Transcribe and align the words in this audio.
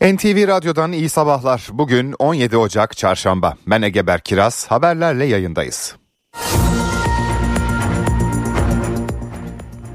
NTV 0.00 0.48
Radyo'dan 0.48 0.92
iyi 0.92 1.08
sabahlar. 1.08 1.68
Bugün 1.72 2.14
17 2.18 2.56
Ocak 2.56 2.96
Çarşamba. 2.96 3.54
Ben 3.66 3.82
Ege 3.82 4.06
Berkiraz. 4.06 4.66
Haberlerle 4.66 5.26
yayındayız. 5.26 5.96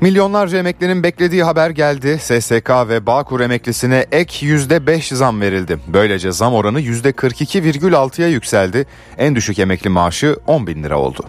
Milyonlarca 0.01 0.57
emeklinin 0.57 1.03
beklediği 1.03 1.43
haber 1.43 1.69
geldi. 1.69 2.19
SSK 2.21 2.69
ve 2.69 3.05
Bağkur 3.05 3.39
emeklisine 3.39 4.05
ek 4.11 4.45
%5 4.45 5.15
zam 5.15 5.41
verildi. 5.41 5.79
Böylece 5.87 6.31
zam 6.31 6.53
oranı 6.53 6.81
%42,6'ya 6.81 8.27
yükseldi. 8.27 8.85
En 9.17 9.35
düşük 9.35 9.59
emekli 9.59 9.89
maaşı 9.89 10.37
10 10.47 10.67
bin 10.67 10.83
lira 10.83 10.99
oldu. 10.99 11.25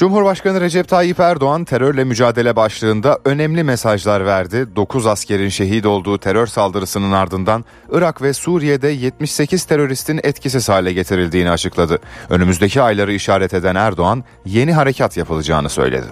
Cumhurbaşkanı 0.00 0.60
Recep 0.60 0.88
Tayyip 0.88 1.20
Erdoğan 1.20 1.64
terörle 1.64 2.04
mücadele 2.04 2.56
başlığında 2.56 3.18
önemli 3.24 3.64
mesajlar 3.64 4.26
verdi. 4.26 4.76
9 4.76 5.06
askerin 5.06 5.48
şehit 5.48 5.86
olduğu 5.86 6.18
terör 6.18 6.46
saldırısının 6.46 7.12
ardından 7.12 7.64
Irak 7.92 8.22
ve 8.22 8.32
Suriye'de 8.32 8.88
78 8.88 9.64
teröristin 9.64 10.20
etkisiz 10.22 10.68
hale 10.68 10.92
getirildiğini 10.92 11.50
açıkladı. 11.50 11.98
Önümüzdeki 12.30 12.82
ayları 12.82 13.12
işaret 13.12 13.54
eden 13.54 13.74
Erdoğan 13.74 14.24
yeni 14.46 14.72
harekat 14.72 15.16
yapılacağını 15.16 15.68
söyledi. 15.68 16.06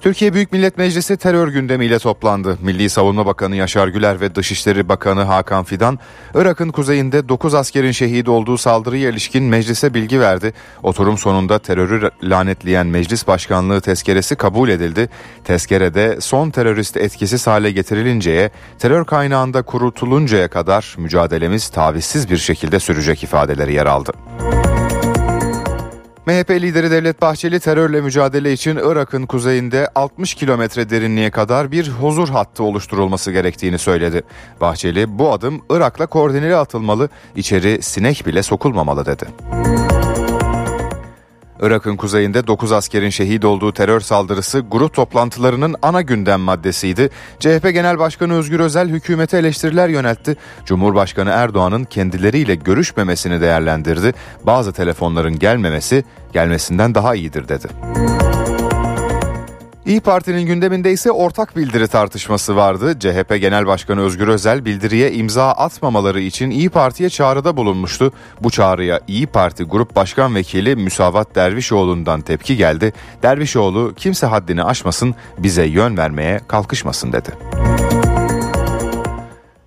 Türkiye 0.00 0.34
Büyük 0.34 0.52
Millet 0.52 0.78
Meclisi 0.78 1.16
terör 1.16 1.48
gündemiyle 1.48 1.98
toplandı. 1.98 2.58
Milli 2.62 2.90
Savunma 2.90 3.26
Bakanı 3.26 3.56
Yaşar 3.56 3.88
Güler 3.88 4.20
ve 4.20 4.34
Dışişleri 4.34 4.88
Bakanı 4.88 5.22
Hakan 5.22 5.64
Fidan, 5.64 5.98
Irak'ın 6.34 6.68
kuzeyinde 6.68 7.28
9 7.28 7.54
askerin 7.54 7.90
şehit 7.90 8.28
olduğu 8.28 8.58
saldırıya 8.58 9.10
ilişkin 9.10 9.44
meclise 9.44 9.94
bilgi 9.94 10.20
verdi. 10.20 10.52
Oturum 10.82 11.18
sonunda 11.18 11.58
terörü 11.58 12.10
lanetleyen 12.22 12.86
meclis 12.86 13.26
başkanlığı 13.26 13.80
tezkeresi 13.80 14.36
kabul 14.36 14.68
edildi. 14.68 15.08
Tezkerede 15.44 16.20
son 16.20 16.50
terörist 16.50 16.96
etkisiz 16.96 17.46
hale 17.46 17.70
getirilinceye, 17.70 18.50
terör 18.78 19.04
kaynağında 19.04 19.62
kurutuluncaya 19.62 20.48
kadar 20.48 20.94
mücadelemiz 20.98 21.68
tavizsiz 21.68 22.30
bir 22.30 22.38
şekilde 22.38 22.80
sürecek 22.80 23.24
ifadeleri 23.24 23.74
yer 23.74 23.86
aldı. 23.86 24.12
MHP 26.30 26.50
lideri 26.50 26.90
Devlet 26.90 27.22
Bahçeli 27.22 27.60
terörle 27.60 28.00
mücadele 28.00 28.52
için 28.52 28.76
Irak'ın 28.76 29.26
kuzeyinde 29.26 29.88
60 29.94 30.34
kilometre 30.34 30.90
derinliğe 30.90 31.30
kadar 31.30 31.72
bir 31.72 31.88
huzur 31.88 32.28
hattı 32.28 32.62
oluşturulması 32.62 33.32
gerektiğini 33.32 33.78
söyledi. 33.78 34.22
Bahçeli 34.60 35.18
bu 35.18 35.32
adım 35.32 35.62
Irak'la 35.70 36.06
koordineli 36.06 36.56
atılmalı, 36.56 37.08
içeri 37.36 37.82
sinek 37.82 38.26
bile 38.26 38.42
sokulmamalı 38.42 39.06
dedi. 39.06 39.24
Irak'ın 41.60 41.96
kuzeyinde 41.96 42.46
9 42.46 42.72
askerin 42.72 43.10
şehit 43.10 43.44
olduğu 43.44 43.72
terör 43.72 44.00
saldırısı 44.00 44.60
grup 44.70 44.94
toplantılarının 44.94 45.76
ana 45.82 46.02
gündem 46.02 46.40
maddesiydi. 46.40 47.10
CHP 47.40 47.70
Genel 47.72 47.98
Başkanı 47.98 48.34
Özgür 48.34 48.60
Özel 48.60 48.88
hükümete 48.88 49.38
eleştiriler 49.38 49.88
yöneltti. 49.88 50.36
Cumhurbaşkanı 50.64 51.30
Erdoğan'ın 51.30 51.84
kendileriyle 51.84 52.54
görüşmemesini 52.54 53.40
değerlendirdi. 53.40 54.12
Bazı 54.44 54.72
telefonların 54.72 55.38
gelmemesi 55.38 56.04
gelmesinden 56.32 56.94
daha 56.94 57.14
iyidir 57.14 57.48
dedi. 57.48 57.66
İyi 59.86 60.00
Parti'nin 60.00 60.46
gündeminde 60.46 60.92
ise 60.92 61.10
ortak 61.10 61.56
bildiri 61.56 61.88
tartışması 61.88 62.56
vardı. 62.56 62.98
CHP 63.00 63.40
Genel 63.40 63.66
Başkanı 63.66 64.00
Özgür 64.00 64.28
Özel 64.28 64.64
bildiriye 64.64 65.12
imza 65.12 65.50
atmamaları 65.52 66.20
için 66.20 66.50
İyi 66.50 66.68
Parti'ye 66.68 67.10
çağrıda 67.10 67.56
bulunmuştu. 67.56 68.12
Bu 68.40 68.50
çağrıya 68.50 69.00
İyi 69.08 69.26
Parti 69.26 69.64
Grup 69.64 69.96
Başkan 69.96 70.34
Vekili 70.34 70.76
Müsavat 70.76 71.34
Dervişoğlu'ndan 71.34 72.20
tepki 72.20 72.56
geldi. 72.56 72.92
Dervişoğlu 73.22 73.94
kimse 73.96 74.26
haddini 74.26 74.64
aşmasın, 74.64 75.14
bize 75.38 75.64
yön 75.64 75.96
vermeye 75.96 76.40
kalkışmasın 76.48 77.12
dedi. 77.12 77.30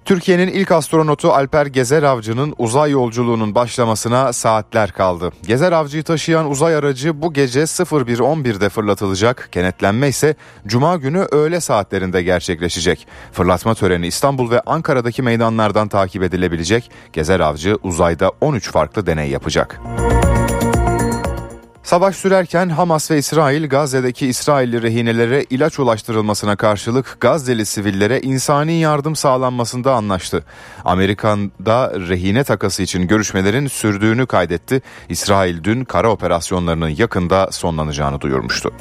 Türkiye'nin 0.06 0.48
ilk 0.48 0.72
astronotu 0.72 1.32
Alper 1.32 1.66
Gezer 1.66 2.04
Avcı'nın 2.04 2.56
uzay 2.58 2.92
yolculuğunun 2.92 3.56
başlamasına 3.56 4.34
saatler 4.34 4.92
kaldı. 4.92 5.32
Gezer 5.48 5.72
Avcı'yı 5.72 6.04
taşıyan 6.04 6.50
uzay 6.50 6.76
aracı 6.76 7.22
bu 7.22 7.33
gece 7.33 7.61
01.11'de 7.61 8.70
fırlatılacak. 8.70 9.50
Kenetlenme 9.52 10.08
ise 10.08 10.36
cuma 10.67 10.95
günü 10.95 11.27
öğle 11.32 11.60
saatlerinde 11.60 12.23
gerçekleşecek. 12.23 13.08
Fırlatma 13.32 13.76
töreni 13.76 14.08
İstanbul 14.08 14.52
ve 14.52 14.61
Ankara'daki 14.66 15.22
meydanlardan 15.22 15.88
takip 15.88 16.23
edilebilecek. 16.23 16.92
Gezer 17.14 17.39
Avcı 17.39 17.77
uzayda 17.83 18.32
13 18.42 18.72
farklı 18.72 19.06
deney 19.06 19.30
yapacak. 19.30 19.80
Savaş 21.83 22.16
sürerken 22.16 22.70
Hamas 22.70 23.11
ve 23.11 23.17
İsrail 23.17 23.70
Gazze'deki 23.70 24.27
İsrailli 24.27 24.82
rehinelere 24.82 25.45
ilaç 25.49 25.80
ulaştırılmasına 25.80 26.55
karşılık 26.55 27.17
Gazze'li 27.20 27.66
sivillere 27.66 28.21
insani 28.21 28.73
yardım 28.73 29.16
sağlanmasında 29.16 29.94
anlaştı. 29.94 30.44
Amerika'da 30.86 31.92
rehine 32.10 32.44
takası 32.44 32.83
için 32.83 33.08
görüşmelerin 33.08 33.67
sürdüğünü 33.67 34.26
kaydetti. 34.26 34.82
İsrail 35.10 35.64
dün 35.64 35.83
kara 35.83 36.11
operasyonlarının 36.11 36.89
yakında 36.89 37.52
sonlanacağını 37.52 38.21
duyurmuştu. 38.21 38.73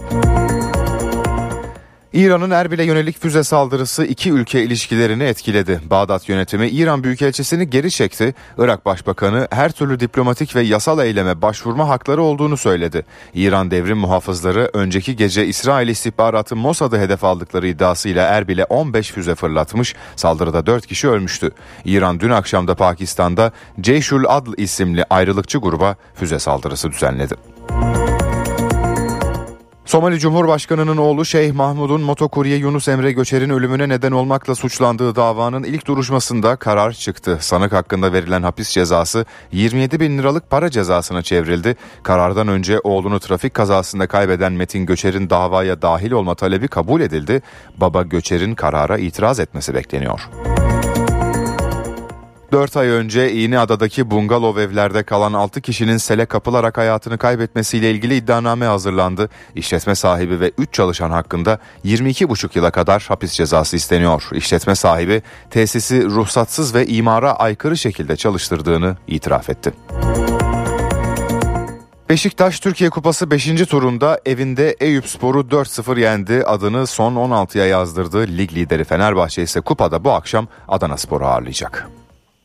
İran'ın 2.13 2.51
Erbil'e 2.51 2.85
yönelik 2.85 3.21
füze 3.21 3.45
saldırısı 3.45 4.05
iki 4.05 4.31
ülke 4.31 4.63
ilişkilerini 4.63 5.23
etkiledi. 5.23 5.81
Bağdat 5.91 6.29
yönetimi 6.29 6.69
İran 6.69 7.05
Büyükelçisini 7.05 7.71
geri 7.71 7.91
çekti. 7.91 8.35
Irak 8.59 8.87
Başbakanı 8.87 9.49
her 9.51 9.73
türlü 9.73 10.01
diplomatik 10.01 10.57
ve 10.57 10.63
yasal 10.63 11.07
eyleme 11.07 11.43
başvurma 11.43 11.89
hakları 11.89 12.23
olduğunu 12.23 12.57
söyledi. 12.57 13.05
İran 13.35 13.71
devrim 13.71 13.99
muhafızları 13.99 14.71
önceki 14.73 15.17
gece 15.17 15.47
İsrail 15.47 15.89
istihbaratı 15.89 16.57
Mossad'ı 16.57 16.99
hedef 16.99 17.25
aldıkları 17.25 17.69
iddiasıyla 17.69 18.29
Erbil'e 18.29 18.65
15 18.65 19.13
füze 19.13 19.35
fırlatmış. 19.35 19.95
Saldırıda 20.17 20.67
4 20.67 20.87
kişi 20.87 21.09
ölmüştü. 21.09 21.51
İran 21.85 22.21
dün 22.21 22.31
akşamda 22.31 22.75
Pakistan'da 22.75 23.53
Ceyşul 23.81 24.25
Adl 24.29 24.51
isimli 24.57 25.05
ayrılıkçı 25.11 25.59
gruba 25.59 25.97
füze 26.15 26.39
saldırısı 26.39 26.91
düzenledi. 26.93 27.52
Somali 29.87 30.19
Cumhurbaşkanı'nın 30.19 30.97
oğlu 30.97 31.25
Şeyh 31.25 31.53
Mahmud'un 31.53 32.01
motokurye 32.01 32.57
Yunus 32.57 32.89
Emre 32.89 33.13
Göçer'in 33.13 33.51
ölümüne 33.51 33.89
neden 33.89 34.13
olmakla 34.13 34.55
suçlandığı 34.55 35.17
davanın 35.17 35.63
ilk 35.63 35.87
duruşmasında 35.87 36.57
karar 36.57 36.93
çıktı. 36.93 37.39
Sanık 37.41 37.73
hakkında 37.73 38.13
verilen 38.13 38.43
hapis 38.43 38.71
cezası 38.71 39.25
27 39.53 40.01
bin 40.01 40.19
liralık 40.19 40.51
para 40.51 40.71
cezasına 40.71 41.23
çevrildi. 41.23 41.77
Karardan 42.03 42.49
önce 42.49 42.81
oğlunu 42.85 43.21
trafik 43.21 43.55
kazasında 43.55 44.07
kaybeden 44.07 44.53
Metin 44.53 44.87
Göçer'in 44.87 45.31
davaya 45.31 45.83
dahil 45.83 46.11
olma 46.11 46.35
talebi 46.35 46.69
kabul 46.69 47.01
edildi. 47.01 47.43
Baba 47.77 48.03
Göçer'in 48.03 48.55
karara 48.55 48.99
itiraz 48.99 49.41
etmesi 49.41 49.75
bekleniyor. 49.75 50.21
4 52.53 52.77
ay 52.77 52.89
önce 52.89 53.33
İğneada'daki 53.33 54.11
bungalov 54.11 54.57
evlerde 54.57 55.03
kalan 55.03 55.33
6 55.33 55.61
kişinin 55.61 55.97
sele 55.97 56.27
kapılarak 56.27 56.79
hayatını 56.79 57.19
kaybetmesiyle 57.19 57.91
ilgili 57.91 58.17
iddianame 58.17 58.67
hazırlandı. 58.67 59.29
İşletme 59.55 59.95
sahibi 59.95 60.41
ve 60.41 60.53
3 60.59 60.73
çalışan 60.73 61.11
hakkında 61.11 61.59
22,5 61.85 62.59
yıla 62.59 62.71
kadar 62.71 63.05
hapis 63.09 63.33
cezası 63.33 63.77
isteniyor. 63.77 64.29
İşletme 64.33 64.75
sahibi 64.75 65.23
tesisi 65.51 66.05
ruhsatsız 66.05 66.75
ve 66.75 66.87
imara 66.87 67.33
aykırı 67.33 67.77
şekilde 67.77 68.17
çalıştırdığını 68.17 68.97
itiraf 69.07 69.51
etti. 69.51 69.73
Beşiktaş 72.09 72.61
Türkiye 72.61 72.91
Kupası 72.91 73.31
5. 73.31 73.67
turunda 73.67 74.21
evinde 74.27 74.77
Eyüp 74.81 75.09
Spor'u 75.09 75.41
4-0 75.41 76.01
yendi. 76.01 76.45
Adını 76.47 76.87
son 76.87 77.15
16'ya 77.15 77.67
yazdırdı. 77.67 78.29
Lig 78.29 78.53
lideri 78.53 78.85
Fenerbahçe 78.85 79.43
ise 79.43 79.61
kupada 79.61 80.05
bu 80.05 80.11
akşam 80.11 80.49
Adana 80.69 80.97
Spor'u 80.97 81.27
ağırlayacak. 81.27 81.89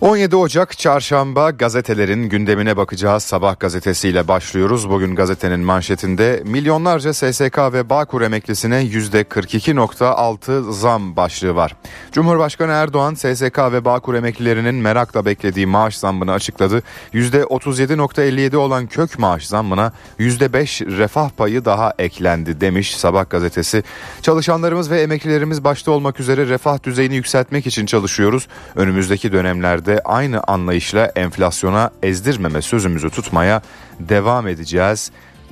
17 0.00 0.36
Ocak 0.36 0.78
Çarşamba 0.78 1.50
gazetelerin 1.50 2.28
gündemine 2.28 2.76
bakacağız. 2.76 3.22
Sabah 3.22 3.60
gazetesiyle 3.60 4.28
başlıyoruz. 4.28 4.90
Bugün 4.90 5.14
gazetenin 5.14 5.60
manşetinde 5.60 6.42
milyonlarca 6.44 7.14
SSK 7.14 7.58
ve 7.58 7.90
Bağkur 7.90 8.22
emeklisine 8.22 8.82
%42.6 8.84 10.72
zam 10.72 11.16
başlığı 11.16 11.54
var. 11.54 11.76
Cumhurbaşkanı 12.12 12.72
Erdoğan 12.72 13.14
SSK 13.14 13.58
ve 13.58 13.84
Bağkur 13.84 14.14
emeklilerinin 14.14 14.74
merakla 14.74 15.24
beklediği 15.24 15.66
maaş 15.66 15.96
zammını 15.96 16.32
açıkladı. 16.32 16.82
%37.57 17.14 18.56
olan 18.56 18.86
kök 18.86 19.18
maaş 19.18 19.46
zammına 19.46 19.92
%5 20.18 20.98
refah 20.98 21.30
payı 21.30 21.64
daha 21.64 21.92
eklendi 21.98 22.60
demiş 22.60 22.96
Sabah 22.96 23.30
gazetesi. 23.30 23.82
Çalışanlarımız 24.22 24.90
ve 24.90 25.00
emeklilerimiz 25.02 25.64
başta 25.64 25.90
olmak 25.90 26.20
üzere 26.20 26.48
refah 26.48 26.82
düzeyini 26.82 27.14
yükseltmek 27.14 27.66
için 27.66 27.86
çalışıyoruz. 27.86 28.48
Önümüzdeki 28.76 29.32
dönemlerde 29.32 29.87
de 29.88 30.00
aynı 30.04 30.40
anlayışla 30.46 31.06
enflasyona 31.06 31.90
ezdirmeme 32.02 32.62
sözümüzü 32.62 33.10
tutmaya 33.10 33.62
devam 34.00 34.48
edeceğiz. 34.48 35.10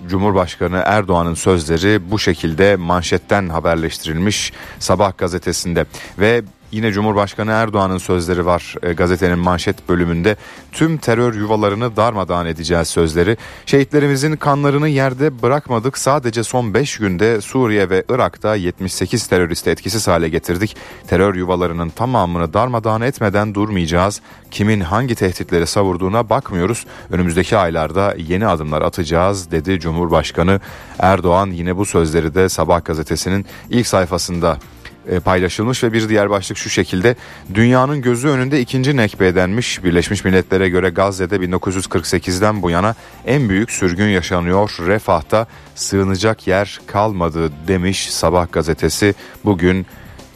Cumhurbaşkanı 0.08 0.82
Erdoğan'ın 0.86 1.34
sözleri 1.34 2.10
bu 2.10 2.18
şekilde 2.18 2.76
manşetten 2.76 3.48
haberleştirilmiş 3.48 4.52
Sabah 4.78 5.18
gazetesinde 5.18 5.86
ve 6.18 6.42
Yine 6.72 6.92
Cumhurbaşkanı 6.92 7.50
Erdoğan'ın 7.50 7.98
sözleri 7.98 8.46
var 8.46 8.74
e, 8.82 8.92
gazetenin 8.92 9.38
manşet 9.38 9.88
bölümünde. 9.88 10.36
Tüm 10.72 10.98
terör 10.98 11.34
yuvalarını 11.34 11.96
darmadağın 11.96 12.46
edeceğiz 12.46 12.88
sözleri. 12.88 13.36
Şehitlerimizin 13.66 14.36
kanlarını 14.36 14.88
yerde 14.88 15.42
bırakmadık. 15.42 15.98
Sadece 15.98 16.44
son 16.44 16.74
5 16.74 16.98
günde 16.98 17.40
Suriye 17.40 17.90
ve 17.90 18.04
Irak'ta 18.08 18.54
78 18.54 19.26
teröristi 19.26 19.70
etkisiz 19.70 20.08
hale 20.08 20.28
getirdik. 20.28 20.76
Terör 21.08 21.34
yuvalarının 21.34 21.88
tamamını 21.88 22.54
darmadağın 22.54 23.00
etmeden 23.00 23.54
durmayacağız. 23.54 24.20
Kimin 24.50 24.80
hangi 24.80 25.14
tehditleri 25.14 25.66
savurduğuna 25.66 26.30
bakmıyoruz. 26.30 26.86
Önümüzdeki 27.10 27.56
aylarda 27.56 28.14
yeni 28.28 28.46
adımlar 28.46 28.82
atacağız 28.82 29.50
dedi 29.50 29.80
Cumhurbaşkanı 29.80 30.60
Erdoğan. 30.98 31.50
Yine 31.50 31.76
bu 31.76 31.84
sözleri 31.84 32.34
de 32.34 32.48
Sabah 32.48 32.84
gazetesinin 32.84 33.46
ilk 33.70 33.86
sayfasında 33.86 34.58
paylaşılmış 35.24 35.84
ve 35.84 35.92
bir 35.92 36.08
diğer 36.08 36.30
başlık 36.30 36.58
şu 36.58 36.70
şekilde. 36.70 37.16
Dünyanın 37.54 38.02
gözü 38.02 38.28
önünde 38.28 38.60
ikinci 38.60 38.96
nekbe 38.96 39.34
denmiş. 39.34 39.84
Birleşmiş 39.84 40.24
Milletler'e 40.24 40.68
göre 40.68 40.88
Gazze'de 40.88 41.36
1948'den 41.36 42.62
bu 42.62 42.70
yana 42.70 42.94
en 43.26 43.48
büyük 43.48 43.70
sürgün 43.70 44.08
yaşanıyor. 44.08 44.76
Refahta 44.86 45.46
sığınacak 45.74 46.46
yer 46.46 46.80
kalmadı 46.86 47.52
demiş 47.68 48.10
Sabah 48.10 48.52
gazetesi 48.52 49.14
bugün 49.44 49.86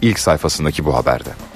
ilk 0.02 0.18
sayfasındaki 0.18 0.84
bu 0.84 0.96
haberde. 0.96 1.49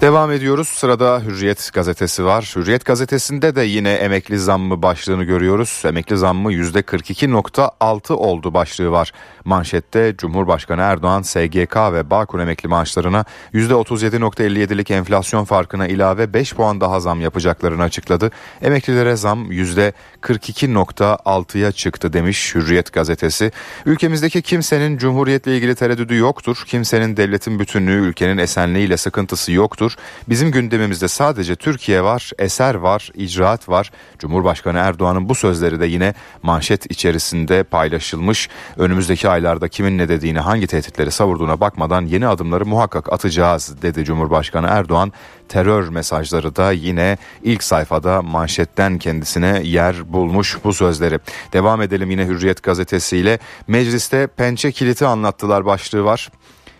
Devam 0.00 0.32
ediyoruz. 0.32 0.68
Sırada 0.68 1.20
Hürriyet 1.20 1.70
gazetesi 1.72 2.24
var. 2.24 2.52
Hürriyet 2.56 2.84
gazetesinde 2.84 3.56
de 3.56 3.62
yine 3.62 3.92
emekli 3.92 4.38
zammı 4.38 4.82
başlığını 4.82 5.24
görüyoruz. 5.24 5.82
Emekli 5.86 6.16
zammı 6.16 6.52
%42.6 6.52 8.12
oldu 8.12 8.54
başlığı 8.54 8.90
var. 8.90 9.12
Manşette 9.44 10.14
Cumhurbaşkanı 10.18 10.80
Erdoğan 10.80 11.22
SGK 11.22 11.76
ve 11.76 12.10
Bağkur 12.10 12.40
emekli 12.40 12.68
maaşlarına 12.68 13.24
%37.57'lik 13.54 14.90
enflasyon 14.90 15.44
farkına 15.44 15.86
ilave 15.86 16.32
5 16.32 16.54
puan 16.54 16.80
daha 16.80 17.00
zam 17.00 17.20
yapacaklarını 17.20 17.82
açıkladı. 17.82 18.30
Emeklilere 18.62 19.16
zam 19.16 19.52
%42.6'ya 19.52 21.72
çıktı 21.72 22.12
demiş 22.12 22.54
Hürriyet 22.54 22.92
gazetesi. 22.92 23.52
Ülkemizdeki 23.86 24.42
kimsenin 24.42 24.98
cumhuriyetle 24.98 25.56
ilgili 25.56 25.74
tereddüdü 25.74 26.16
yoktur. 26.16 26.62
Kimsenin 26.66 27.16
devletin 27.16 27.58
bütünlüğü, 27.58 28.08
ülkenin 28.08 28.38
esenliğiyle 28.38 28.96
sıkıntısı 28.96 29.52
yoktur. 29.52 29.85
Bizim 30.28 30.50
gündemimizde 30.50 31.08
sadece 31.08 31.56
Türkiye 31.56 32.02
var, 32.02 32.30
eser 32.38 32.74
var, 32.74 33.10
icraat 33.14 33.68
var. 33.68 33.90
Cumhurbaşkanı 34.18 34.78
Erdoğan'ın 34.78 35.28
bu 35.28 35.34
sözleri 35.34 35.80
de 35.80 35.86
yine 35.86 36.14
manşet 36.42 36.90
içerisinde 36.90 37.62
paylaşılmış. 37.62 38.48
Önümüzdeki 38.76 39.28
aylarda 39.28 39.68
kimin 39.68 39.98
ne 39.98 40.08
dediğini, 40.08 40.40
hangi 40.40 40.66
tehditleri 40.66 41.10
savurduğuna 41.10 41.60
bakmadan 41.60 42.02
yeni 42.02 42.26
adımları 42.26 42.66
muhakkak 42.66 43.12
atacağız 43.12 43.82
dedi 43.82 44.04
Cumhurbaşkanı 44.04 44.66
Erdoğan. 44.66 45.12
Terör 45.48 45.88
mesajları 45.88 46.56
da 46.56 46.72
yine 46.72 47.18
ilk 47.42 47.62
sayfada 47.62 48.22
manşetten 48.22 48.98
kendisine 48.98 49.60
yer 49.64 50.12
bulmuş 50.12 50.58
bu 50.64 50.72
sözleri. 50.72 51.18
Devam 51.52 51.82
edelim 51.82 52.10
yine 52.10 52.26
Hürriyet 52.26 52.62
gazetesiyle. 52.62 53.38
Mecliste 53.68 54.26
pençe 54.26 54.72
kiliti 54.72 55.06
anlattılar 55.06 55.64
başlığı 55.64 56.04
var. 56.04 56.30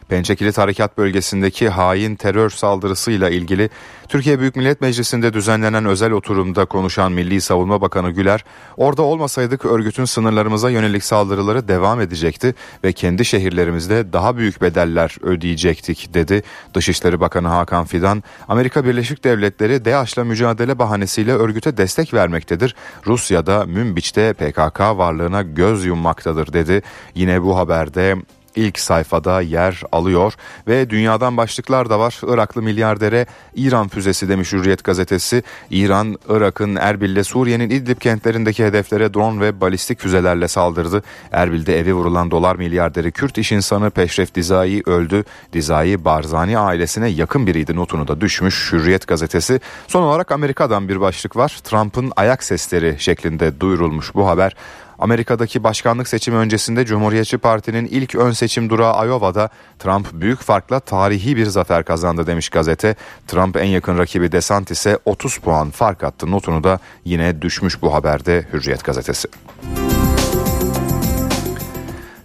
Pençekilit 0.09 0.59
Harekat 0.59 0.99
Bölgesi'ndeki 0.99 1.69
hain 1.69 2.17
terör 2.17 2.51
saldırısıyla 2.51 3.31
ilgili 3.31 3.71
Türkiye 4.09 4.41
Büyük 4.41 4.57
Millet 4.57 4.81
Meclisi'nde 4.81 5.33
düzenlenen 5.33 5.85
özel 5.85 6.13
oturumda 6.13 6.65
konuşan 6.65 7.13
Milli 7.13 7.41
Savunma 7.41 7.81
Bakanı 7.81 8.11
Güler, 8.11 8.45
orada 8.77 9.03
olmasaydık 9.03 9.65
örgütün 9.65 10.05
sınırlarımıza 10.05 10.71
yönelik 10.71 11.05
saldırıları 11.05 11.69
devam 11.69 12.01
edecekti 12.01 12.55
ve 12.85 12.93
kendi 12.93 13.25
şehirlerimizde 13.25 14.13
daha 14.13 14.37
büyük 14.37 14.63
bedeller 14.63 15.17
ödeyecektik 15.23 16.15
dedi. 16.15 16.43
Dışişleri 16.75 17.21
Bakanı 17.21 17.49
Hakan 17.49 17.85
Fidan, 17.85 18.23
Amerika 18.49 18.85
Birleşik 18.85 19.25
Devletleri 19.25 19.85
DAEŞ'la 19.85 20.25
mücadele 20.25 20.79
bahanesiyle 20.79 21.33
örgüte 21.33 21.77
destek 21.77 22.15
vermektedir. 22.15 22.77
Rusya 23.07 23.47
da 23.47 23.65
Münbiç'te 23.65 24.33
PKK 24.33 24.81
varlığına 24.81 25.43
göz 25.43 25.85
yummaktadır 25.85 26.53
dedi. 26.53 26.83
Yine 27.15 27.43
bu 27.43 27.57
haberde 27.59 28.17
ilk 28.57 28.79
sayfada 28.79 29.41
yer 29.41 29.83
alıyor 29.93 30.33
ve 30.69 30.91
dünyadan 30.91 31.37
başlıklar 31.37 31.91
da 31.91 31.99
var. 31.99 32.21
Iraklı 32.27 32.63
milyardere 32.63 33.27
İran 33.55 33.89
füzesi 33.89 34.29
demiş 34.29 34.53
Hürriyet 34.53 34.85
gazetesi. 34.85 35.43
İran, 35.71 36.19
Irak'ın 36.29 36.77
Erbil'le 36.77 37.23
Suriye'nin 37.23 37.71
İdlib 37.71 37.99
kentlerindeki 37.99 38.65
hedeflere 38.65 39.15
drone 39.15 39.41
ve 39.41 39.61
balistik 39.61 40.01
füzelerle 40.01 40.49
saldırdı. 40.49 41.03
Erbil'de 41.33 41.79
evi 41.79 41.95
vurulan 41.95 42.31
dolar 42.31 42.57
milyarderi 42.57 43.13
Kürt 43.13 43.39
iş 43.39 43.53
insanı 43.53 43.91
Peşref 43.91 44.35
Dizai 44.35 44.83
öldü. 44.87 45.25
Dizai 45.53 46.05
Barzani 46.05 46.59
ailesine 46.59 47.09
yakın 47.09 47.47
biriydi 47.47 47.77
notunu 47.77 48.09
da 48.09 48.21
düşmüş 48.21 48.73
Hürriyet 48.73 49.07
gazetesi. 49.07 49.61
Son 49.89 50.03
olarak 50.03 50.33
Amerika'dan 50.33 50.89
bir 50.89 51.01
başlık 51.01 51.37
var. 51.37 51.61
Trump'ın 51.65 52.13
ayak 52.17 52.45
sesleri 52.45 52.97
şeklinde 52.99 53.61
duyurulmuş 53.61 54.15
bu 54.15 54.27
haber. 54.27 54.57
Amerika'daki 54.99 55.65
başkanlık 55.65 56.09
seçimi 56.09 56.37
öncesinde 56.37 56.85
Cumhuriyetçi 56.85 57.39
Parti'nin 57.39 57.87
ilk 57.87 58.15
ön 58.15 58.31
seçim 58.31 58.71
durağı 58.71 59.07
Iowa'da 59.07 59.49
Trump 59.79 60.13
büyük 60.13 60.41
farkla 60.41 60.81
tarihi 60.81 61.37
bir 61.37 61.47
zafer 61.47 61.85
kazandı 61.85 62.27
demiş 62.27 62.49
gazete. 62.49 62.95
Trump 63.27 63.57
en 63.57 63.65
yakın 63.65 63.99
rakibi 63.99 64.33
DeSantis'e 64.33 64.99
30 65.05 65.39
puan 65.39 65.71
fark 65.71 66.05
attı 66.05 66.31
notunu 66.31 66.65
da 66.65 66.79
yine 67.05 67.43
düşmüş 67.43 67.83
bu 67.83 67.95
haberde 67.95 68.47
Hürriyet 68.53 68.85
gazetesi. 68.85 69.29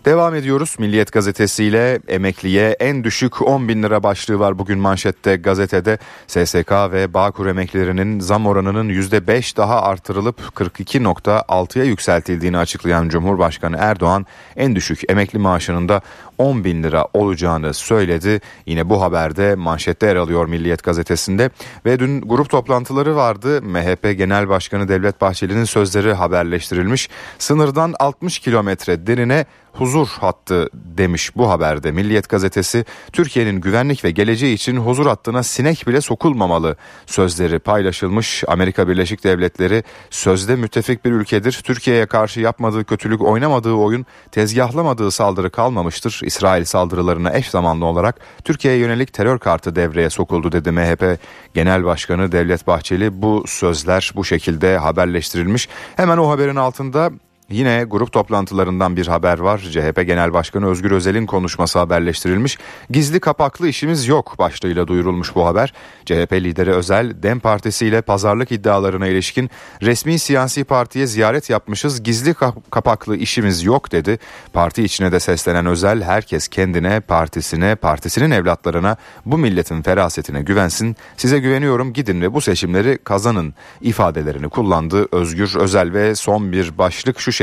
Devam 0.05 0.35
ediyoruz 0.35 0.75
Milliyet 0.79 1.11
gazetesiyle 1.11 1.99
emekliye 2.07 2.69
en 2.79 3.03
düşük 3.03 3.41
10 3.41 3.67
bin 3.67 3.83
lira 3.83 4.03
başlığı 4.03 4.39
var 4.39 4.59
bugün 4.59 4.79
manşette 4.79 5.35
gazetede. 5.35 5.97
SSK 6.27 6.71
ve 6.71 7.13
Bağkur 7.13 7.47
emeklilerinin 7.47 8.19
zam 8.19 8.47
oranının 8.47 8.89
%5 8.89 9.57
daha 9.57 9.81
artırılıp 9.81 10.39
42.6'ya 10.55 11.85
yükseltildiğini 11.85 12.57
açıklayan 12.57 13.09
Cumhurbaşkanı 13.09 13.77
Erdoğan 13.79 14.25
en 14.55 14.75
düşük 14.75 15.11
emekli 15.11 15.39
maaşının 15.39 15.89
da 15.89 16.01
10 16.41 16.63
bin 16.63 16.83
lira 16.83 17.07
olacağını 17.13 17.73
söyledi. 17.73 18.41
Yine 18.65 18.89
bu 18.89 19.01
haberde 19.01 19.55
manşette 19.55 20.05
yer 20.05 20.15
alıyor 20.15 20.45
Milliyet 20.45 20.83
gazetesinde 20.83 21.49
ve 21.85 21.99
dün 21.99 22.21
grup 22.21 22.49
toplantıları 22.49 23.15
vardı. 23.15 23.61
MHP 23.61 24.17
Genel 24.17 24.49
Başkanı 24.49 24.87
Devlet 24.87 25.21
Bahçeli'nin 25.21 25.63
sözleri 25.63 26.13
haberleştirilmiş. 26.13 27.09
Sınırdan 27.39 27.93
60 27.99 28.39
kilometre 28.39 29.07
derine 29.07 29.45
huzur 29.73 30.07
hattı 30.07 30.69
demiş 30.73 31.35
bu 31.35 31.49
haberde 31.49 31.91
Milliyet 31.91 32.29
gazetesi 32.29 32.85
Türkiye'nin 33.13 33.61
güvenlik 33.61 34.05
ve 34.05 34.11
geleceği 34.11 34.53
için 34.53 34.77
huzur 34.77 35.05
hattına 35.05 35.43
sinek 35.43 35.87
bile 35.87 36.01
sokulmamalı 36.01 36.75
sözleri 37.05 37.59
paylaşılmış. 37.59 38.43
Amerika 38.47 38.87
Birleşik 38.87 39.23
Devletleri 39.23 39.83
sözde 40.09 40.55
müttefik 40.55 41.05
bir 41.05 41.11
ülkedir. 41.11 41.61
Türkiye'ye 41.63 42.05
karşı 42.05 42.39
yapmadığı 42.39 42.85
kötülük 42.85 43.21
oynamadığı 43.21 43.73
oyun 43.73 44.05
tezgahlamadığı 44.31 45.11
saldırı 45.11 45.49
kalmamıştır. 45.49 46.21
İsrail 46.31 46.65
saldırılarına 46.65 47.33
eş 47.33 47.49
zamanlı 47.49 47.85
olarak 47.85 48.19
Türkiye'ye 48.43 48.79
yönelik 48.79 49.13
terör 49.13 49.39
kartı 49.39 49.75
devreye 49.75 50.09
sokuldu 50.09 50.51
dedi 50.51 50.71
MHP 50.71 51.19
Genel 51.53 51.85
Başkanı 51.85 52.31
Devlet 52.31 52.67
Bahçeli. 52.67 53.21
Bu 53.21 53.43
sözler 53.47 54.11
bu 54.15 54.25
şekilde 54.25 54.77
haberleştirilmiş. 54.77 55.69
Hemen 55.95 56.17
o 56.17 56.29
haberin 56.29 56.55
altında 56.55 57.11
Yine 57.51 57.85
grup 57.87 58.11
toplantılarından 58.11 58.97
bir 58.97 59.07
haber 59.07 59.39
var. 59.39 59.57
CHP 59.57 60.05
Genel 60.05 60.33
Başkanı 60.33 60.67
Özgür 60.67 60.91
Özel'in 60.91 61.25
konuşması 61.25 61.79
haberleştirilmiş. 61.79 62.57
Gizli 62.89 63.19
kapaklı 63.19 63.67
işimiz 63.67 64.07
yok 64.07 64.35
başlığıyla 64.39 64.87
duyurulmuş 64.87 65.35
bu 65.35 65.45
haber. 65.45 65.73
CHP 66.05 66.33
lideri 66.33 66.71
Özel, 66.71 67.23
DEM 67.23 67.39
Partisi 67.39 67.87
ile 67.87 68.01
pazarlık 68.01 68.51
iddialarına 68.51 69.07
ilişkin 69.07 69.49
resmi 69.81 70.19
siyasi 70.19 70.63
partiye 70.63 71.07
ziyaret 71.07 71.49
yapmışız. 71.49 72.03
Gizli 72.03 72.33
kapaklı 72.69 73.17
işimiz 73.17 73.63
yok 73.63 73.91
dedi. 73.91 74.19
Parti 74.53 74.83
içine 74.83 75.11
de 75.11 75.19
seslenen 75.19 75.65
Özel, 75.65 76.03
herkes 76.03 76.47
kendine, 76.47 76.99
partisine, 76.99 77.75
partisinin 77.75 78.31
evlatlarına, 78.31 78.97
bu 79.25 79.37
milletin 79.37 79.81
ferasetine 79.81 80.41
güvensin. 80.41 80.95
Size 81.17 81.39
güveniyorum 81.39 81.93
gidin 81.93 82.21
ve 82.21 82.33
bu 82.33 82.41
seçimleri 82.41 82.97
kazanın 83.03 83.53
ifadelerini 83.81 84.49
kullandı 84.49 85.07
Özgür 85.11 85.55
Özel 85.59 85.93
ve 85.93 86.15
son 86.15 86.51
bir 86.51 86.77
başlık 86.77 87.19
şu 87.19 87.31
şekilde 87.31 87.40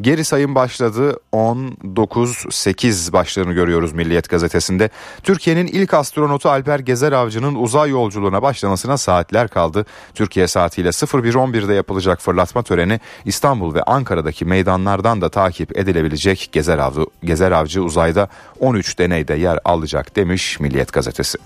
geri 0.00 0.24
sayım 0.24 0.54
başladı 0.54 1.20
10 1.32 1.76
9 1.96 2.44
8 2.50 3.12
başlığını 3.12 3.52
görüyoruz 3.52 3.92
Milliyet 3.92 4.28
gazetesinde. 4.28 4.90
Türkiye'nin 5.22 5.66
ilk 5.66 5.94
astronotu 5.94 6.48
Alper 6.48 6.78
Gezer 6.78 7.12
Avcı'nın 7.12 7.54
uzay 7.54 7.90
yolculuğuna 7.90 8.42
başlamasına 8.42 8.96
saatler 8.96 9.48
kaldı. 9.48 9.86
Türkiye 10.14 10.46
saatiyle 10.46 10.88
01.11'de 10.88 11.74
yapılacak 11.74 12.20
fırlatma 12.20 12.62
töreni 12.62 13.00
İstanbul 13.24 13.74
ve 13.74 13.82
Ankara'daki 13.82 14.44
meydanlardan 14.44 15.20
da 15.20 15.28
takip 15.28 15.78
edilebilecek 15.78 16.48
Gezer 16.52 16.78
Avcı, 16.78 17.06
Gezer 17.24 17.52
Avcı 17.52 17.82
uzayda 17.82 18.28
13 18.60 18.98
deneyde 18.98 19.34
yer 19.34 19.58
alacak 19.64 20.16
demiş 20.16 20.60
Milliyet 20.60 20.92
gazetesi. 20.92 21.38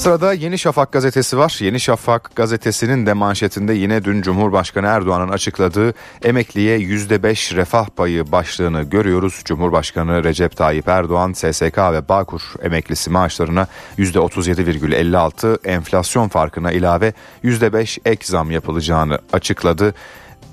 Sırada 0.00 0.32
Yeni 0.32 0.58
Şafak 0.58 0.92
gazetesi 0.92 1.38
var. 1.38 1.58
Yeni 1.60 1.80
Şafak 1.80 2.36
gazetesinin 2.36 3.06
de 3.06 3.12
manşetinde 3.12 3.72
yine 3.74 4.04
dün 4.04 4.22
Cumhurbaşkanı 4.22 4.86
Erdoğan'ın 4.86 5.28
açıkladığı 5.28 5.94
emekliye 6.24 6.78
%5 6.78 7.56
refah 7.56 7.88
payı 7.88 8.32
başlığını 8.32 8.82
görüyoruz. 8.82 9.40
Cumhurbaşkanı 9.44 10.24
Recep 10.24 10.56
Tayyip 10.56 10.88
Erdoğan 10.88 11.32
SSK 11.32 11.78
ve 11.78 12.08
Bağkur 12.08 12.42
emeklisi 12.62 13.10
maaşlarına 13.10 13.66
%37,56 13.98 15.68
enflasyon 15.68 16.28
farkına 16.28 16.72
ilave 16.72 17.12
%5 17.44 17.98
ek 18.04 18.26
zam 18.26 18.50
yapılacağını 18.50 19.18
açıkladı 19.32 19.94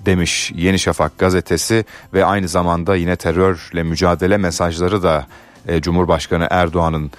demiş 0.05 0.51
Yeni 0.55 0.79
Şafak 0.79 1.17
gazetesi 1.17 1.85
ve 2.13 2.25
aynı 2.25 2.47
zamanda 2.47 2.95
yine 2.95 3.15
terörle 3.15 3.83
mücadele 3.83 4.37
mesajları 4.37 5.03
da 5.03 5.27
e, 5.67 5.81
Cumhurbaşkanı 5.81 6.47
Erdoğan'ın 6.51 7.11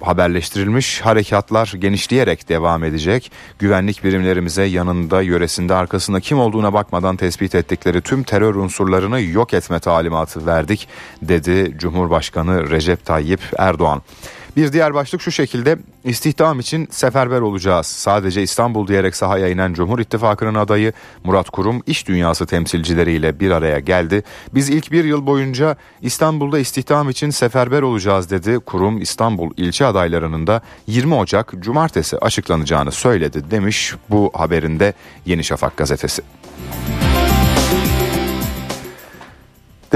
haberleştirilmiş 0.00 1.00
harekatlar 1.00 1.72
genişleyerek 1.78 2.48
devam 2.48 2.84
edecek. 2.84 3.32
Güvenlik 3.58 4.04
birimlerimize 4.04 4.64
yanında, 4.64 5.22
yöresinde, 5.22 5.74
arkasında 5.74 6.20
kim 6.20 6.38
olduğuna 6.38 6.72
bakmadan 6.72 7.16
tespit 7.16 7.54
ettikleri 7.54 8.00
tüm 8.00 8.22
terör 8.22 8.54
unsurlarını 8.54 9.20
yok 9.20 9.54
etme 9.54 9.78
talimatı 9.78 10.46
verdik 10.46 10.88
dedi 11.22 11.74
Cumhurbaşkanı 11.78 12.70
Recep 12.70 13.04
Tayyip 13.04 13.40
Erdoğan. 13.58 14.02
Bir 14.56 14.72
diğer 14.72 14.94
başlık 14.94 15.20
şu 15.20 15.32
şekilde 15.32 15.78
istihdam 16.04 16.60
için 16.60 16.88
seferber 16.90 17.40
olacağız. 17.40 17.86
Sadece 17.86 18.42
İstanbul 18.42 18.86
diyerek 18.86 19.16
sahaya 19.16 19.48
inen 19.48 19.74
Cumhur 19.74 19.98
İttifakı'nın 19.98 20.54
adayı 20.54 20.92
Murat 21.24 21.50
Kurum 21.50 21.82
iş 21.86 22.08
dünyası 22.08 22.46
temsilcileriyle 22.46 23.40
bir 23.40 23.50
araya 23.50 23.78
geldi. 23.78 24.22
Biz 24.54 24.68
ilk 24.70 24.92
bir 24.92 25.04
yıl 25.04 25.26
boyunca 25.26 25.76
İstanbul'da 26.02 26.58
istihdam 26.58 27.10
için 27.10 27.30
seferber 27.30 27.82
olacağız 27.82 28.30
dedi. 28.30 28.58
Kurum 28.58 29.02
İstanbul 29.02 29.50
ilçe 29.56 29.86
adaylarının 29.86 30.46
da 30.46 30.60
20 30.86 31.14
Ocak 31.14 31.52
Cumartesi 31.58 32.18
açıklanacağını 32.18 32.92
söyledi 32.92 33.50
demiş 33.50 33.94
bu 34.10 34.30
haberinde 34.34 34.94
Yeni 35.26 35.44
Şafak 35.44 35.76
gazetesi. 35.76 36.22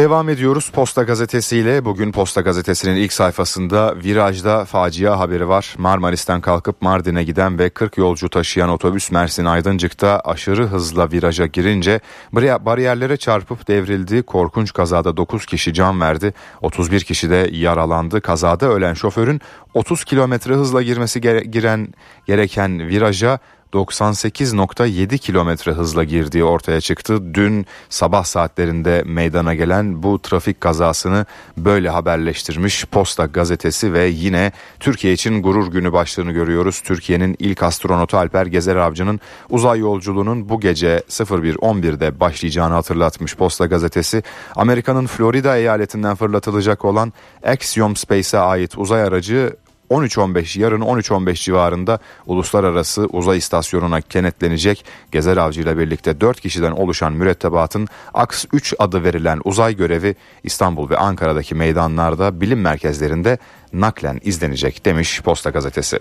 Devam 0.00 0.28
ediyoruz 0.28 0.70
Posta 0.70 1.02
gazetesiyle. 1.02 1.84
Bugün 1.84 2.12
Posta 2.12 2.40
gazetesinin 2.40 2.96
ilk 2.96 3.12
sayfasında 3.12 3.96
virajda 4.04 4.64
facia 4.64 5.18
haberi 5.18 5.48
var. 5.48 5.74
Marmaris'ten 5.78 6.40
kalkıp 6.40 6.82
Mardin'e 6.82 7.24
giden 7.24 7.58
ve 7.58 7.70
40 7.70 7.96
yolcu 7.98 8.28
taşıyan 8.28 8.68
otobüs 8.68 9.10
Mersin 9.10 9.44
Aydıncık'ta 9.44 10.20
aşırı 10.20 10.66
hızla 10.66 11.12
viraja 11.12 11.46
girince 11.46 12.00
bariyerlere 12.32 13.16
çarpıp 13.16 13.68
devrildi. 13.68 14.22
Korkunç 14.22 14.72
kazada 14.72 15.16
9 15.16 15.46
kişi 15.46 15.74
can 15.74 16.00
verdi. 16.00 16.34
31 16.60 17.00
kişi 17.00 17.30
de 17.30 17.50
yaralandı. 17.52 18.20
Kazada 18.20 18.66
ölen 18.66 18.94
şoförün 18.94 19.40
30 19.74 20.04
kilometre 20.04 20.54
hızla 20.54 20.82
girmesi 20.82 21.20
gere- 21.20 21.44
giren 21.44 21.88
gereken 22.26 22.88
viraja 22.88 23.38
98.7 23.72 25.18
kilometre 25.18 25.72
hızla 25.72 26.04
girdiği 26.04 26.44
ortaya 26.44 26.80
çıktı. 26.80 27.34
Dün 27.34 27.66
sabah 27.88 28.24
saatlerinde 28.24 29.02
meydana 29.06 29.54
gelen 29.54 30.02
bu 30.02 30.22
trafik 30.22 30.60
kazasını 30.60 31.26
böyle 31.56 31.88
haberleştirmiş 31.88 32.84
Posta 32.84 33.26
gazetesi 33.26 33.92
ve 33.92 34.06
yine 34.06 34.52
Türkiye 34.80 35.12
için 35.12 35.42
gurur 35.42 35.66
günü 35.66 35.92
başlığını 35.92 36.32
görüyoruz. 36.32 36.80
Türkiye'nin 36.80 37.36
ilk 37.38 37.62
astronotu 37.62 38.16
Alper 38.16 38.46
Gezer 38.46 38.76
Avcı'nın 38.76 39.20
uzay 39.50 39.78
yolculuğunun 39.78 40.48
bu 40.48 40.60
gece 40.60 41.02
01.11'de 41.08 42.20
başlayacağını 42.20 42.74
hatırlatmış 42.74 43.36
Posta 43.36 43.66
gazetesi. 43.66 44.22
Amerika'nın 44.56 45.06
Florida 45.06 45.56
eyaletinden 45.56 46.16
fırlatılacak 46.16 46.84
olan 46.84 47.12
Axiom 47.46 47.96
Space'e 47.96 48.40
ait 48.40 48.78
uzay 48.78 49.02
aracı 49.02 49.56
13.15 49.90 50.60
yarın 50.60 50.80
13.15 50.80 51.34
civarında 51.34 51.98
uluslararası 52.26 53.06
uzay 53.06 53.38
istasyonuna 53.38 54.00
kenetlenecek. 54.00 54.84
Gezer 55.12 55.36
Avcı 55.36 55.60
ile 55.60 55.78
birlikte 55.78 56.20
4 56.20 56.40
kişiden 56.40 56.72
oluşan 56.72 57.12
mürettebatın 57.12 57.88
AKS 58.14 58.44
3 58.52 58.74
adı 58.78 59.04
verilen 59.04 59.40
uzay 59.44 59.76
görevi 59.76 60.14
İstanbul 60.42 60.90
ve 60.90 60.96
Ankara'daki 60.96 61.54
meydanlarda 61.54 62.40
bilim 62.40 62.60
merkezlerinde 62.60 63.38
naklen 63.72 64.20
izlenecek 64.22 64.84
demiş 64.84 65.22
Posta 65.22 65.50
Gazetesi. 65.50 65.98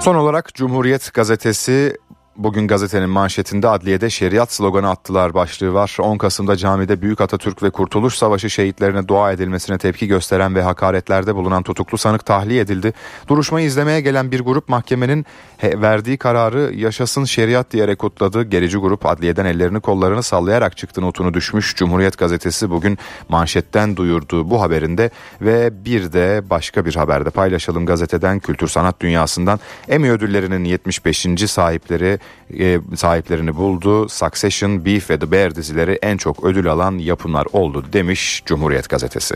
Son 0.00 0.14
olarak 0.14 0.54
Cumhuriyet 0.54 1.14
Gazetesi 1.14 1.96
Bugün 2.36 2.68
gazetenin 2.68 3.10
manşetinde 3.10 3.68
adliyede 3.68 4.10
şeriat 4.10 4.52
sloganı 4.52 4.90
attılar 4.90 5.34
başlığı 5.34 5.74
var. 5.74 5.96
10 6.00 6.18
Kasım'da 6.18 6.56
camide 6.56 7.02
Büyük 7.02 7.20
Atatürk 7.20 7.62
ve 7.62 7.70
Kurtuluş 7.70 8.14
Savaşı 8.14 8.50
şehitlerine 8.50 9.08
dua 9.08 9.32
edilmesine 9.32 9.78
tepki 9.78 10.06
gösteren 10.06 10.54
ve 10.54 10.62
hakaretlerde 10.62 11.34
bulunan 11.34 11.62
tutuklu 11.62 11.98
sanık 11.98 12.26
tahliye 12.26 12.60
edildi. 12.60 12.92
Duruşmayı 13.28 13.66
izlemeye 13.66 14.00
gelen 14.00 14.30
bir 14.30 14.40
grup 14.40 14.68
mahkemenin 14.68 15.26
verdiği 15.62 16.16
kararı 16.16 16.72
yaşasın 16.74 17.24
şeriat 17.24 17.70
diyerek 17.70 17.98
kutladı. 17.98 18.42
Gerici 18.42 18.78
grup 18.78 19.06
adliyeden 19.06 19.44
ellerini 19.44 19.80
kollarını 19.80 20.22
sallayarak 20.22 20.76
çıktı 20.76 21.02
notunu 21.02 21.34
düşmüş. 21.34 21.76
Cumhuriyet 21.76 22.18
Gazetesi 22.18 22.70
bugün 22.70 22.98
manşetten 23.28 23.96
duyurduğu 23.96 24.50
bu 24.50 24.60
haberinde 24.60 25.10
ve 25.40 25.84
bir 25.84 26.12
de 26.12 26.42
başka 26.50 26.84
bir 26.84 26.94
haberde 26.94 27.30
paylaşalım 27.30 27.86
gazeteden 27.86 28.38
kültür 28.38 28.68
sanat 28.68 29.00
dünyasından 29.00 29.60
Emmy 29.88 30.10
ödüllerinin 30.10 30.64
75. 30.64 31.26
sahipleri 31.46 32.18
e, 32.58 32.80
sahiplerini 32.96 33.56
buldu. 33.56 34.08
Succession, 34.08 34.84
Beef 34.84 35.10
ve 35.10 35.18
The 35.18 35.30
Bear 35.30 35.54
dizileri 35.54 35.98
en 36.02 36.16
çok 36.16 36.44
ödül 36.44 36.68
alan 36.68 36.98
yapımlar 36.98 37.46
oldu 37.52 37.84
demiş 37.92 38.42
Cumhuriyet 38.46 38.88
Gazetesi. 38.88 39.34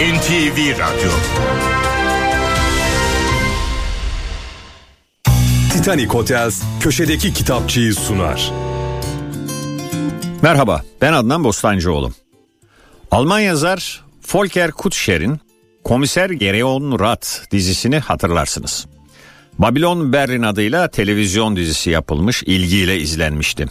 NTV 0.00 0.78
Radyo 0.78 1.10
Titanic 5.72 6.06
Hotels 6.06 6.62
köşedeki 6.80 7.32
kitapçıyı 7.32 7.94
sunar. 7.94 8.52
Merhaba 10.42 10.82
ben 11.00 11.12
Adnan 11.12 11.44
Bostancıoğlu. 11.44 12.12
Alman 13.10 13.40
yazar 13.40 14.04
Volker 14.34 14.70
Kutscher'in 14.70 15.40
Komiser 15.84 16.30
Gereon 16.30 16.98
Rat 17.00 17.46
dizisini 17.50 17.98
hatırlarsınız. 17.98 18.86
Babylon 19.58 20.12
Berlin 20.12 20.42
adıyla 20.42 20.88
televizyon 20.88 21.56
dizisi 21.56 21.90
yapılmış, 21.90 22.42
ilgiyle 22.42 23.00
izlenmişti. 23.00 23.66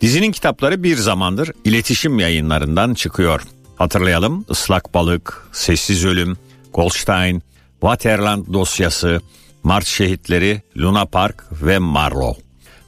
Dizinin 0.00 0.32
kitapları 0.32 0.82
bir 0.82 0.96
zamandır 0.96 1.50
iletişim 1.64 2.18
yayınlarından 2.18 2.94
çıkıyor. 2.94 3.42
Hatırlayalım 3.76 4.44
Islak 4.50 4.94
Balık, 4.94 5.48
Sessiz 5.52 6.04
Ölüm, 6.04 6.36
Goldstein, 6.74 7.42
Waterland 7.80 8.52
dosyası, 8.52 9.20
Mart 9.62 9.86
Şehitleri, 9.86 10.62
Luna 10.76 11.04
Park 11.04 11.44
ve 11.52 11.78
Marlow. 11.78 12.42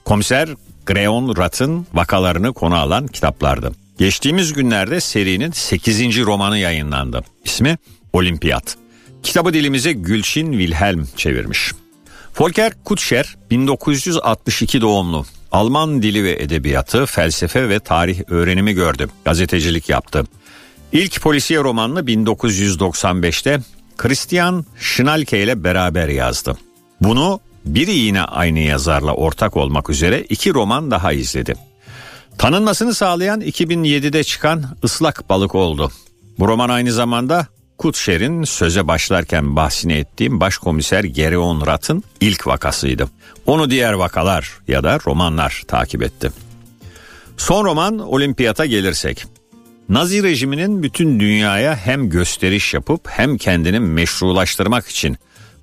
Komiser 0.04 0.48
Greon 0.86 1.36
Rat'ın 1.36 1.86
vakalarını 1.94 2.52
konu 2.52 2.76
alan 2.76 3.06
kitaplardı. 3.06 3.72
Geçtiğimiz 3.98 4.52
günlerde 4.52 5.00
serinin 5.00 5.50
8. 5.50 6.18
romanı 6.18 6.58
yayınlandı. 6.58 7.24
İsmi 7.44 7.78
Olimpiyat. 8.12 8.76
Kitabı 9.22 9.52
dilimize 9.52 9.92
Gülşin 9.92 10.52
Wilhelm 10.52 11.06
çevirmiş. 11.16 11.72
Volker 12.40 12.72
Kutscher 12.84 13.36
1962 13.50 14.80
doğumlu. 14.80 15.26
Alman 15.52 16.02
dili 16.02 16.24
ve 16.24 16.42
edebiyatı, 16.42 17.06
felsefe 17.06 17.68
ve 17.68 17.80
tarih 17.80 18.20
öğrenimi 18.28 18.72
gördü. 18.72 19.08
Gazetecilik 19.24 19.88
yaptı. 19.88 20.24
İlk 20.92 21.20
polisiye 21.20 21.60
romanını 21.60 22.00
1995'te 22.00 23.60
Christian 23.96 24.64
Schnalke 24.80 25.42
ile 25.42 25.64
beraber 25.64 26.08
yazdı. 26.08 26.56
Bunu 27.00 27.40
biri 27.64 27.94
yine 27.94 28.22
aynı 28.22 28.58
yazarla 28.58 29.14
ortak 29.14 29.56
olmak 29.56 29.90
üzere 29.90 30.20
iki 30.20 30.54
roman 30.54 30.90
daha 30.90 31.12
izledi. 31.12 31.54
Tanınmasını 32.38 32.94
sağlayan 32.94 33.40
2007'de 33.40 34.24
çıkan 34.24 34.64
Islak 34.82 35.28
Balık 35.28 35.54
oldu. 35.54 35.90
Bu 36.38 36.48
roman 36.48 36.68
aynı 36.68 36.92
zamanda 36.92 37.46
Kutscher'in 37.78 38.44
söze 38.44 38.88
başlarken 38.88 39.56
bahsini 39.56 39.92
ettiğim 39.92 40.40
başkomiser 40.40 41.04
Gereon 41.04 41.66
Rat'ın 41.66 42.04
ilk 42.20 42.46
vakasıydı. 42.46 43.08
Onu 43.46 43.70
diğer 43.70 43.92
vakalar 43.92 44.58
ya 44.68 44.84
da 44.84 44.98
romanlar 45.06 45.62
takip 45.68 46.02
etti. 46.02 46.32
Son 47.36 47.64
roman 47.64 47.98
Olimpiyata 47.98 48.66
gelirsek. 48.66 49.24
Nazi 49.88 50.22
rejiminin 50.22 50.82
bütün 50.82 51.20
dünyaya 51.20 51.76
hem 51.76 52.10
gösteriş 52.10 52.74
yapıp 52.74 53.00
hem 53.08 53.38
kendini 53.38 53.80
meşrulaştırmak 53.80 54.88
için 54.88 55.16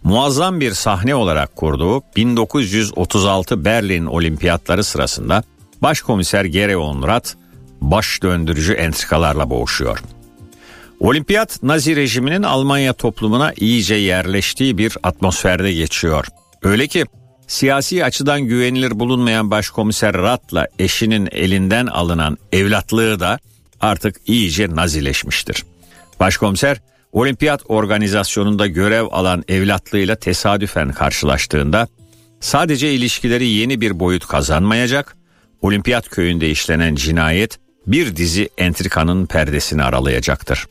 muazzam 0.04 0.60
bir 0.60 0.72
sahne 0.72 1.16
olarak 1.16 1.56
kurduğu 1.56 2.02
1936 2.16 3.66
Berlin 3.66 4.06
Olimpiyatları 4.06 4.84
sırasında 4.84 5.44
Başkomiser 5.82 6.46
Gereon 6.46 7.08
Rat 7.08 7.36
baş 7.82 8.24
döndürücü 8.24 8.74
entrikalarla 8.74 9.50
boğuşuyor. 9.50 10.04
Olimpiyat 11.00 11.64
Nazi 11.64 11.96
rejiminin 11.96 12.44
Almanya 12.44 12.94
toplumuna 12.94 13.54
iyice 13.58 13.96
yerleştiği 13.96 14.78
bir 14.78 14.98
atmosferde 15.04 15.74
geçiyor. 15.74 16.26
Öyle 16.64 16.88
ki 16.88 17.06
Siyasi 17.48 18.06
açıdan 18.06 18.42
güvenilir 18.42 19.00
bulunmayan 19.00 19.52
başkomiser 19.52 20.14
Rat'la 20.14 20.68
eşinin 20.80 21.30
elinden 21.32 21.86
alınan 21.86 22.38
evlatlığı 22.52 23.20
da 23.20 23.40
artık 23.82 24.16
iyice 24.28 24.76
nazileşmiştir. 24.76 25.64
Başkomiser 26.20 26.82
olimpiyat 27.12 27.62
organizasyonunda 27.68 28.68
görev 28.68 29.06
alan 29.12 29.44
evlatlığıyla 29.48 30.16
tesadüfen 30.16 30.92
karşılaştığında 30.92 31.88
sadece 32.40 32.94
ilişkileri 32.94 33.48
yeni 33.48 33.82
bir 33.82 34.00
boyut 34.00 34.28
kazanmayacak, 34.28 35.16
olimpiyat 35.62 36.10
köyünde 36.10 36.50
işlenen 36.50 36.96
cinayet 36.96 37.60
bir 37.88 38.16
dizi 38.16 38.50
entrikanın 38.58 39.26
perdesini 39.26 39.84
aralayacaktır. 39.84 40.68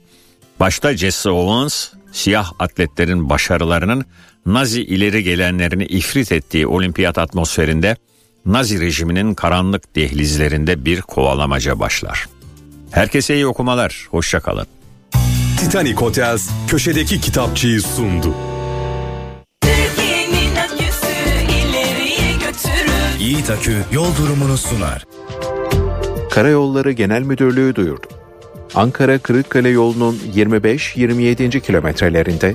Başta 0.61 0.96
Jesse 0.96 1.30
Owens, 1.30 1.88
siyah 2.12 2.52
atletlerin 2.58 3.30
başarılarının 3.30 4.04
Nazi 4.46 4.82
ileri 4.82 5.25
gelenlerini 5.25 5.84
ifrit 5.84 6.32
ettiği 6.32 6.66
olimpiyat 6.66 7.18
atmosferinde 7.18 7.96
Nazi 8.46 8.80
rejiminin 8.80 9.34
karanlık 9.34 9.96
dehlizlerinde 9.96 10.84
bir 10.84 11.00
kovalamaca 11.00 11.78
başlar. 11.78 12.26
Herkese 12.90 13.34
iyi 13.34 13.46
okumalar, 13.46 14.06
hoşçakalın. 14.11 14.66
Titanic 15.61 15.94
Hotels 15.94 16.50
köşedeki 16.68 17.20
kitapçıyı 17.20 17.80
sundu. 17.80 18.34
Akü 23.64 23.84
yol 23.92 24.16
durumunu 24.16 24.58
sunar. 24.58 25.04
Karayolları 26.30 26.92
Genel 26.92 27.23
Müdürlüğü 27.23 27.75
duyurdu. 27.75 28.06
Ankara 28.75 29.18
Kırıkkale 29.18 29.68
yolunun 29.68 30.18
25-27. 30.35 31.61
kilometrelerinde 31.61 32.54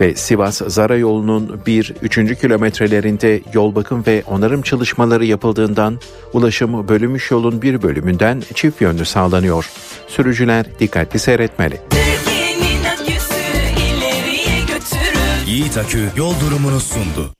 ve 0.00 0.14
Sivas 0.14 0.60
Zara 0.66 0.96
yolunun 0.96 1.60
1-3. 1.66 2.40
kilometrelerinde 2.40 3.40
yol 3.54 3.74
bakım 3.74 4.06
ve 4.06 4.22
onarım 4.26 4.62
çalışmaları 4.62 5.24
yapıldığından 5.24 6.00
ulaşım 6.32 6.88
bölünmüş 6.88 7.30
yolun 7.30 7.62
bir 7.62 7.82
bölümünden 7.82 8.42
çift 8.54 8.80
yönlü 8.80 9.04
sağlanıyor. 9.04 9.70
Sürücüler 10.08 10.66
dikkatli 10.78 11.18
seyretmeli. 11.18 11.80
Yiğit 15.46 15.78
Akü 15.78 16.08
yol 16.16 16.34
durumunu 16.40 16.80
sundu. 16.80 17.30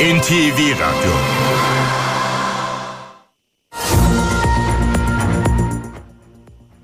NTV 0.00 0.58
Radyo 0.72 1.35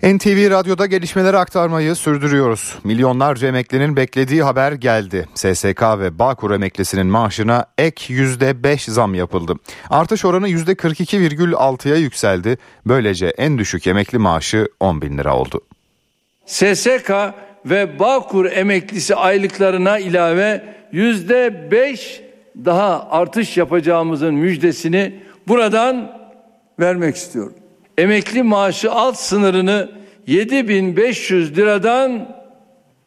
NTV 0.03 0.51
Radyo'da 0.51 0.87
gelişmeleri 0.87 1.37
aktarmayı 1.37 1.95
sürdürüyoruz. 1.95 2.79
Milyonlarca 2.85 3.49
emeklinin 3.49 3.97
beklediği 3.97 4.43
haber 4.43 4.73
geldi. 4.73 5.29
SSK 5.35 5.83
ve 5.83 6.19
Bağkur 6.19 6.51
emeklisinin 6.51 7.07
maaşına 7.07 7.67
ek 7.79 8.15
%5 8.15 8.91
zam 8.91 9.15
yapıldı. 9.15 9.55
Artış 9.91 10.25
oranı 10.25 10.49
%42,6'ya 10.49 11.97
yükseldi. 11.97 12.59
Böylece 12.87 13.27
en 13.27 13.59
düşük 13.59 13.87
emekli 13.87 14.19
maaşı 14.19 14.69
10 14.81 15.03
bin 15.03 15.19
lira 15.19 15.37
oldu. 15.37 15.61
SSK 16.47 17.11
ve 17.67 17.99
Bağkur 17.99 18.47
emeklisi 18.47 19.15
aylıklarına 19.15 19.99
ilave 19.99 20.65
yüzde 20.93 21.71
beş 21.71 22.23
daha 22.65 23.11
artış 23.11 23.57
yapacağımızın 23.57 24.35
müjdesini 24.35 25.23
buradan 25.49 26.19
vermek 26.81 27.17
istiyorum. 27.17 27.62
Emekli 27.99 28.43
maaşı 28.43 28.93
alt 28.93 29.17
sınırını 29.17 29.91
7500 30.27 31.57
liradan 31.57 32.37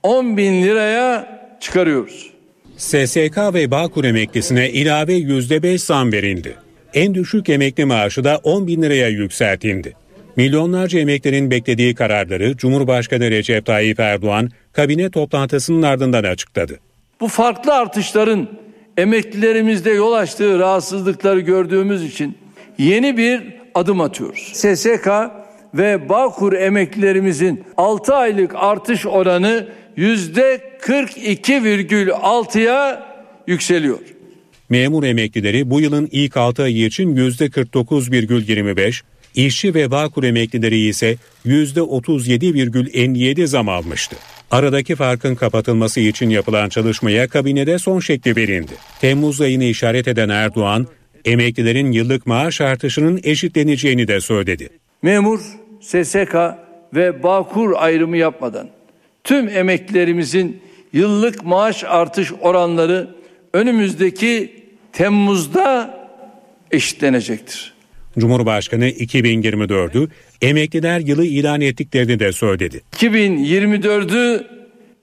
10 0.03 0.37
bin 0.37 0.63
liraya 0.63 1.39
çıkarıyoruz. 1.59 2.29
SSK 2.77 3.37
ve 3.53 3.71
Bağkur 3.71 4.03
emeklisine 4.03 4.69
ilave 4.69 5.13
%5 5.13 5.77
zam 5.77 6.11
verildi. 6.11 6.55
En 6.93 7.13
düşük 7.13 7.49
emekli 7.49 7.85
maaşı 7.85 8.23
da 8.23 8.39
10 8.43 8.67
bin 8.67 8.81
liraya 8.81 9.09
yükseltildi. 9.09 9.93
Milyonlarca 10.35 10.99
emeklinin 10.99 11.51
beklediği 11.51 11.95
kararları 11.95 12.57
Cumhurbaşkanı 12.57 13.31
Recep 13.31 13.65
Tayyip 13.65 13.99
Erdoğan 13.99 14.49
kabine 14.73 15.09
toplantısının 15.09 15.81
ardından 15.81 16.23
açıkladı. 16.23 16.79
Bu 17.19 17.27
farklı 17.27 17.73
artışların 17.73 18.47
emeklilerimizde 18.97 19.89
yol 19.89 20.13
açtığı 20.13 20.59
rahatsızlıkları 20.59 21.39
gördüğümüz 21.39 22.03
için 22.03 22.37
yeni 22.77 23.17
bir 23.17 23.64
adım 23.75 24.01
atıyoruz. 24.01 24.51
SSK 24.53 25.07
ve 25.73 26.09
Bağkur 26.09 26.53
emeklilerimizin 26.53 27.63
6 27.77 28.15
aylık 28.15 28.51
artış 28.55 29.05
oranı 29.05 29.67
yüzde 29.95 30.61
42,6'ya 30.81 33.05
yükseliyor. 33.47 33.99
Memur 34.69 35.03
emeklileri 35.03 35.69
bu 35.69 35.81
yılın 35.81 36.09
ilk 36.11 36.37
6 36.37 36.63
ayı 36.63 36.85
için 36.85 37.15
%49,25, 37.15 39.01
işçi 39.35 39.73
ve 39.73 39.91
Bağkur 39.91 40.23
emeklileri 40.23 40.79
ise 40.79 41.15
%37,57 41.45 43.47
zam 43.47 43.69
almıştı. 43.69 44.15
Aradaki 44.51 44.95
farkın 44.95 45.35
kapatılması 45.35 45.99
için 45.99 46.29
yapılan 46.29 46.69
çalışmaya 46.69 47.27
kabinede 47.27 47.79
son 47.79 47.99
şekli 47.99 48.35
verildi. 48.35 48.73
Temmuz 49.01 49.41
ayını 49.41 49.63
işaret 49.63 50.07
eden 50.07 50.29
Erdoğan, 50.29 50.87
emeklilerin 51.25 51.91
yıllık 51.91 52.27
maaş 52.27 52.61
artışının 52.61 53.19
eşitleneceğini 53.23 54.07
de 54.07 54.21
söyledi. 54.21 54.69
Memur, 55.01 55.39
SSK 55.81 56.35
ve 56.95 57.23
Bağkur 57.23 57.73
ayrımı 57.75 58.17
yapmadan 58.17 58.69
tüm 59.23 59.49
emeklilerimizin 59.49 60.61
yıllık 60.93 61.45
maaş 61.45 61.83
artış 61.83 62.33
oranları 62.41 63.07
önümüzdeki 63.53 64.63
Temmuz'da 64.93 65.97
eşitlenecektir. 66.71 67.75
Cumhurbaşkanı 68.19 68.89
2024'ü 68.89 70.07
emekliler 70.41 70.99
yılı 70.99 71.25
ilan 71.25 71.61
ettiklerini 71.61 72.19
de 72.19 72.31
söyledi. 72.31 72.81
2024'ü 72.91 74.45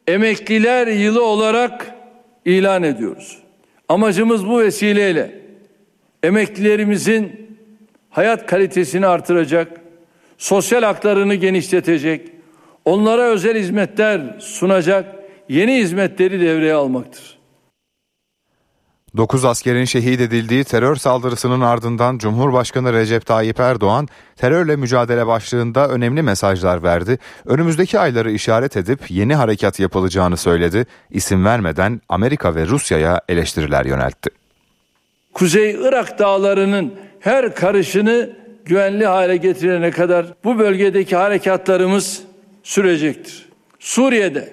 emekliler 0.07 0.87
yılı 0.87 1.25
olarak 1.25 1.95
ilan 2.45 2.83
ediyoruz. 2.83 3.39
Amacımız 3.89 4.47
bu 4.47 4.61
vesileyle 4.61 5.42
emeklilerimizin 6.23 7.57
hayat 8.11 8.47
kalitesini 8.47 9.07
artıracak, 9.07 9.81
sosyal 10.39 10.83
haklarını 10.83 11.35
genişletecek, 11.35 12.31
onlara 12.85 13.23
özel 13.23 13.59
hizmetler 13.59 14.37
sunacak 14.41 15.15
yeni 15.49 15.77
hizmetleri 15.77 16.41
devreye 16.41 16.75
almaktır. 16.75 17.43
9 19.17 19.45
askerin 19.45 19.85
şehit 19.85 20.21
edildiği 20.21 20.65
terör 20.65 20.97
saldırısının 20.97 21.61
ardından 21.61 22.19
Cumhurbaşkanı 22.19 22.93
Recep 22.93 23.27
Tayyip 23.27 23.61
Erdoğan 23.61 24.09
terörle 24.37 24.77
mücadele 24.77 25.27
başlığında 25.27 25.89
önemli 25.89 26.23
mesajlar 26.23 26.83
verdi. 26.83 27.19
Önümüzdeki 27.47 27.99
ayları 27.99 28.31
işaret 28.31 28.77
edip 28.77 29.11
yeni 29.11 29.35
harekat 29.35 29.81
yapılacağını 29.81 30.37
söyledi. 30.37 30.87
İsim 31.11 31.45
vermeden 31.45 32.01
Amerika 32.09 32.55
ve 32.55 32.67
Rusya'ya 32.67 33.21
eleştiriler 33.29 33.85
yöneltti. 33.85 34.42
Kuzey 35.33 35.71
Irak 35.71 36.19
dağlarının 36.19 36.95
her 37.21 37.55
karışını 37.55 38.31
güvenli 38.65 39.07
hale 39.07 39.37
getirene 39.37 39.91
kadar 39.91 40.27
bu 40.45 40.59
bölgedeki 40.59 41.17
harekatlarımız 41.17 42.23
sürecektir. 42.63 43.49
Suriye'de 43.79 44.53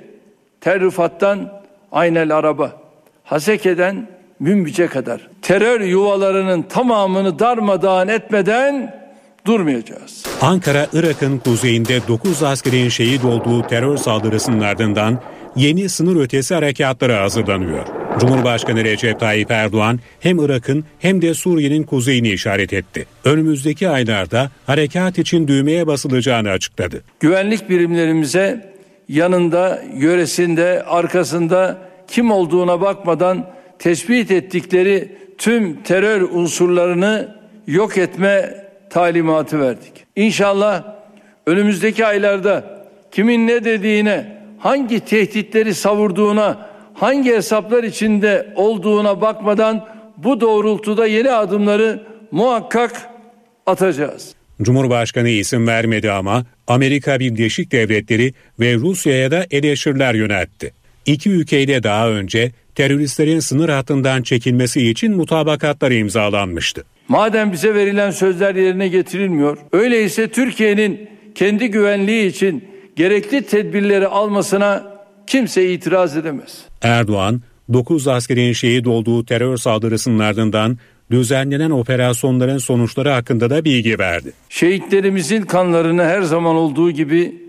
Terrifat'tan 0.61 1.61
Aynel 1.91 2.35
Araba, 2.35 2.71
Haseke'den 3.23 4.07
Münbiç'e 4.39 4.87
kadar 4.87 5.27
terör 5.41 5.81
yuvalarının 5.81 6.61
tamamını 6.61 7.39
darmadağın 7.39 8.07
etmeden 8.07 8.95
durmayacağız. 9.45 10.25
Ankara, 10.41 10.87
Irak'ın 10.93 11.37
kuzeyinde 11.37 11.99
9 12.07 12.43
askerin 12.43 12.89
şehit 12.89 13.25
olduğu 13.25 13.67
terör 13.67 13.97
saldırısının 13.97 14.61
ardından 14.61 15.21
yeni 15.55 15.89
sınır 15.89 16.21
ötesi 16.21 16.55
harekatlara 16.55 17.21
hazırlanıyor. 17.21 18.08
Cumhurbaşkanı 18.19 18.83
Recep 18.83 19.19
Tayyip 19.19 19.51
Erdoğan 19.51 19.99
hem 20.19 20.39
Irak'ın 20.39 20.83
hem 20.99 21.21
de 21.21 21.33
Suriye'nin 21.33 21.83
kuzeyini 21.83 22.29
işaret 22.29 22.73
etti. 22.73 23.05
Önümüzdeki 23.25 23.89
aylarda 23.89 24.49
harekat 24.65 25.17
için 25.17 25.47
düğmeye 25.47 25.87
basılacağını 25.87 26.49
açıkladı. 26.49 27.03
Güvenlik 27.19 27.69
birimlerimize 27.69 28.73
yanında, 29.09 29.81
yöresinde, 29.95 30.83
arkasında 30.83 31.77
kim 32.07 32.31
olduğuna 32.31 32.81
bakmadan 32.81 33.45
tespit 33.79 34.31
ettikleri 34.31 35.15
tüm 35.37 35.83
terör 35.83 36.21
unsurlarını 36.21 37.35
yok 37.67 37.97
etme 37.97 38.65
talimatı 38.89 39.59
verdik. 39.59 39.93
İnşallah 40.15 40.83
önümüzdeki 41.45 42.05
aylarda 42.05 42.85
kimin 43.11 43.47
ne 43.47 43.63
dediğine, 43.65 44.41
hangi 44.59 44.99
tehditleri 44.99 45.75
savurduğuna, 45.75 46.68
hangi 46.99 47.33
hesaplar 47.33 47.83
içinde 47.83 48.53
olduğuna 48.55 49.21
bakmadan 49.21 49.87
bu 50.17 50.41
doğrultuda 50.41 51.07
yeni 51.07 51.31
adımları 51.31 52.03
muhakkak 52.31 53.09
atacağız. 53.65 54.33
Cumhurbaşkanı 54.61 55.29
isim 55.29 55.67
vermedi 55.67 56.11
ama 56.11 56.45
Amerika 56.67 57.19
Birleşik 57.19 57.71
Devletleri 57.71 58.33
ve 58.59 58.73
Rusya'ya 58.75 59.31
da 59.31 59.45
eleştiriler 59.51 60.13
yöneltti. 60.13 60.73
İki 61.05 61.29
ülkeyle 61.29 61.83
daha 61.83 62.09
önce 62.09 62.51
teröristlerin 62.75 63.39
sınır 63.39 63.69
hattından 63.69 64.21
çekilmesi 64.21 64.89
için 64.89 65.15
mutabakatlar 65.15 65.91
imzalanmıştı. 65.91 66.83
Madem 67.07 67.51
bize 67.51 67.75
verilen 67.75 68.11
sözler 68.11 68.55
yerine 68.55 68.87
getirilmiyor, 68.87 69.57
öyleyse 69.71 70.27
Türkiye'nin 70.27 71.09
kendi 71.35 71.71
güvenliği 71.71 72.29
için 72.29 72.63
gerekli 72.95 73.41
tedbirleri 73.41 74.07
almasına 74.07 74.98
kimse 75.29 75.73
itiraz 75.73 76.17
edemez. 76.17 76.65
Erdoğan, 76.81 77.41
9 77.73 78.07
askerin 78.07 78.53
şehit 78.53 78.87
olduğu 78.87 79.25
terör 79.25 79.57
saldırısının 79.57 80.19
ardından 80.19 80.77
düzenlenen 81.11 81.71
operasyonların 81.71 82.57
sonuçları 82.57 83.09
hakkında 83.09 83.49
da 83.49 83.65
bilgi 83.65 83.99
verdi. 83.99 84.33
Şehitlerimizin 84.49 85.41
kanlarını 85.41 86.03
her 86.03 86.21
zaman 86.21 86.55
olduğu 86.55 86.91
gibi 86.91 87.41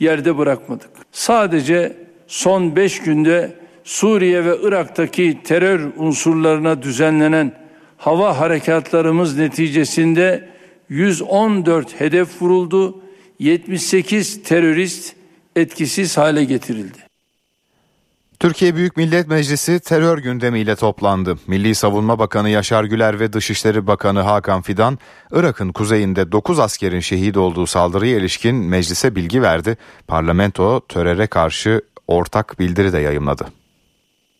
yerde 0.00 0.38
bırakmadık. 0.38 0.90
Sadece 1.12 1.96
son 2.26 2.76
5 2.76 3.02
günde 3.02 3.52
Suriye 3.84 4.44
ve 4.44 4.56
Irak'taki 4.62 5.38
terör 5.44 5.80
unsurlarına 5.96 6.82
düzenlenen 6.82 7.52
hava 7.96 8.38
harekatlarımız 8.38 9.38
neticesinde 9.38 10.48
114 10.88 12.00
hedef 12.00 12.42
vuruldu, 12.42 13.02
78 13.38 14.42
terörist 14.42 15.14
etkisiz 15.56 16.16
hale 16.16 16.44
getirildi. 16.44 17.07
Türkiye 18.40 18.76
Büyük 18.76 18.96
Millet 18.96 19.28
Meclisi 19.28 19.80
terör 19.80 20.18
gündemiyle 20.18 20.76
toplandı. 20.76 21.38
Milli 21.46 21.74
Savunma 21.74 22.18
Bakanı 22.18 22.50
Yaşar 22.50 22.84
Güler 22.84 23.20
ve 23.20 23.32
Dışişleri 23.32 23.86
Bakanı 23.86 24.20
Hakan 24.20 24.62
Fidan, 24.62 24.98
Irak'ın 25.32 25.72
kuzeyinde 25.72 26.32
9 26.32 26.58
askerin 26.58 27.00
şehit 27.00 27.36
olduğu 27.36 27.66
saldırıya 27.66 28.16
ilişkin 28.16 28.54
meclise 28.54 29.14
bilgi 29.14 29.42
verdi. 29.42 29.76
Parlamento 30.06 30.80
teröre 30.88 31.26
karşı 31.26 31.82
ortak 32.08 32.58
bildiri 32.58 32.92
de 32.92 32.98
yayımladı. 32.98 33.46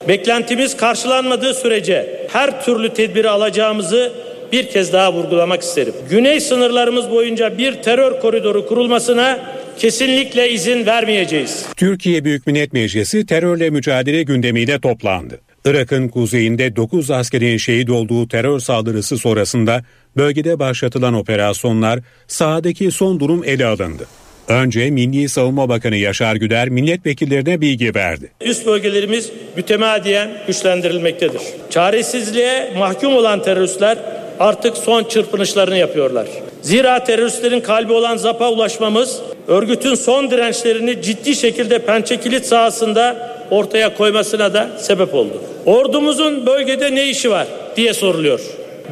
Beklentimiz 0.08 0.76
karşılanmadığı 0.76 1.54
sürece 1.54 2.28
her 2.32 2.64
türlü 2.64 2.94
tedbiri 2.94 3.30
alacağımızı 3.30 4.12
bir 4.52 4.68
kez 4.68 4.92
daha 4.92 5.12
vurgulamak 5.12 5.62
isterim. 5.62 5.94
Güney 6.10 6.40
sınırlarımız 6.40 7.10
boyunca 7.10 7.58
bir 7.58 7.72
terör 7.72 8.20
koridoru 8.20 8.66
kurulmasına 8.66 9.38
kesinlikle 9.78 10.50
izin 10.50 10.86
vermeyeceğiz. 10.86 11.66
Türkiye 11.76 12.24
Büyük 12.24 12.46
Millet 12.46 12.72
Meclisi 12.72 13.26
terörle 13.26 13.70
mücadele 13.70 14.22
gündemiyle 14.22 14.80
toplandı. 14.80 15.40
Irak'ın 15.64 16.08
kuzeyinde 16.08 16.76
9 16.76 17.10
askerin 17.10 17.56
şehit 17.56 17.90
olduğu 17.90 18.28
terör 18.28 18.58
saldırısı 18.58 19.18
sonrasında 19.18 19.84
bölgede 20.16 20.58
başlatılan 20.58 21.14
operasyonlar 21.14 22.00
sahadaki 22.26 22.90
son 22.90 23.20
durum 23.20 23.44
ele 23.44 23.66
alındı. 23.66 24.06
Önce 24.48 24.90
Milli 24.90 25.28
Savunma 25.28 25.68
Bakanı 25.68 25.96
Yaşar 25.96 26.36
Güler 26.36 26.68
milletvekillerine 26.68 27.60
bilgi 27.60 27.94
verdi. 27.94 28.30
Üst 28.40 28.66
bölgelerimiz 28.66 29.30
mütemadiyen 29.56 30.30
güçlendirilmektedir. 30.46 31.42
Çaresizliğe 31.70 32.74
mahkum 32.78 33.16
olan 33.16 33.42
teröristler 33.42 33.98
artık 34.40 34.76
son 34.76 35.04
çırpınışlarını 35.04 35.76
yapıyorlar. 35.76 36.26
Zira 36.62 37.04
teröristlerin 37.04 37.60
kalbi 37.60 37.92
olan 37.92 38.16
ZAP'a 38.16 38.50
ulaşmamız 38.50 39.20
örgütün 39.48 39.94
son 39.94 40.30
dirençlerini 40.30 41.02
ciddi 41.02 41.34
şekilde 41.34 41.78
pençe 41.78 42.20
kilit 42.20 42.46
sahasında 42.46 43.28
ortaya 43.50 43.96
koymasına 43.96 44.54
da 44.54 44.70
sebep 44.78 45.14
oldu. 45.14 45.42
Ordumuzun 45.66 46.46
bölgede 46.46 46.94
ne 46.94 47.08
işi 47.08 47.30
var 47.30 47.46
diye 47.76 47.94
soruluyor. 47.94 48.40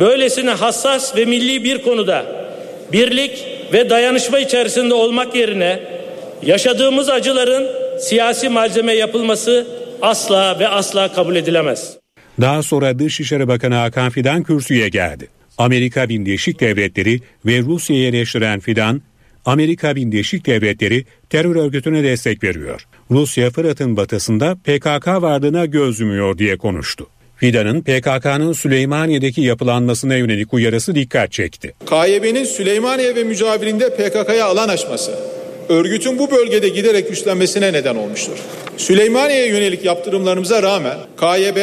Böylesine 0.00 0.50
hassas 0.50 1.16
ve 1.16 1.24
milli 1.24 1.64
bir 1.64 1.82
konuda 1.82 2.24
birlik 2.92 3.44
ve 3.72 3.90
dayanışma 3.90 4.38
içerisinde 4.38 4.94
olmak 4.94 5.35
yerine 5.37 5.80
yaşadığımız 6.42 7.09
acıların 7.09 7.66
siyasi 7.98 8.48
malzeme 8.48 8.92
yapılması 8.92 9.66
asla 10.02 10.59
ve 10.59 10.68
asla 10.68 11.12
kabul 11.12 11.37
edilemez. 11.37 11.96
Daha 12.40 12.62
sonra 12.62 12.98
Dışişleri 12.98 13.48
Bakanı 13.48 13.74
Hakan 13.74 14.11
Fidan 14.11 14.42
kürsüye 14.42 14.88
geldi. 14.88 15.28
Amerika 15.59 16.09
Birleşik 16.09 16.61
Devletleri 16.61 17.21
ve 17.47 17.59
Rusya'yı 17.59 18.09
eleştiren 18.09 18.61
Fidan, 18.61 19.03
Amerika 19.45 19.97
Birleşik 19.97 20.47
Devletleri 20.47 21.05
terör 21.31 21.57
örgütüne 21.57 22.05
destek 22.05 22.45
veriyor. 22.45 22.87
Rusya 23.11 23.51
Fırat'ın 23.51 23.97
batısında 23.97 24.55
PKK 24.64 25.07
varlığına 25.07 25.66
göz 25.66 26.01
yumuyor 26.01 26.38
diye 26.38 26.57
konuştu. 26.57 27.07
Fidan'ın 27.37 27.81
PKK'nın 27.81 28.53
Süleymaniye'deki 28.53 29.40
yapılanmasına 29.40 30.16
yönelik 30.16 30.55
uyarısı 30.55 30.95
dikkat 30.95 31.33
çekti. 31.33 31.75
KYB'nin 31.87 32.45
Süleymaniye 32.45 33.16
ve 33.16 33.25
mücavirinde 33.25 33.90
PKK'ya 33.90 34.47
alan 34.47 34.69
açması, 34.69 35.19
örgütün 35.69 36.19
bu 36.19 36.31
bölgede 36.31 36.69
giderek 36.69 37.09
güçlenmesine 37.09 37.73
neden 37.73 37.97
olmuştur. 37.97 38.38
Süleymaniye'ye 38.77 39.49
yönelik 39.49 39.85
yaptırımlarımıza 39.85 40.62
rağmen 40.62 40.97
KYB 41.21 41.57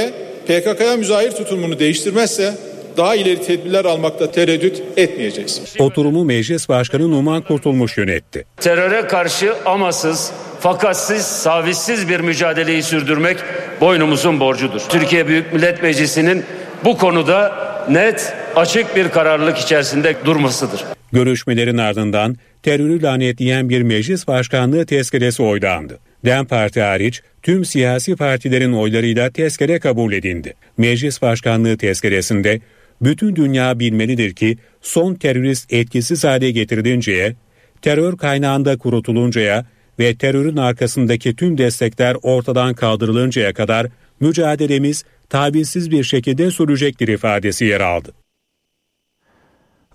PKK'ya 0.47 0.97
müzahir 0.97 1.31
tutumunu 1.31 1.79
değiştirmezse 1.79 2.53
daha 2.97 3.15
ileri 3.15 3.41
tedbirler 3.41 3.85
almakta 3.85 4.31
tereddüt 4.31 4.83
etmeyeceğiz. 4.97 5.75
Oturumu 5.79 6.25
Meclis 6.25 6.69
Başkanı 6.69 7.11
Numan 7.11 7.41
Kurtulmuş 7.41 7.97
yönetti. 7.97 8.45
Teröre 8.57 9.07
karşı 9.07 9.53
amasız, 9.65 10.31
fakatsız, 10.59 11.21
savizsiz 11.21 12.09
bir 12.09 12.19
mücadeleyi 12.19 12.83
sürdürmek 12.83 13.37
boynumuzun 13.81 14.39
borcudur. 14.39 14.81
Türkiye 14.89 15.27
Büyük 15.27 15.53
Millet 15.53 15.83
Meclisi'nin 15.83 16.43
bu 16.85 16.97
konuda 16.97 17.55
net, 17.89 18.33
açık 18.55 18.95
bir 18.95 19.09
kararlılık 19.09 19.57
içerisinde 19.57 20.15
durmasıdır. 20.25 20.83
Görüşmelerin 21.11 21.77
ardından 21.77 22.35
terörü 22.63 23.01
lanetleyen 23.01 23.69
bir 23.69 23.81
meclis 23.81 24.27
başkanlığı 24.27 24.85
tezkeresi 24.85 25.43
oylandı. 25.43 25.99
DEM 26.25 26.45
Parti 26.45 26.81
hariç 26.81 27.21
tüm 27.41 27.65
siyasi 27.65 28.15
partilerin 28.15 28.73
oylarıyla 28.73 29.29
tezkere 29.29 29.79
kabul 29.79 30.13
edildi. 30.13 30.53
Meclis 30.77 31.21
başkanlığı 31.21 31.77
tezkeresinde 31.77 32.59
bütün 33.03 33.35
dünya 33.35 33.79
bilmelidir 33.79 34.33
ki 34.33 34.57
son 34.81 35.13
terörist 35.15 35.73
etkisiz 35.73 36.23
hale 36.23 36.51
getirilinceye, 36.51 37.35
terör 37.81 38.17
kaynağında 38.17 38.77
kurutuluncaya 38.77 39.65
ve 39.99 40.15
terörün 40.15 40.57
arkasındaki 40.57 41.35
tüm 41.35 41.57
destekler 41.57 42.17
ortadan 42.21 42.73
kaldırılıncaya 42.73 43.53
kadar 43.53 43.87
mücadelemiz 44.19 45.03
tabirsiz 45.29 45.91
bir 45.91 46.03
şekilde 46.03 46.51
sürecektir 46.51 47.07
ifadesi 47.07 47.65
yer 47.65 47.81
aldı. 47.81 48.13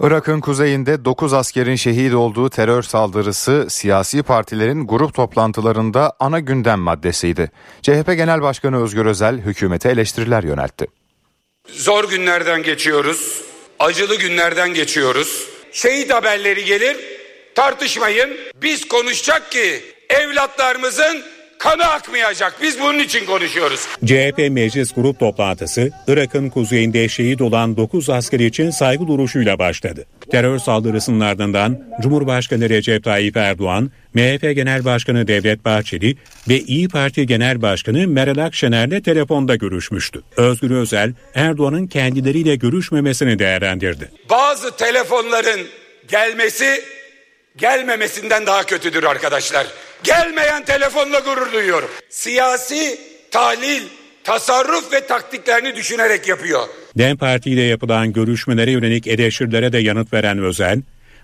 Irak'ın 0.00 0.40
kuzeyinde 0.40 1.04
9 1.04 1.32
askerin 1.32 1.74
şehit 1.74 2.14
olduğu 2.14 2.50
terör 2.50 2.82
saldırısı 2.82 3.66
siyasi 3.68 4.22
partilerin 4.22 4.86
grup 4.86 5.14
toplantılarında 5.14 6.12
ana 6.20 6.40
gündem 6.40 6.80
maddesiydi. 6.80 7.50
CHP 7.82 8.06
Genel 8.06 8.42
Başkanı 8.42 8.82
Özgür 8.82 9.06
Özel 9.06 9.40
hükümete 9.40 9.90
eleştiriler 9.90 10.42
yöneltti. 10.42 10.86
Zor 11.72 12.08
günlerden 12.10 12.62
geçiyoruz, 12.62 13.42
acılı 13.78 14.16
günlerden 14.16 14.74
geçiyoruz. 14.74 15.48
Şehit 15.72 16.12
haberleri 16.12 16.64
gelir, 16.64 16.96
tartışmayın. 17.54 18.36
Biz 18.54 18.88
konuşacak 18.88 19.52
ki 19.52 19.82
evlatlarımızın 20.08 21.24
kanı 21.58 21.84
akmayacak. 21.84 22.54
Biz 22.62 22.80
bunun 22.80 22.98
için 22.98 23.26
konuşuyoruz. 23.26 23.80
CHP 24.04 24.38
Meclis 24.50 24.94
Grup 24.94 25.20
toplantısı 25.20 25.90
Irak'ın 26.08 26.50
kuzeyinde 26.50 27.08
şehit 27.08 27.40
olan 27.40 27.76
9 27.76 28.10
asker 28.10 28.40
için 28.40 28.70
saygı 28.70 29.06
duruşuyla 29.06 29.58
başladı. 29.58 30.06
Terör 30.30 30.58
saldırısının 30.58 31.20
ardından 31.20 31.78
Cumhurbaşkanı 32.02 32.68
Recep 32.68 33.04
Tayyip 33.04 33.36
Erdoğan, 33.36 33.90
MHP 34.14 34.42
Genel 34.54 34.84
Başkanı 34.84 35.28
Devlet 35.28 35.64
Bahçeli 35.64 36.16
ve 36.48 36.60
İyi 36.60 36.88
Parti 36.88 37.26
Genel 37.26 37.62
Başkanı 37.62 38.08
Meral 38.08 38.44
Akşener'le 38.44 39.00
telefonda 39.00 39.56
görüşmüştü. 39.56 40.22
Özgür 40.36 40.70
Özel, 40.70 41.12
Erdoğan'ın 41.34 41.86
kendileriyle 41.86 42.56
görüşmemesini 42.56 43.38
değerlendirdi. 43.38 44.10
Bazı 44.30 44.76
telefonların 44.76 45.60
gelmesi 46.08 46.84
gelmemesinden 47.58 48.46
daha 48.46 48.66
kötüdür 48.66 49.04
arkadaşlar. 49.04 49.66
Gelmeyen 50.04 50.64
telefonla 50.64 51.18
gurur 51.18 51.52
duyuyorum. 51.52 51.88
Siyasi 52.10 53.00
tahlil, 53.30 53.82
tasarruf 54.24 54.92
ve 54.92 55.06
taktiklerini 55.06 55.76
düşünerek 55.76 56.28
yapıyor. 56.28 56.62
DEM 56.98 57.16
Parti 57.16 57.50
ile 57.50 57.62
yapılan 57.62 58.12
görüşmelere 58.12 58.70
yönelik 58.70 59.06
eleştirilere 59.06 59.72
de 59.72 59.78
yanıt 59.78 60.12
veren 60.12 60.38
Özel, 60.38 60.82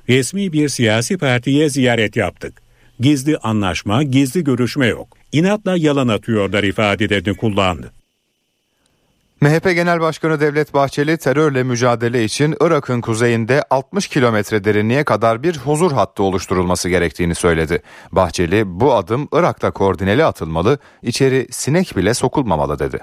resmi 0.09 0.53
bir 0.53 0.69
siyasi 0.69 1.19
partiye 1.19 1.69
ziyaret 1.69 2.17
yaptık. 2.17 2.63
Gizli 3.01 3.37
anlaşma, 3.39 4.03
gizli 4.03 4.45
görüşme 4.45 4.87
yok. 4.87 5.17
İnatla 5.33 5.77
yalan 5.77 6.09
atıyorlar 6.09 6.63
ifadelerini 6.63 7.37
kullandı. 7.37 7.93
MHP 9.41 9.65
Genel 9.75 10.01
Başkanı 10.01 10.41
Devlet 10.41 10.75
Bahçeli 10.75 11.17
terörle 11.17 11.63
mücadele 11.63 12.25
için 12.25 12.55
Irak'ın 12.61 13.01
kuzeyinde 13.01 13.63
60 13.71 14.09
kilometre 14.09 14.65
derinliğe 14.65 15.05
kadar 15.05 15.43
bir 15.43 15.57
huzur 15.57 15.93
hattı 15.93 16.23
oluşturulması 16.23 16.89
gerektiğini 16.89 17.35
söyledi. 17.35 17.83
Bahçeli 18.13 18.63
bu 18.67 18.95
adım 18.95 19.29
Irak'ta 19.33 19.71
koordineli 19.71 20.25
atılmalı, 20.25 20.79
içeri 21.03 21.47
sinek 21.51 21.97
bile 21.97 22.15
sokulmamalı 22.15 22.79
dedi. 22.79 22.99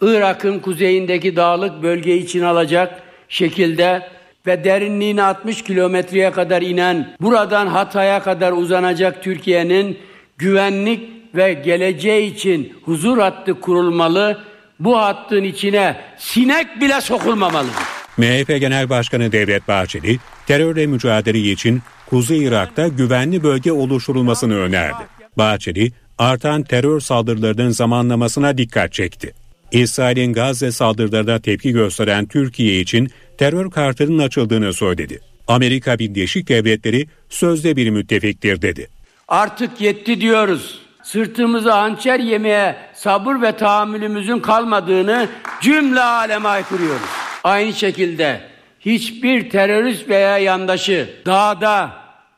Irak'ın 0.00 0.58
kuzeyindeki 0.58 1.36
dağlık 1.36 1.82
bölge 1.82 2.16
için 2.16 2.42
alacak 2.42 3.02
şekilde 3.28 4.08
ve 4.46 4.64
derinliğine 4.64 5.22
60 5.22 5.62
kilometreye 5.62 6.30
kadar 6.30 6.62
inen 6.62 7.16
buradan 7.20 7.66
Hatay'a 7.66 8.22
kadar 8.22 8.52
uzanacak 8.52 9.22
Türkiye'nin 9.22 9.98
güvenlik 10.38 11.10
ve 11.34 11.52
geleceği 11.52 12.34
için 12.34 12.72
huzur 12.84 13.18
hattı 13.18 13.60
kurulmalı. 13.60 14.38
Bu 14.80 14.98
hattın 14.98 15.44
içine 15.44 16.00
sinek 16.18 16.80
bile 16.80 17.00
sokulmamalıdır. 17.00 17.74
MHP 18.16 18.60
Genel 18.60 18.88
Başkanı 18.88 19.32
Devlet 19.32 19.68
Bahçeli, 19.68 20.18
terörle 20.46 20.86
mücadele 20.86 21.38
için 21.38 21.82
Kuzey 22.10 22.44
Irak'ta 22.44 22.88
güvenli 22.88 23.42
bölge 23.42 23.72
oluşturulmasını 23.72 24.56
önerdi. 24.56 25.02
Bahçeli, 25.38 25.92
artan 26.18 26.62
terör 26.62 27.00
saldırılarının 27.00 27.70
zamanlamasına 27.70 28.58
dikkat 28.58 28.92
çekti. 28.92 29.32
İsrail'in 29.72 30.32
Gazze 30.32 30.72
saldırılarına 30.72 31.38
tepki 31.38 31.72
gösteren 31.72 32.26
Türkiye 32.26 32.80
için 32.80 33.10
terör 33.38 33.70
kartının 33.70 34.18
açıldığını 34.18 34.72
söyledi. 34.72 35.20
Amerika 35.48 35.98
Birleşik 35.98 36.48
Devletleri 36.48 37.06
sözde 37.28 37.76
bir 37.76 37.90
müttefiktir 37.90 38.62
dedi. 38.62 38.88
Artık 39.28 39.80
yetti 39.80 40.20
diyoruz. 40.20 40.85
Sırtımıza 41.06 41.82
hançer 41.82 42.20
yemeye 42.20 42.76
sabır 42.94 43.42
ve 43.42 43.56
tahammülümüzün 43.56 44.40
kalmadığını 44.40 45.28
cümle 45.60 46.02
aleme 46.02 46.48
aykırıyoruz. 46.48 47.08
Aynı 47.44 47.72
şekilde 47.72 48.40
hiçbir 48.80 49.50
terörist 49.50 50.08
veya 50.08 50.38
yandaşı 50.38 51.10
dağda, 51.26 51.90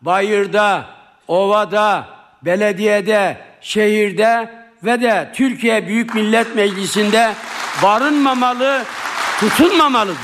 bayırda, 0.02 0.86
ovada, 1.28 2.06
belediyede, 2.42 3.36
şehirde 3.60 4.50
ve 4.84 5.00
de 5.00 5.32
Türkiye 5.34 5.86
Büyük 5.86 6.14
Millet 6.14 6.56
Meclisi'nde 6.56 7.32
barınmamalı, 7.82 8.84
tutunmamalıdır. 9.40 10.18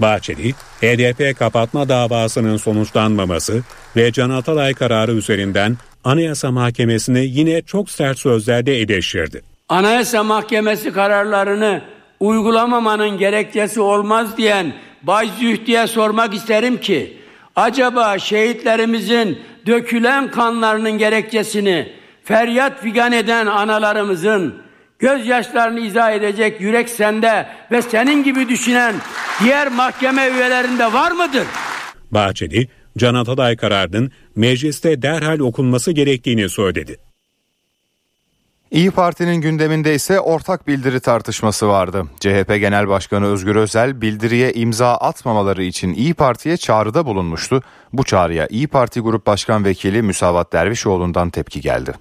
Bahçeli, 0.00 0.52
HDP 0.80 1.38
kapatma 1.38 1.88
davasının 1.88 2.56
sonuçlanmaması 2.56 3.62
ve 3.96 4.12
Can 4.12 4.30
Atalay 4.30 4.74
kararı 4.74 5.12
üzerinden 5.12 5.76
Anayasa 6.08 6.50
Mahkemesi'ni 6.50 7.26
yine 7.26 7.62
çok 7.62 7.90
sert 7.90 8.18
sözlerde 8.18 8.80
eleştirdi. 8.80 9.42
Anayasa 9.68 10.22
Mahkemesi 10.22 10.92
kararlarını 10.92 11.82
uygulamamanın 12.20 13.18
gerekçesi 13.18 13.80
olmaz 13.80 14.36
diyen 14.36 14.72
Bay 15.02 15.30
Zühdi'ye 15.38 15.86
sormak 15.86 16.34
isterim 16.34 16.80
ki 16.80 17.16
acaba 17.56 18.18
şehitlerimizin 18.18 19.38
dökülen 19.66 20.30
kanlarının 20.30 20.98
gerekçesini 20.98 21.92
feryat 22.24 22.82
figan 22.82 23.12
eden 23.12 23.46
analarımızın 23.46 24.62
gözyaşlarını 24.98 25.80
izah 25.80 26.12
edecek 26.12 26.60
yürek 26.60 26.88
sende 26.88 27.46
ve 27.70 27.82
senin 27.82 28.24
gibi 28.24 28.48
düşünen 28.48 28.94
diğer 29.42 29.68
mahkeme 29.68 30.28
üyelerinde 30.28 30.92
var 30.92 31.10
mıdır? 31.10 31.46
Bahçeli, 32.10 32.68
Can 32.98 33.14
Atalay 33.14 33.56
kararının 33.56 34.12
mecliste 34.36 35.02
derhal 35.02 35.38
okunması 35.38 35.92
gerektiğini 35.92 36.48
söyledi. 36.48 36.96
İyi 38.70 38.90
Parti'nin 38.90 39.40
gündeminde 39.40 39.94
ise 39.94 40.20
ortak 40.20 40.68
bildiri 40.68 41.00
tartışması 41.00 41.68
vardı. 41.68 42.04
CHP 42.20 42.48
Genel 42.60 42.88
Başkanı 42.88 43.26
Özgür 43.26 43.56
Özel 43.56 44.00
bildiriye 44.00 44.52
imza 44.52 44.94
atmamaları 44.94 45.62
için 45.62 45.94
İyi 45.94 46.14
Parti'ye 46.14 46.56
çağrıda 46.56 47.06
bulunmuştu. 47.06 47.62
Bu 47.92 48.04
çağrıya 48.04 48.46
İyi 48.50 48.66
Parti 48.66 49.00
Grup 49.00 49.26
Başkan 49.26 49.64
Vekili 49.64 50.02
Müsavat 50.02 50.52
Dervişoğlu'ndan 50.52 51.30
tepki 51.30 51.60
geldi. 51.60 51.92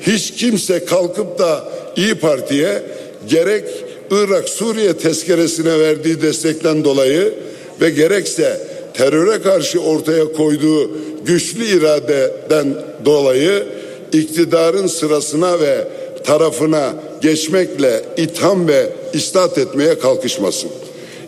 Hiç 0.00 0.34
kimse 0.34 0.84
kalkıp 0.84 1.38
da 1.38 1.68
İyi 1.96 2.14
Parti'ye 2.14 2.82
gerek 3.28 3.64
Irak 4.10 4.48
Suriye 4.48 4.96
tezkeresine 4.96 5.80
verdiği 5.80 6.22
destekten 6.22 6.84
dolayı 6.84 7.34
ve 7.80 7.90
gerekse 7.90 8.60
teröre 8.98 9.42
karşı 9.42 9.80
ortaya 9.80 10.32
koyduğu 10.32 10.90
güçlü 11.24 11.64
iradeden 11.64 12.74
dolayı 13.04 13.66
iktidarın 14.12 14.86
sırasına 14.86 15.60
ve 15.60 15.88
tarafına 16.24 16.94
geçmekle 17.20 18.04
itham 18.16 18.68
ve 18.68 18.86
istat 19.12 19.58
etmeye 19.58 19.98
kalkışmasın. 19.98 20.70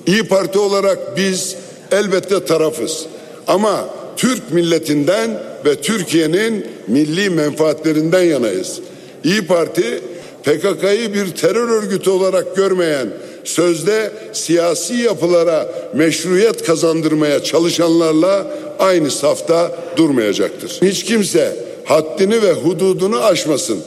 İyi 0.06 0.22
Parti 0.22 0.58
olarak 0.58 1.16
biz 1.16 1.56
elbette 1.92 2.44
tarafız. 2.44 3.06
Ama 3.46 3.88
Türk 4.16 4.52
milletinden 4.52 5.42
ve 5.64 5.74
Türkiye'nin 5.74 6.66
milli 6.86 7.30
menfaatlerinden 7.30 8.22
yanayız. 8.22 8.80
İyi 9.24 9.46
Parti 9.46 10.00
PKK'yı 10.44 11.14
bir 11.14 11.30
terör 11.30 11.68
örgütü 11.68 12.10
olarak 12.10 12.56
görmeyen, 12.56 13.08
sözde 13.44 14.12
siyasi 14.32 14.94
yapılara 14.94 15.68
meşruiyet 15.94 16.64
kazandırmaya 16.64 17.42
çalışanlarla 17.42 18.46
aynı 18.78 19.10
safta 19.10 19.72
durmayacaktır. 19.96 20.78
Hiç 20.82 21.04
kimse 21.04 21.56
haddini 21.84 22.42
ve 22.42 22.52
hududunu 22.52 23.24
aşmasın. 23.24 23.78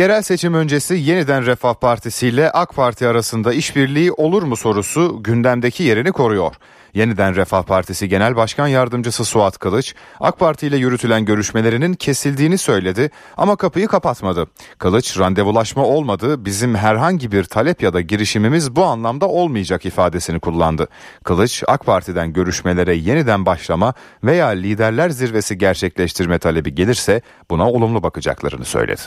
Yerel 0.00 0.22
seçim 0.22 0.54
öncesi 0.54 0.94
yeniden 0.94 1.46
Refah 1.46 1.74
Partisi 1.74 2.26
ile 2.28 2.50
AK 2.50 2.74
Parti 2.74 3.06
arasında 3.06 3.52
işbirliği 3.52 4.12
olur 4.12 4.42
mu 4.42 4.56
sorusu 4.56 5.22
gündemdeki 5.22 5.82
yerini 5.82 6.12
koruyor. 6.12 6.54
Yeniden 6.94 7.36
Refah 7.36 7.62
Partisi 7.62 8.08
Genel 8.08 8.36
Başkan 8.36 8.66
Yardımcısı 8.66 9.24
Suat 9.24 9.58
Kılıç, 9.58 9.94
AK 10.20 10.38
Parti 10.38 10.66
ile 10.66 10.76
yürütülen 10.76 11.24
görüşmelerinin 11.24 11.94
kesildiğini 11.94 12.58
söyledi 12.58 13.10
ama 13.36 13.56
kapıyı 13.56 13.86
kapatmadı. 13.86 14.46
Kılıç, 14.78 15.18
randevulaşma 15.18 15.84
olmadı, 15.84 16.44
bizim 16.44 16.74
herhangi 16.74 17.32
bir 17.32 17.44
talep 17.44 17.82
ya 17.82 17.92
da 17.92 18.00
girişimimiz 18.00 18.76
bu 18.76 18.84
anlamda 18.84 19.28
olmayacak 19.28 19.86
ifadesini 19.86 20.40
kullandı. 20.40 20.88
Kılıç, 21.24 21.62
AK 21.66 21.86
Parti'den 21.86 22.32
görüşmelere 22.32 22.94
yeniden 22.94 23.46
başlama 23.46 23.94
veya 24.24 24.46
liderler 24.48 25.10
zirvesi 25.10 25.58
gerçekleştirme 25.58 26.38
talebi 26.38 26.74
gelirse 26.74 27.20
buna 27.50 27.70
olumlu 27.70 28.02
bakacaklarını 28.02 28.64
söyledi. 28.64 29.02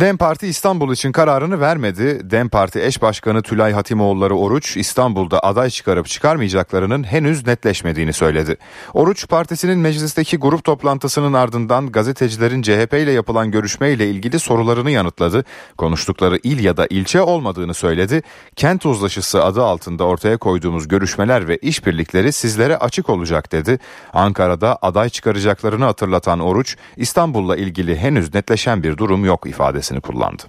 DEM 0.00 0.16
Parti 0.16 0.46
İstanbul 0.46 0.92
için 0.92 1.12
kararını 1.12 1.60
vermedi. 1.60 2.30
DEM 2.30 2.48
Parti 2.48 2.82
eş 2.82 3.02
başkanı 3.02 3.42
Tülay 3.42 3.72
Hatimoğulları 3.72 4.34
Oruç 4.34 4.76
İstanbul'da 4.76 5.40
aday 5.40 5.70
çıkarıp 5.70 6.06
çıkarmayacaklarının 6.06 7.04
henüz 7.04 7.46
netleşmediğini 7.46 8.12
söyledi. 8.12 8.56
Oruç 8.94 9.28
partisinin 9.28 9.78
meclisteki 9.78 10.36
grup 10.36 10.64
toplantısının 10.64 11.32
ardından 11.32 11.86
gazetecilerin 11.86 12.62
CHP 12.62 12.94
ile 12.94 13.12
yapılan 13.12 13.50
görüşmeyle 13.50 14.10
ilgili 14.10 14.38
sorularını 14.38 14.90
yanıtladı. 14.90 15.44
Konuştukları 15.78 16.38
il 16.42 16.64
ya 16.64 16.76
da 16.76 16.86
ilçe 16.90 17.22
olmadığını 17.22 17.74
söyledi. 17.74 18.22
Kent 18.56 18.86
uzlaşısı 18.86 19.44
adı 19.44 19.64
altında 19.64 20.04
ortaya 20.04 20.36
koyduğumuz 20.36 20.88
görüşmeler 20.88 21.48
ve 21.48 21.56
işbirlikleri 21.56 22.32
sizlere 22.32 22.76
açık 22.76 23.10
olacak 23.10 23.52
dedi. 23.52 23.78
Ankara'da 24.12 24.78
aday 24.82 25.08
çıkaracaklarını 25.08 25.84
hatırlatan 25.84 26.40
Oruç 26.40 26.76
İstanbul'la 26.96 27.56
ilgili 27.56 27.96
henüz 27.96 28.34
netleşen 28.34 28.82
bir 28.82 28.96
durum 28.96 29.24
yok 29.24 29.46
ifadesi 29.46 29.87
ifadesini 29.88 30.00
kullandı. 30.00 30.42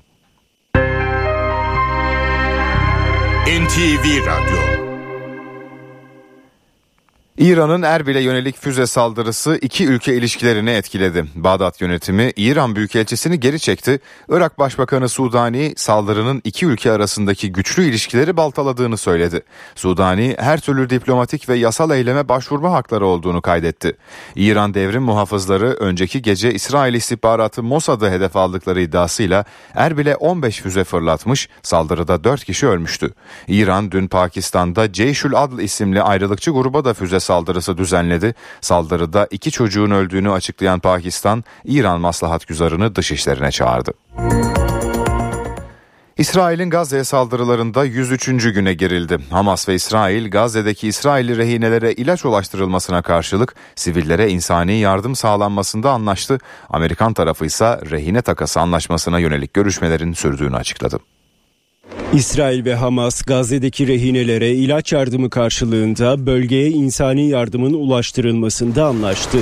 NTV 3.48 4.26
Radyo 4.26 4.79
İran'ın 7.40 7.82
Erbil'e 7.82 8.22
yönelik 8.22 8.58
füze 8.58 8.88
saldırısı 8.88 9.58
iki 9.62 9.88
ülke 9.88 10.16
ilişkilerini 10.16 10.70
etkiledi. 10.70 11.26
Bağdat 11.36 11.82
yönetimi 11.82 12.32
İran 12.36 12.76
Büyükelçisini 12.76 13.40
geri 13.40 13.60
çekti. 13.60 14.00
Irak 14.30 14.60
Başbakanı 14.60 15.10
Sudani 15.10 15.74
saldırının 15.78 16.42
iki 16.44 16.66
ülke 16.66 16.92
arasındaki 16.92 17.52
güçlü 17.52 17.84
ilişkileri 17.84 18.38
baltaladığını 18.38 18.98
söyledi. 18.98 19.42
Sudani 19.76 20.36
her 20.40 20.60
türlü 20.60 20.90
diplomatik 20.90 21.50
ve 21.50 21.58
yasal 21.58 21.92
eyleme 21.92 22.30
başvurma 22.30 22.72
hakları 22.72 23.06
olduğunu 23.06 23.42
kaydetti. 23.42 23.98
İran 24.36 24.74
devrim 24.74 25.04
muhafızları 25.04 25.66
önceki 25.66 26.22
gece 26.22 26.54
İsrail 26.54 26.94
istihbaratı 26.94 27.64
Mossad'ı 27.64 28.10
hedef 28.10 28.36
aldıkları 28.36 28.82
iddiasıyla 28.82 29.46
Erbil'e 29.76 30.16
15 30.16 30.62
füze 30.62 30.84
fırlatmış, 30.84 31.50
saldırıda 31.62 32.24
4 32.24 32.46
kişi 32.46 32.68
ölmüştü. 32.68 33.14
İran 33.48 33.92
dün 33.92 34.08
Pakistan'da 34.08 34.94
Ceyşül 34.94 35.36
Adl 35.36 35.60
isimli 35.60 36.02
ayrılıkçı 36.02 36.52
gruba 36.52 36.86
da 36.86 36.94
füze 36.94 37.20
saldırısı 37.30 37.78
düzenledi. 37.78 38.36
Saldırıda 38.62 39.28
iki 39.32 39.52
çocuğun 39.52 39.92
öldüğünü 39.92 40.32
açıklayan 40.32 40.80
Pakistan, 40.80 41.44
İran 41.66 42.02
maslahat 42.02 42.48
güzarını 42.48 42.96
dışişlerine 42.96 43.52
çağırdı. 43.52 43.92
İsrail'in 46.18 46.70
Gazze'ye 46.70 47.04
saldırılarında 47.04 47.86
103. 47.86 48.26
güne 48.26 48.74
girildi. 48.74 49.18
Hamas 49.30 49.70
ve 49.70 49.76
İsrail 49.76 50.32
Gazze'deki 50.32 50.88
İsrailli 50.88 51.38
rehinelere 51.38 51.94
ilaç 51.94 52.26
ulaştırılmasına 52.26 53.02
karşılık 53.02 53.56
sivillere 53.76 54.30
insani 54.30 54.80
yardım 54.80 55.16
sağlanmasında 55.16 55.92
anlaştı. 55.92 56.40
Amerikan 56.70 57.14
tarafı 57.14 57.46
ise 57.46 57.80
rehine 57.92 58.22
takası 58.22 58.60
anlaşmasına 58.60 59.20
yönelik 59.20 59.54
görüşmelerin 59.54 60.14
sürdüğünü 60.14 60.56
açıkladı. 60.56 61.00
İsrail 62.14 62.66
ve 62.66 62.76
Hamas 62.76 63.22
Gazze'deki 63.22 63.88
rehinelere 63.88 64.52
ilaç 64.52 64.94
yardımı 64.94 65.30
karşılığında 65.30 66.26
bölgeye 66.26 66.70
insani 66.70 67.30
yardımın 67.30 67.74
ulaştırılmasında 67.74 68.86
anlaştı. 68.86 69.38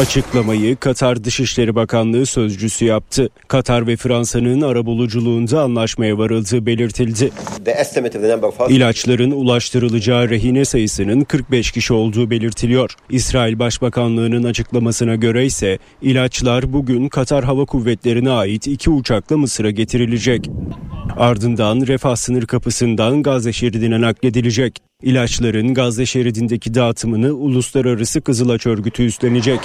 Açıklamayı 0.00 0.76
Katar 0.76 1.24
Dışişleri 1.24 1.74
Bakanlığı 1.74 2.26
sözcüsü 2.26 2.84
yaptı. 2.84 3.28
Katar 3.48 3.86
ve 3.86 3.96
Fransa'nın 3.96 4.60
arabuluculuğunda 4.60 5.62
anlaşmaya 5.62 6.18
varıldığı 6.18 6.66
belirtildi. 6.66 7.30
İlaçların 8.70 9.30
ulaştırılacağı 9.30 10.30
rehine 10.30 10.64
sayısının 10.64 11.20
45 11.20 11.72
kişi 11.72 11.92
olduğu 11.92 12.30
belirtiliyor. 12.30 12.94
İsrail 13.10 13.58
Başbakanlığı'nın 13.58 14.44
açıklamasına 14.44 15.14
göre 15.14 15.46
ise 15.46 15.78
ilaçlar 16.02 16.72
bugün 16.72 17.08
Katar 17.08 17.44
Hava 17.44 17.64
Kuvvetleri'ne 17.64 18.30
ait 18.30 18.66
iki 18.66 18.90
uçakla 18.90 19.36
Mısır'a 19.36 19.70
getirilecek. 19.70 20.50
Ardından 21.16 21.86
Refah 21.86 22.16
sınır 22.16 22.46
kapısından 22.46 23.22
Gazze 23.22 23.52
şeridine 23.52 24.00
nakledilecek. 24.00 24.78
İlaçların 25.02 25.74
Gazze 25.74 26.06
şeridindeki 26.06 26.74
dağıtımını 26.74 27.32
Uluslararası 27.32 28.20
Kızılaç 28.20 28.66
Örgütü 28.66 29.02
üstlenecek. 29.04 29.60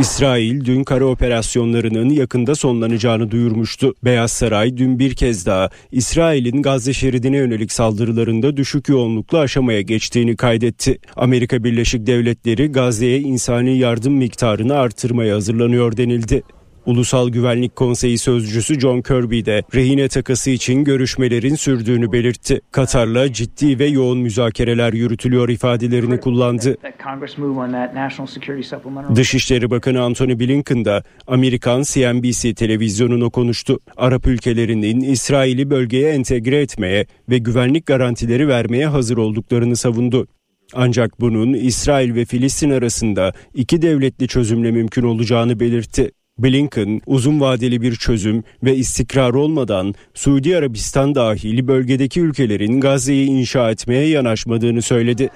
İsrail 0.00 0.64
dün 0.64 0.84
kara 0.84 1.04
operasyonlarının 1.04 2.08
yakında 2.08 2.54
sonlanacağını 2.54 3.30
duyurmuştu. 3.30 3.94
Beyaz 4.04 4.32
Saray 4.32 4.76
dün 4.76 4.98
bir 4.98 5.14
kez 5.14 5.46
daha 5.46 5.70
İsrail'in 5.92 6.62
Gazze 6.62 6.92
şeridine 6.92 7.36
yönelik 7.36 7.72
saldırılarında 7.72 8.56
düşük 8.56 8.88
yoğunluklu 8.88 9.38
aşamaya 9.38 9.80
geçtiğini 9.80 10.36
kaydetti. 10.36 10.98
Amerika 11.16 11.64
Birleşik 11.64 12.06
Devletleri 12.06 12.72
Gazze'ye 12.72 13.20
insani 13.20 13.78
yardım 13.78 14.12
miktarını 14.12 14.74
artırmaya 14.74 15.34
hazırlanıyor 15.34 15.96
denildi. 15.96 16.42
Ulusal 16.86 17.28
Güvenlik 17.28 17.76
Konseyi 17.76 18.18
sözcüsü 18.18 18.80
John 18.80 19.00
Kirby 19.00 19.44
de 19.44 19.62
rehine 19.74 20.08
takası 20.08 20.50
için 20.50 20.84
görüşmelerin 20.84 21.54
sürdüğünü 21.54 22.12
belirtti. 22.12 22.60
Katar'la 22.72 23.32
ciddi 23.32 23.78
ve 23.78 23.86
yoğun 23.86 24.18
müzakereler 24.18 24.92
yürütülüyor 24.92 25.48
ifadelerini 25.48 26.20
kullandı. 26.20 26.76
Dışişleri 29.14 29.70
Bakanı 29.70 30.02
Antony 30.02 30.38
Blinken 30.38 30.84
da 30.84 31.02
Amerikan 31.26 31.82
CNBC 31.82 32.54
televizyonuna 32.54 33.28
konuştu. 33.28 33.80
Arap 33.96 34.26
ülkelerinin 34.26 35.00
İsrail'i 35.00 35.70
bölgeye 35.70 36.10
entegre 36.12 36.60
etmeye 36.60 37.06
ve 37.28 37.38
güvenlik 37.38 37.86
garantileri 37.86 38.48
vermeye 38.48 38.86
hazır 38.86 39.16
olduklarını 39.16 39.76
savundu. 39.76 40.26
Ancak 40.74 41.20
bunun 41.20 41.52
İsrail 41.52 42.14
ve 42.14 42.24
Filistin 42.24 42.70
arasında 42.70 43.32
iki 43.54 43.82
devletli 43.82 44.28
çözümle 44.28 44.70
mümkün 44.70 45.02
olacağını 45.02 45.60
belirtti. 45.60 46.10
Blinken 46.38 47.00
uzun 47.06 47.40
vadeli 47.40 47.82
bir 47.82 47.96
çözüm 47.96 48.44
ve 48.64 48.76
istikrar 48.76 49.30
olmadan 49.34 49.94
Suudi 50.14 50.56
Arabistan 50.56 51.14
dahil 51.14 51.68
bölgedeki 51.68 52.20
ülkelerin 52.20 52.80
Gazze'yi 52.80 53.26
inşa 53.26 53.70
etmeye 53.70 54.08
yanaşmadığını 54.08 54.82
söyledi. 54.82 55.30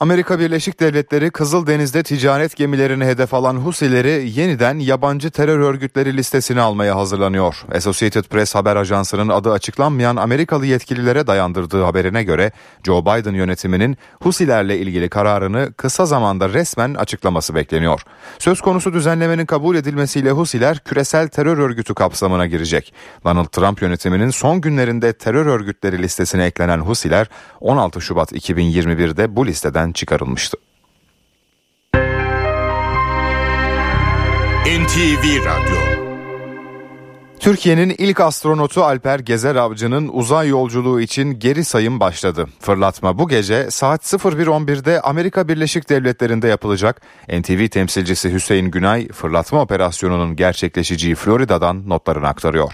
Amerika 0.00 0.38
Birleşik 0.38 0.80
Devletleri 0.80 1.30
Kızıldeniz'de 1.30 2.02
ticaret 2.02 2.56
gemilerini 2.56 3.04
hedef 3.04 3.34
alan 3.34 3.56
Husileri 3.56 4.30
yeniden 4.34 4.78
yabancı 4.78 5.30
terör 5.30 5.58
örgütleri 5.58 6.16
listesine 6.16 6.60
almaya 6.60 6.96
hazırlanıyor. 6.96 7.64
Associated 7.74 8.24
Press 8.24 8.54
haber 8.54 8.76
ajansının 8.76 9.28
adı 9.28 9.52
açıklanmayan 9.52 10.16
Amerikalı 10.16 10.66
yetkililere 10.66 11.26
dayandırdığı 11.26 11.82
haberine 11.82 12.24
göre 12.24 12.52
Joe 12.84 13.02
Biden 13.02 13.34
yönetiminin 13.34 13.96
Husilerle 14.22 14.78
ilgili 14.78 15.08
kararını 15.08 15.72
kısa 15.76 16.06
zamanda 16.06 16.48
resmen 16.48 16.94
açıklaması 16.94 17.54
bekleniyor. 17.54 18.02
Söz 18.38 18.60
konusu 18.60 18.92
düzenlemenin 18.92 19.46
kabul 19.46 19.76
edilmesiyle 19.76 20.30
Husiler 20.30 20.78
küresel 20.78 21.28
terör 21.28 21.58
örgütü 21.58 21.94
kapsamına 21.94 22.46
girecek. 22.46 22.94
Donald 23.24 23.46
Trump 23.46 23.82
yönetiminin 23.82 24.30
son 24.30 24.60
günlerinde 24.60 25.12
terör 25.12 25.46
örgütleri 25.46 26.02
listesine 26.02 26.44
eklenen 26.44 26.78
Husiler 26.78 27.26
16 27.60 28.00
Şubat 28.00 28.32
2021'de 28.32 29.36
bu 29.36 29.46
listeden 29.46 29.87
çıkarılmıştı. 29.92 30.56
NTV 34.68 35.44
Radyo 35.44 36.08
Türkiye'nin 37.40 37.94
ilk 37.98 38.20
astronotu 38.20 38.84
Alper 38.84 39.18
Gezer 39.18 39.56
Avcı'nın 39.56 40.08
uzay 40.12 40.48
yolculuğu 40.48 41.00
için 41.00 41.38
geri 41.38 41.64
sayım 41.64 42.00
başladı. 42.00 42.46
Fırlatma 42.60 43.18
bu 43.18 43.28
gece 43.28 43.70
saat 43.70 44.04
01.11'de 44.04 45.00
Amerika 45.00 45.48
Birleşik 45.48 45.88
Devletleri'nde 45.88 46.48
yapılacak. 46.48 47.02
NTV 47.28 47.68
temsilcisi 47.68 48.32
Hüseyin 48.32 48.70
Günay 48.70 49.08
fırlatma 49.08 49.60
operasyonunun 49.60 50.36
gerçekleşeceği 50.36 51.14
Florida'dan 51.14 51.88
notlarını 51.88 52.28
aktarıyor. 52.28 52.72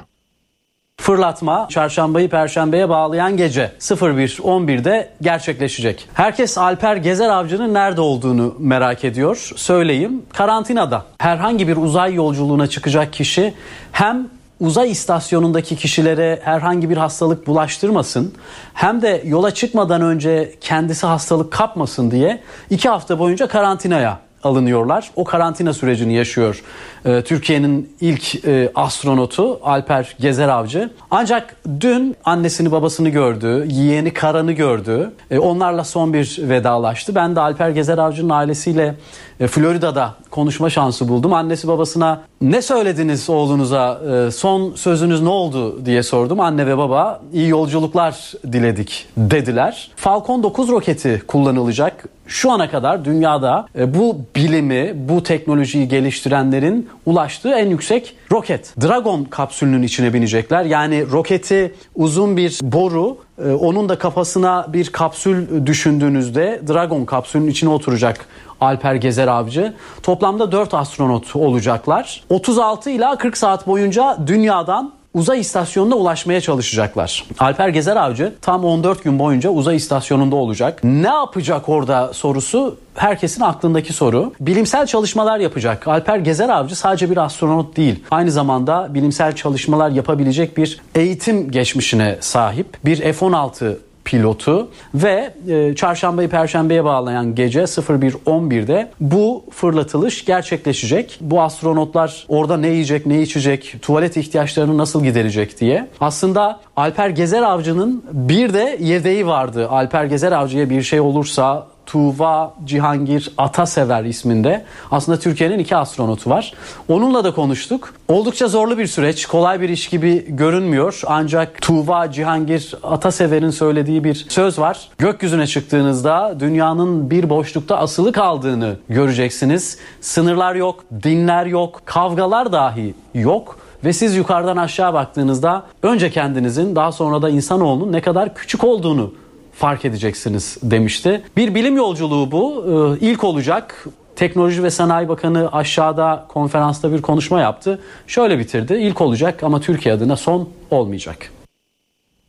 Fırlatma 1.05 1.67
çarşambayı 1.71 2.31
perşembeye 2.31 2.89
bağlayan 2.89 3.37
gece 3.37 3.73
01.11'de 3.81 5.11
gerçekleşecek. 5.21 6.09
Herkes 6.15 6.59
Alper 6.59 6.97
Gezer 6.97 7.29
Avcı'nın 7.29 7.75
nerede 7.75 8.01
olduğunu 8.01 8.55
merak 8.59 9.05
ediyor. 9.05 9.53
Söyleyeyim 9.57 10.23
karantinada. 10.33 11.05
Herhangi 11.19 11.69
bir 11.69 11.77
uzay 11.77 12.15
yolculuğuna 12.15 12.67
çıkacak 12.67 13.13
kişi 13.13 13.55
hem 13.93 14.29
uzay 14.61 14.91
istasyonundaki 14.91 15.77
kişilere 15.77 16.41
herhangi 16.45 16.91
bir 16.91 16.97
hastalık 16.97 17.47
bulaştırmasın 17.47 18.35
hem 18.75 19.03
de 19.03 19.23
yola 19.25 19.51
çıkmadan 19.55 20.03
önce 20.03 20.55
kendisi 20.61 21.07
hastalık 21.07 21.53
kapmasın 21.53 22.11
diye 22.11 22.43
iki 22.71 22.89
hafta 22.89 23.19
boyunca 23.19 23.47
karantinaya 23.49 24.19
alınıyorlar. 24.47 25.11
O 25.17 25.25
karantina 25.25 25.73
sürecini 25.73 26.15
yaşıyor 26.15 26.63
e, 27.05 27.23
Türkiye'nin 27.23 27.97
ilk 28.01 28.45
e, 28.45 28.73
astronotu 28.75 29.61
Alper 29.63 30.17
Gezer 30.21 30.49
Avcı. 30.49 30.91
Ancak 31.11 31.57
dün 31.81 32.17
annesini 32.25 32.73
babasını 32.73 33.09
gördü, 33.09 33.67
yeğeni 33.71 34.13
Karan'ı 34.13 34.53
gördü. 34.53 35.13
E, 35.31 35.39
onlarla 35.39 35.85
son 35.85 36.13
bir 36.13 36.39
vedalaştı. 36.43 37.15
Ben 37.15 37.37
de 37.37 37.41
Alper 37.41 37.71
Gezer 37.71 37.99
Avcı'nın 37.99 38.31
ailesiyle 38.31 38.95
e, 39.41 39.47
Florida'da 39.47 40.15
konuşma 40.31 40.71
şansı 40.71 41.09
buldum. 41.09 41.33
Annesi 41.33 41.69
babasına 41.69 42.23
ne 42.41 42.63
söylediniz 42.63 43.31
oğlunuza, 43.31 44.01
e, 44.11 44.31
son 44.31 44.75
sözünüz 44.75 45.23
ne 45.23 45.29
oldu 45.29 45.87
diye 45.87 46.03
sordum. 46.03 46.41
Anne 46.41 46.67
ve 46.67 46.79
baba 46.79 47.21
iyi 47.33 47.49
yolculuklar 47.49 48.33
diledik 48.53 49.07
dediler. 49.17 49.91
Falcon 49.97 50.43
9 50.43 50.69
roketi 50.69 51.23
kullanılacak. 51.27 52.05
Şu 52.27 52.51
ana 52.53 52.71
kadar 52.71 53.05
dünyada 53.05 53.67
e, 53.79 53.95
bu 53.95 54.21
bilimi, 54.37 54.93
bu 54.97 55.23
teknolojiyi 55.23 55.89
geliştirenlerin 55.89 56.89
ulaştığı 57.07 57.51
en 57.51 57.67
yüksek 57.67 58.17
roket. 58.33 58.75
Dragon 58.83 59.25
kapsülünün 59.25 59.83
içine 59.83 60.15
binecekler. 60.15 60.65
Yani 60.65 61.11
roketi 61.13 61.75
uzun 61.95 62.37
bir 62.37 62.59
boru, 62.63 63.19
e, 63.45 63.53
onun 63.53 63.89
da 63.89 63.99
kafasına 63.99 64.67
bir 64.69 64.93
kapsül 64.93 65.67
düşündüğünüzde 65.67 66.61
Dragon 66.69 67.05
kapsülünün 67.05 67.51
içine 67.51 67.71
oturacak 67.71 68.27
Alper 68.61 68.95
Gezer 68.95 69.29
Avcı. 69.29 69.75
Toplamda 70.03 70.53
4 70.53 70.75
astronot 70.75 71.37
olacaklar. 71.37 72.25
36 72.31 72.91
ila 72.91 73.19
40 73.19 73.37
saat 73.37 73.67
boyunca 73.67 74.19
dünyadan 74.27 74.93
uzay 75.15 75.41
istasyonuna 75.41 75.95
ulaşmaya 75.95 76.41
çalışacaklar. 76.41 77.25
Alper 77.39 77.69
Gezer 77.69 77.97
Avcı 77.97 78.35
tam 78.43 78.65
14 78.65 79.05
gün 79.05 79.19
boyunca 79.19 79.51
uzay 79.51 79.77
istasyonunda 79.77 80.37
olacak. 80.37 80.81
Ne 80.85 81.09
yapacak 81.09 81.69
orada 81.69 82.13
sorusu 82.13 82.77
herkesin 82.95 83.43
aklındaki 83.43 83.93
soru. 83.93 84.33
Bilimsel 84.41 84.87
çalışmalar 84.87 85.39
yapacak. 85.39 85.89
Alper 85.89 86.19
Gezer 86.19 86.49
Avcı 86.49 86.77
sadece 86.77 87.11
bir 87.11 87.17
astronot 87.17 87.77
değil. 87.77 88.05
Aynı 88.11 88.31
zamanda 88.31 88.95
bilimsel 88.95 89.35
çalışmalar 89.35 89.91
yapabilecek 89.91 90.57
bir 90.57 90.81
eğitim 90.95 91.51
geçmişine 91.51 92.19
sahip. 92.21 92.85
Bir 92.85 92.97
F-16 92.97 93.77
pilotu 94.05 94.69
ve 94.95 95.35
e, 95.49 95.75
çarşambayı 95.75 96.29
perşembeye 96.29 96.85
bağlayan 96.85 97.35
gece 97.35 97.61
01.11'de 97.61 98.91
bu 99.01 99.45
fırlatılış 99.51 100.25
gerçekleşecek. 100.25 101.19
Bu 101.21 101.43
astronotlar 101.43 102.27
orada 102.29 102.57
ne 102.57 102.69
yiyecek, 102.69 103.07
ne 103.07 103.23
içecek, 103.23 103.77
tuvalet 103.83 104.17
ihtiyaçlarını 104.17 104.79
nasıl 104.79 105.05
giderecek 105.05 105.61
diye. 105.61 105.89
Aslında 106.01 106.61
Alper 106.77 107.09
Gezer 107.09 107.43
Avcı'nın 107.43 108.05
bir 108.13 108.55
de 108.55 108.79
yedeği 108.81 109.27
vardı. 109.27 109.69
Alper 109.69 110.05
Gezer 110.05 110.33
Avcı'ya 110.33 110.71
bir 110.71 110.83
şey 110.83 111.01
olursa 111.01 111.74
Tuva 111.87 112.55
Cihangir 112.65 113.33
Atasever 113.39 114.05
isminde 114.05 114.65
aslında 114.91 115.19
Türkiye'nin 115.19 115.59
iki 115.59 115.77
astronotu 115.77 116.31
var. 116.31 116.55
Onunla 116.89 117.25
da 117.25 117.35
konuştuk. 117.35 117.95
Oldukça 118.09 118.49
zorlu 118.49 118.79
bir 118.79 118.87
süreç, 118.87 119.27
kolay 119.27 119.61
bir 119.61 119.69
iş 119.69 119.89
gibi 119.89 120.25
görünmüyor. 120.29 121.01
Ancak 121.07 121.63
Tuva 121.63 122.11
Cihangir 122.11 122.75
Atasever'in 122.83 123.51
söylediği 123.51 124.05
bir 124.05 124.27
söz 124.29 124.59
var. 124.59 124.89
Gökyüzüne 124.99 125.47
çıktığınızda 125.47 126.37
dünyanın 126.41 127.11
bir 127.11 127.31
boşlukta 127.31 127.77
asılı 127.77 128.13
kaldığını 128.13 128.77
göreceksiniz. 128.89 129.79
Sınırlar 130.01 130.55
yok, 130.55 130.85
dinler 131.03 131.47
yok, 131.47 131.83
kavgalar 131.85 132.53
dahi 132.53 132.95
yok. 133.15 133.59
Ve 133.85 133.93
siz 133.93 134.17
yukarıdan 134.17 134.57
aşağı 134.57 134.95
baktığınızda 134.95 135.63
önce 135.83 136.11
kendinizin 136.11 136.77
daha 136.77 136.93
sonra 136.93 137.23
da 137.23 137.31
insanoğlunun 137.31 137.93
ne 137.93 138.01
kadar 138.01 138.35
küçük 138.35 138.65
olduğunu 138.65 139.13
fark 139.57 139.85
edeceksiniz 139.85 140.59
demişti. 140.63 141.23
Bir 141.37 141.55
bilim 141.55 141.77
yolculuğu 141.77 142.31
bu. 142.31 142.65
Ee, 143.01 143.07
ilk 143.07 143.25
olacak. 143.25 143.85
Teknoloji 144.17 144.63
ve 144.63 144.71
Sanayi 144.71 145.09
Bakanı 145.09 145.53
aşağıda 145.53 146.25
konferansta 146.29 146.93
bir 146.93 147.03
konuşma 147.03 147.41
yaptı. 147.41 147.81
Şöyle 148.07 148.39
bitirdi. 148.39 148.75
İlk 148.75 149.01
olacak 149.01 149.43
ama 149.43 149.61
Türkiye 149.61 149.95
adına 149.95 150.17
son 150.17 150.49
olmayacak. 150.71 151.31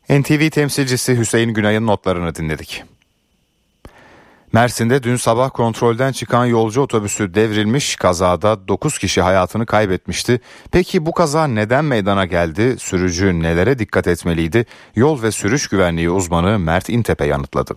NTV 0.09 0.49
temsilcisi 0.49 1.17
Hüseyin 1.17 1.53
Günay'ın 1.53 1.87
notlarını 1.87 2.35
dinledik. 2.35 2.83
Mersin'de 4.55 5.03
dün 5.03 5.15
sabah 5.15 5.49
kontrolden 5.49 6.11
çıkan 6.11 6.45
yolcu 6.45 6.81
otobüsü 6.81 7.33
devrilmiş 7.33 7.95
kazada 7.95 8.67
9 8.67 8.97
kişi 8.97 9.21
hayatını 9.21 9.65
kaybetmişti. 9.65 10.41
Peki 10.71 11.05
bu 11.05 11.11
kaza 11.11 11.47
neden 11.47 11.85
meydana 11.85 12.25
geldi? 12.25 12.75
Sürücü 12.79 13.41
nelere 13.41 13.79
dikkat 13.79 14.07
etmeliydi? 14.07 14.65
Yol 14.95 15.21
ve 15.21 15.31
sürüş 15.31 15.67
güvenliği 15.67 16.09
uzmanı 16.09 16.59
Mert 16.59 16.89
İntepe 16.89 17.25
yanıtladı. 17.25 17.75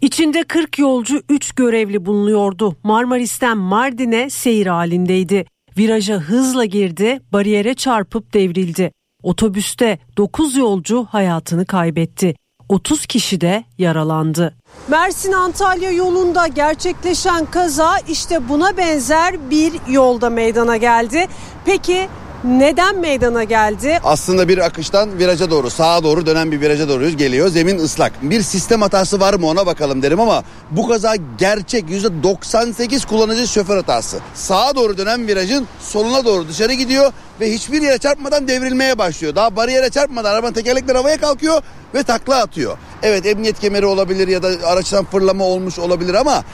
İçinde 0.00 0.44
40 0.44 0.78
yolcu 0.78 1.20
3 1.28 1.52
görevli 1.52 2.06
bulunuyordu. 2.06 2.76
Marmaris'ten 2.82 3.58
Mardin'e 3.58 4.30
seyir 4.30 4.66
halindeydi. 4.66 5.44
Viraja 5.78 6.14
hızla 6.14 6.64
girdi, 6.64 7.20
bariyere 7.32 7.74
çarpıp 7.74 8.34
devrildi. 8.34 8.92
Otobüste 9.22 9.98
9 10.16 10.56
yolcu 10.56 11.04
hayatını 11.04 11.66
kaybetti. 11.66 12.34
30 12.68 13.06
kişi 13.06 13.40
de 13.40 13.64
yaralandı. 13.78 14.54
Mersin 14.88 15.32
Antalya 15.32 15.90
yolunda 15.90 16.46
gerçekleşen 16.46 17.46
kaza 17.46 17.98
işte 18.08 18.48
buna 18.48 18.76
benzer 18.76 19.50
bir 19.50 19.72
yolda 19.88 20.30
meydana 20.30 20.76
geldi. 20.76 21.26
Peki 21.64 22.08
neden 22.44 22.98
meydana 22.98 23.44
geldi? 23.44 23.98
Aslında 24.04 24.48
bir 24.48 24.58
akıştan 24.58 25.18
viraja 25.18 25.50
doğru 25.50 25.70
sağa 25.70 26.04
doğru 26.04 26.26
dönen 26.26 26.52
bir 26.52 26.60
viraja 26.60 26.88
doğru 26.88 27.10
geliyor. 27.10 27.48
Zemin 27.48 27.78
ıslak. 27.78 28.12
Bir 28.22 28.42
sistem 28.42 28.82
hatası 28.82 29.20
var 29.20 29.34
mı 29.34 29.46
ona 29.46 29.66
bakalım 29.66 30.02
derim 30.02 30.20
ama 30.20 30.44
bu 30.70 30.88
kaza 30.88 31.16
gerçek 31.38 31.84
%98 31.84 33.06
kullanıcı 33.06 33.48
şoför 33.48 33.76
hatası. 33.76 34.18
Sağa 34.34 34.74
doğru 34.74 34.98
dönen 34.98 35.26
virajın 35.26 35.66
soluna 35.80 36.24
doğru 36.24 36.48
dışarı 36.48 36.72
gidiyor 36.72 37.12
ve 37.40 37.52
hiçbir 37.52 37.82
yere 37.82 37.98
çarpmadan 37.98 38.48
devrilmeye 38.48 38.98
başlıyor. 38.98 39.34
Daha 39.34 39.56
bariyere 39.56 39.90
çarpmadan 39.90 40.32
arabanın 40.32 40.52
tekerlekleri 40.52 40.96
havaya 40.96 41.18
kalkıyor 41.18 41.62
ve 41.94 42.02
takla 42.02 42.36
atıyor. 42.36 42.78
Evet 43.02 43.26
emniyet 43.26 43.60
kemeri 43.60 43.86
olabilir 43.86 44.28
ya 44.28 44.42
da 44.42 44.48
araçtan 44.64 45.04
fırlama 45.04 45.44
olmuş 45.44 45.78
olabilir 45.78 46.14
ama 46.14 46.44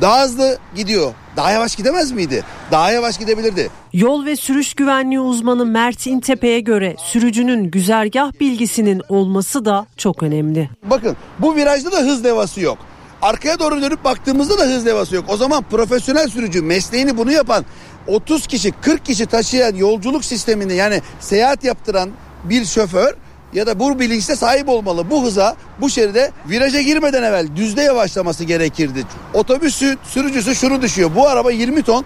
daha 0.00 0.22
hızlı 0.22 0.58
gidiyor. 0.76 1.12
Daha 1.36 1.50
yavaş 1.50 1.76
gidemez 1.76 2.12
miydi? 2.12 2.44
Daha 2.70 2.90
yavaş 2.90 3.18
gidebilirdi. 3.18 3.70
Yol 3.92 4.24
ve 4.24 4.36
sürüş 4.36 4.74
güvenliği 4.74 5.20
uzmanı 5.20 5.66
Mert 5.66 6.06
İntepe'ye 6.06 6.60
göre 6.60 6.96
sürücünün 6.98 7.70
güzergah 7.70 8.32
bilgisinin 8.40 9.02
olması 9.08 9.64
da 9.64 9.86
çok 9.96 10.22
önemli. 10.22 10.70
Bakın 10.82 11.16
bu 11.38 11.56
virajda 11.56 11.92
da 11.92 11.98
hız 11.98 12.24
levhası 12.24 12.60
yok. 12.60 12.78
Arkaya 13.22 13.58
doğru 13.58 13.82
dönüp 13.82 14.04
baktığımızda 14.04 14.58
da 14.58 14.62
hız 14.62 14.86
levhası 14.86 15.14
yok. 15.14 15.24
O 15.28 15.36
zaman 15.36 15.62
profesyonel 15.62 16.28
sürücü 16.28 16.62
mesleğini 16.62 17.18
bunu 17.18 17.32
yapan 17.32 17.64
30 18.06 18.46
kişi 18.46 18.72
40 18.72 19.04
kişi 19.04 19.26
taşıyan 19.26 19.74
yolculuk 19.74 20.24
sistemini 20.24 20.74
yani 20.74 21.02
seyahat 21.20 21.64
yaptıran 21.64 22.10
bir 22.44 22.64
şoför 22.64 23.14
ya 23.56 23.66
da 23.66 23.78
bu 23.78 23.98
bilinçte 24.00 24.36
sahip 24.36 24.68
olmalı. 24.68 25.10
Bu 25.10 25.24
hıza 25.24 25.56
bu 25.80 25.90
şeride 25.90 26.32
viraja 26.48 26.80
girmeden 26.80 27.22
evvel 27.22 27.56
düzde 27.56 27.82
yavaşlaması 27.82 28.44
gerekirdi. 28.44 29.04
Otobüsün 29.34 29.98
sürücüsü 30.04 30.54
şunu 30.54 30.82
düşüyor. 30.82 31.10
Bu 31.14 31.28
araba 31.28 31.50
20 31.50 31.82
ton 31.82 32.04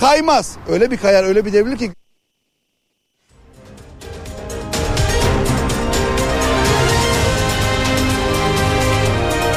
kaymaz. 0.00 0.56
Öyle 0.68 0.90
bir 0.90 0.96
kayar 0.96 1.24
öyle 1.24 1.44
bir 1.44 1.52
devrilir 1.52 1.78
ki 1.78 1.90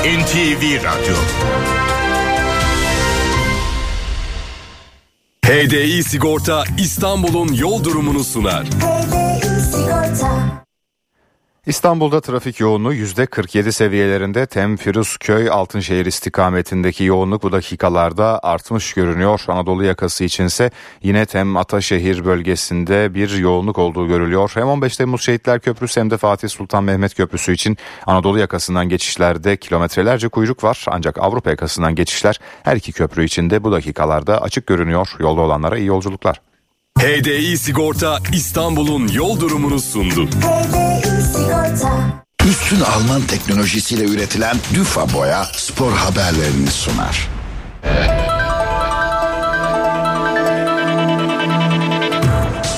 NTV 0.04 0.84
Radyo 0.84 1.16
HDI 5.46 6.04
Sigorta 6.04 6.64
İstanbul'un 6.78 7.54
yol 7.54 7.84
durumunu 7.84 8.24
sunar. 8.24 8.68
İstanbul'da 11.68 12.22
trafik 12.22 12.60
yoğunluğu 12.60 12.94
%47 12.94 13.72
seviyelerinde 13.72 14.46
Tem 14.46 14.78
Firuzköy 14.78 15.50
Altınşehir 15.50 16.06
istikametindeki 16.06 17.04
yoğunluk 17.04 17.44
bu 17.44 17.52
dakikalarda 17.52 18.40
artmış 18.44 18.94
görünüyor. 18.94 19.42
Anadolu 19.48 19.84
yakası 19.84 20.24
içinse 20.24 20.72
yine 21.04 21.26
Tem 21.26 21.58
Ataşehir 21.58 22.26
bölgesinde 22.26 23.14
bir 23.14 23.38
yoğunluk 23.38 23.78
olduğu 23.78 24.08
görülüyor. 24.08 24.52
Hem 24.54 24.68
15 24.68 24.98
Temmuz 24.98 25.22
Şehitler 25.22 25.60
Köprüsü 25.60 26.00
hem 26.00 26.12
de 26.12 26.18
Fatih 26.18 26.50
Sultan 26.50 26.84
Mehmet 26.84 27.16
Köprüsü 27.16 27.54
için 27.54 27.78
Anadolu 28.08 28.40
yakasından 28.40 28.90
geçişlerde 28.90 29.58
kilometrelerce 29.58 30.28
kuyruk 30.28 30.64
var. 30.64 30.86
Ancak 30.88 31.18
Avrupa 31.18 31.50
yakasından 31.50 31.96
geçişler 31.96 32.40
her 32.64 32.76
iki 32.76 32.92
köprü 32.92 33.26
içinde 33.26 33.64
bu 33.64 33.72
dakikalarda 33.72 34.42
açık 34.42 34.68
görünüyor. 34.68 35.10
Yolda 35.20 35.42
olanlara 35.42 35.78
iyi 35.78 35.88
yolculuklar. 35.88 36.42
HDI 37.00 37.58
Sigorta 37.58 38.20
İstanbul'un 38.34 39.08
yol 39.08 39.40
durumunu 39.40 39.80
sundu. 39.80 40.30
Üstün 42.50 42.82
Alman 42.82 43.22
teknolojisiyle 43.22 44.04
üretilen 44.04 44.56
Düfa 44.74 45.14
Boya 45.14 45.46
spor 45.54 45.92
haberlerini 45.92 46.68
sunar. 46.68 47.30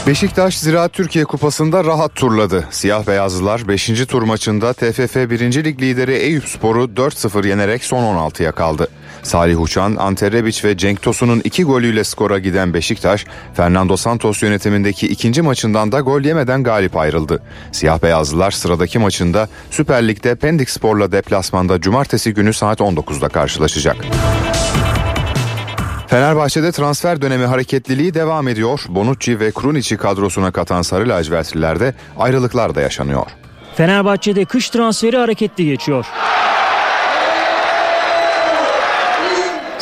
Beşiktaş 0.08 0.58
Ziraat 0.58 0.94
Türkiye 0.94 1.26
Kupası'nda 1.26 1.84
rahat 1.84 2.16
turladı. 2.16 2.68
Siyah 2.72 3.08
beyazlılar 3.08 3.68
5. 3.68 4.06
tur 4.08 4.22
maçında 4.22 4.74
TFF 4.74 5.16
1. 5.16 5.64
Lig 5.64 5.82
lideri 5.82 6.14
Eyüp 6.14 6.50
Spor'u 6.50 6.84
4-0 6.84 7.48
yenerek 7.48 7.84
son 7.84 8.04
16'ya 8.04 8.52
kaldı. 8.52 8.88
Salih 9.26 9.62
Uçan, 9.62 9.96
Ante 9.96 10.32
Rebic 10.32 10.68
ve 10.68 10.78
Cenk 10.78 11.02
Tosun'un 11.02 11.42
iki 11.44 11.64
golüyle 11.64 12.04
skora 12.04 12.40
giden 12.40 12.74
Beşiktaş, 12.74 13.26
Fernando 13.54 13.98
Santos 13.98 14.44
yönetimindeki 14.44 15.08
ikinci 15.08 15.42
maçından 15.42 15.92
da 15.92 16.00
gol 16.00 16.22
yemeden 16.22 16.64
galip 16.64 16.98
ayrıldı. 16.98 17.42
Siyah 17.72 18.04
beyazlılar 18.04 18.52
sıradaki 18.52 19.00
maçında 19.00 19.50
Süper 19.72 20.08
Lig'de 20.08 20.36
Pendik 20.36 20.70
Spor'la 20.70 21.12
deplasmanda 21.12 21.82
cumartesi 21.82 22.34
günü 22.34 22.54
saat 22.54 22.80
19'da 22.80 23.30
karşılaşacak. 23.30 23.98
Fenerbahçe'de 26.08 26.72
transfer 26.72 27.22
dönemi 27.22 27.46
hareketliliği 27.46 28.14
devam 28.14 28.48
ediyor. 28.48 28.82
Bonucci 28.90 29.40
ve 29.40 29.52
Krunici 29.52 29.98
kadrosuna 29.98 30.52
katan 30.52 30.82
Sarı 30.82 31.10
Lacivertlilerde 31.10 31.94
ayrılıklar 32.18 32.76
da 32.76 32.82
yaşanıyor. 32.82 33.26
Fenerbahçe'de 33.76 34.46
kış 34.46 34.70
transferi 34.70 35.18
hareketli 35.18 35.66
geçiyor. 35.66 36.06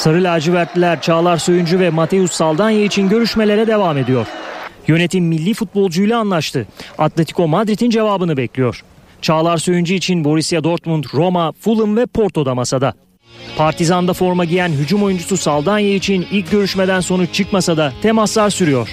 Sarı 0.04 0.24
lacivertliler 0.24 1.02
Çağlar 1.02 1.38
Söyüncü 1.38 1.80
ve 1.80 1.90
Mateus 1.90 2.32
Saldanya 2.32 2.84
için 2.84 3.10
görüşmelere 3.10 3.68
devam 3.68 3.98
ediyor. 3.98 4.28
Yönetim 4.88 5.26
milli 5.26 5.54
futbolcuyla 5.54 6.20
anlaştı. 6.20 6.68
Atletico 6.98 7.48
Madrid'in 7.48 7.90
cevabını 7.90 8.38
bekliyor. 8.38 8.84
Çağlar 9.22 9.58
Söyüncü 9.58 9.94
için 9.94 10.24
Borussia 10.24 10.64
Dortmund, 10.64 11.04
Roma, 11.14 11.52
Fulham 11.52 11.98
ve 11.98 12.06
Porto'da 12.06 12.56
masada. 12.56 12.94
Partizan'da 13.58 14.14
forma 14.14 14.46
giyen 14.46 14.70
hücum 14.70 15.04
oyuncusu 15.04 15.38
Saldanya 15.38 15.94
için 15.94 16.28
ilk 16.32 16.52
görüşmeden 16.52 17.00
sonuç 17.00 17.34
çıkmasa 17.34 17.78
da 17.78 17.94
temaslar 18.02 18.50
sürüyor. 18.50 18.90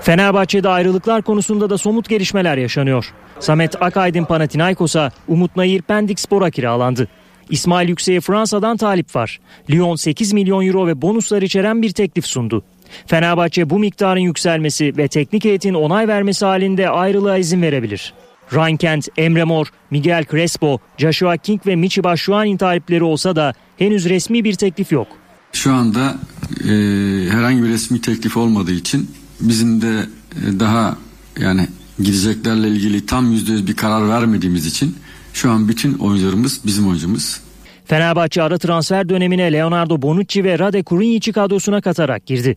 Fenerbahçe'de 0.00 0.68
ayrılıklar 0.68 1.22
konusunda 1.22 1.70
da 1.70 1.78
somut 1.78 2.08
gelişmeler 2.08 2.56
yaşanıyor. 2.56 3.12
Samet 3.40 3.82
Akaydın 3.82 4.24
Panathinaikos'a, 4.24 5.10
Umut 5.28 5.56
Nayir 5.56 5.82
Pendik 5.82 6.20
Spor'a 6.20 6.50
kiralandı. 6.50 7.08
İsmail 7.50 7.88
Yüksek'e 7.88 8.20
Fransa'dan 8.20 8.76
talip 8.76 9.16
var. 9.16 9.40
Lyon 9.70 9.96
8 9.96 10.32
milyon 10.32 10.66
euro 10.66 10.86
ve 10.86 11.02
bonuslar 11.02 11.42
içeren 11.42 11.82
bir 11.82 11.90
teklif 11.90 12.26
sundu. 12.26 12.62
Fenerbahçe 13.06 13.70
bu 13.70 13.78
miktarın 13.78 14.20
yükselmesi 14.20 14.96
ve 14.96 15.08
teknik 15.08 15.44
heyetin 15.44 15.74
onay 15.74 16.08
vermesi 16.08 16.44
halinde 16.44 16.88
ayrılığa 16.88 17.38
izin 17.38 17.62
verebilir. 17.62 18.14
Ryan 18.52 18.76
Kent, 18.76 19.08
Emre 19.16 19.44
Mor, 19.44 19.66
Miguel 19.90 20.24
Crespo, 20.30 20.78
Joshua 20.98 21.36
King 21.36 21.66
ve 21.66 21.76
Michi 21.76 22.04
Batshuayi'nin 22.04 22.56
talipleri 22.56 23.04
olsa 23.04 23.36
da 23.36 23.54
henüz 23.76 24.04
resmi 24.08 24.44
bir 24.44 24.54
teklif 24.54 24.92
yok. 24.92 25.06
Şu 25.52 25.72
anda 25.72 26.16
e, 26.64 26.68
herhangi 27.30 27.62
bir 27.62 27.68
resmi 27.68 28.00
teklif 28.00 28.36
olmadığı 28.36 28.72
için 28.72 29.10
bizim 29.40 29.82
de 29.82 30.06
e, 30.46 30.60
daha 30.60 30.96
yani 31.40 31.68
gideceklerle 31.98 32.68
ilgili 32.68 33.06
tam 33.06 33.32
yüzde 33.32 33.52
yüz 33.52 33.66
bir 33.66 33.76
karar 33.76 34.08
vermediğimiz 34.08 34.66
için 34.66 34.96
şu 35.38 35.50
an 35.50 35.68
bütün 35.68 35.98
oyuncularımız 35.98 36.60
bizim 36.66 36.88
oyuncumuz. 36.88 37.40
Fenerbahçe 37.84 38.42
ara 38.42 38.58
transfer 38.58 39.08
dönemine 39.08 39.52
Leonardo 39.52 40.02
Bonucci 40.02 40.44
ve 40.44 40.58
Rade 40.58 40.82
Kurinic'i 40.82 41.32
kadrosuna 41.32 41.80
katarak 41.80 42.26
girdi. 42.26 42.56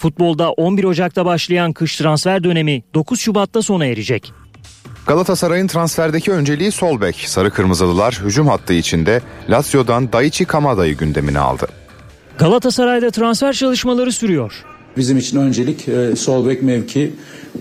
Futbolda 0.00 0.52
11 0.52 0.84
Ocak'ta 0.84 1.24
başlayan 1.24 1.72
kış 1.72 1.96
transfer 1.96 2.44
dönemi 2.44 2.82
9 2.94 3.20
Şubat'ta 3.20 3.62
sona 3.62 3.86
erecek. 3.86 4.32
Galatasaray'ın 5.06 5.66
transferdeki 5.66 6.32
önceliği 6.32 6.72
sol 6.72 7.00
bek. 7.00 7.16
Sarı 7.26 7.50
Kırmızılılar 7.50 8.20
hücum 8.24 8.48
hattı 8.48 8.72
içinde 8.72 9.20
Lazio'dan 9.50 10.12
Daichi 10.12 10.44
Kamada'yı 10.44 10.96
gündemine 10.96 11.38
aldı. 11.38 11.66
Galatasaray'da 12.38 13.10
transfer 13.10 13.52
çalışmaları 13.52 14.12
sürüyor. 14.12 14.64
Bizim 14.96 15.18
için 15.18 15.38
öncelik 15.38 15.88
e, 15.88 16.16
sol 16.16 16.48
bek 16.48 16.62
mevki. 16.62 17.10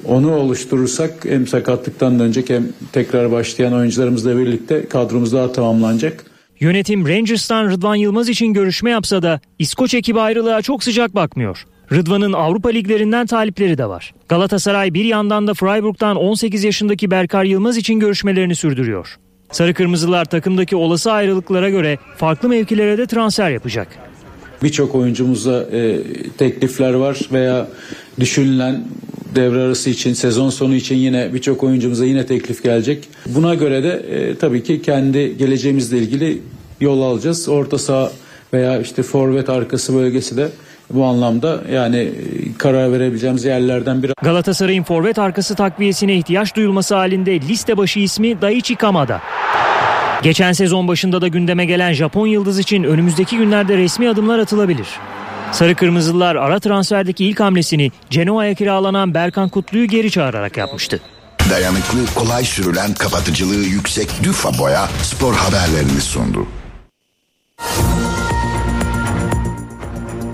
Onu 0.05 0.35
oluşturursak 0.35 1.25
hem 1.25 1.47
sakatlıktan 1.47 2.19
dönecek 2.19 2.49
hem 2.49 2.67
tekrar 2.91 3.31
başlayan 3.31 3.73
oyuncularımızla 3.73 4.37
birlikte 4.37 4.87
kadromuz 4.89 5.33
daha 5.33 5.51
tamamlanacak. 5.51 6.25
Yönetim 6.59 7.07
Rangers'tan 7.07 7.71
Rıdvan 7.71 7.95
Yılmaz 7.95 8.29
için 8.29 8.53
görüşme 8.53 8.89
yapsa 8.89 9.21
da 9.21 9.39
İskoç 9.59 9.93
ekibi 9.93 10.19
ayrılığa 10.19 10.61
çok 10.61 10.83
sıcak 10.83 11.15
bakmıyor. 11.15 11.65
Rıdvan'ın 11.91 12.33
Avrupa 12.33 12.69
liglerinden 12.69 13.25
talipleri 13.25 13.77
de 13.77 13.85
var. 13.85 14.13
Galatasaray 14.29 14.93
bir 14.93 15.05
yandan 15.05 15.47
da 15.47 15.53
Freiburg'dan 15.53 16.15
18 16.17 16.63
yaşındaki 16.63 17.11
Berkar 17.11 17.43
Yılmaz 17.43 17.77
için 17.77 17.99
görüşmelerini 17.99 18.55
sürdürüyor. 18.55 19.17
Sarı 19.51 19.73
Kırmızılar 19.73 20.25
takımdaki 20.25 20.75
olası 20.75 21.11
ayrılıklara 21.11 21.69
göre 21.69 21.97
farklı 22.17 22.49
mevkilere 22.49 22.97
de 22.97 23.05
transfer 23.05 23.49
yapacak. 23.51 24.10
Birçok 24.63 24.95
oyuncumuza 24.95 25.65
e, 25.73 25.99
teklifler 26.37 26.93
var 26.93 27.19
veya 27.31 27.67
düşünülen 28.19 28.83
devre 29.35 29.61
arası 29.61 29.89
için, 29.89 30.13
sezon 30.13 30.49
sonu 30.49 30.75
için 30.75 30.95
yine 30.95 31.33
birçok 31.33 31.63
oyuncumuza 31.63 32.05
yine 32.05 32.25
teklif 32.25 32.63
gelecek. 32.63 33.09
Buna 33.25 33.55
göre 33.55 33.83
de 33.83 33.89
e, 33.89 34.35
tabii 34.35 34.63
ki 34.63 34.81
kendi 34.81 35.37
geleceğimizle 35.37 35.97
ilgili 35.97 36.41
yol 36.81 37.01
alacağız. 37.01 37.49
Orta 37.49 37.77
saha 37.77 38.11
veya 38.53 38.79
işte 38.79 39.03
forvet 39.03 39.49
arkası 39.49 39.95
bölgesi 39.95 40.37
de 40.37 40.49
bu 40.89 41.03
anlamda 41.03 41.61
yani 41.71 41.97
e, 41.97 42.11
karar 42.57 42.91
verebileceğimiz 42.91 43.45
yerlerden 43.45 44.03
biri. 44.03 44.13
Galatasaray'ın 44.23 44.83
forvet 44.83 45.19
arkası 45.19 45.55
takviyesine 45.55 46.17
ihtiyaç 46.17 46.55
duyulması 46.55 46.95
halinde 46.95 47.41
liste 47.41 47.77
başı 47.77 47.99
ismi 47.99 48.41
Daichi 48.41 48.75
Kamada. 48.75 49.21
Geçen 50.23 50.51
sezon 50.51 50.87
başında 50.87 51.21
da 51.21 51.27
gündeme 51.27 51.65
gelen 51.65 51.93
Japon 51.93 52.27
yıldız 52.27 52.59
için 52.59 52.83
önümüzdeki 52.83 53.37
günlerde 53.37 53.77
resmi 53.77 54.09
adımlar 54.09 54.39
atılabilir. 54.39 54.87
Sarı 55.51 55.75
Kırmızılılar 55.75 56.35
ara 56.35 56.59
transferdeki 56.59 57.25
ilk 57.25 57.39
hamlesini 57.39 57.91
Genoa'ya 58.09 58.53
kiralanan 58.53 59.13
Berkan 59.13 59.49
Kutlu'yu 59.49 59.87
geri 59.87 60.11
çağırarak 60.11 60.57
yapmıştı. 60.57 60.99
Dayanıklı, 61.49 62.05
kolay 62.15 62.43
sürülen, 62.43 62.93
kapatıcılığı 62.93 63.65
yüksek 63.65 64.09
Düfa 64.23 64.57
Boya 64.59 64.87
spor 65.03 65.33
haberlerini 65.35 66.01
sundu. 66.01 66.47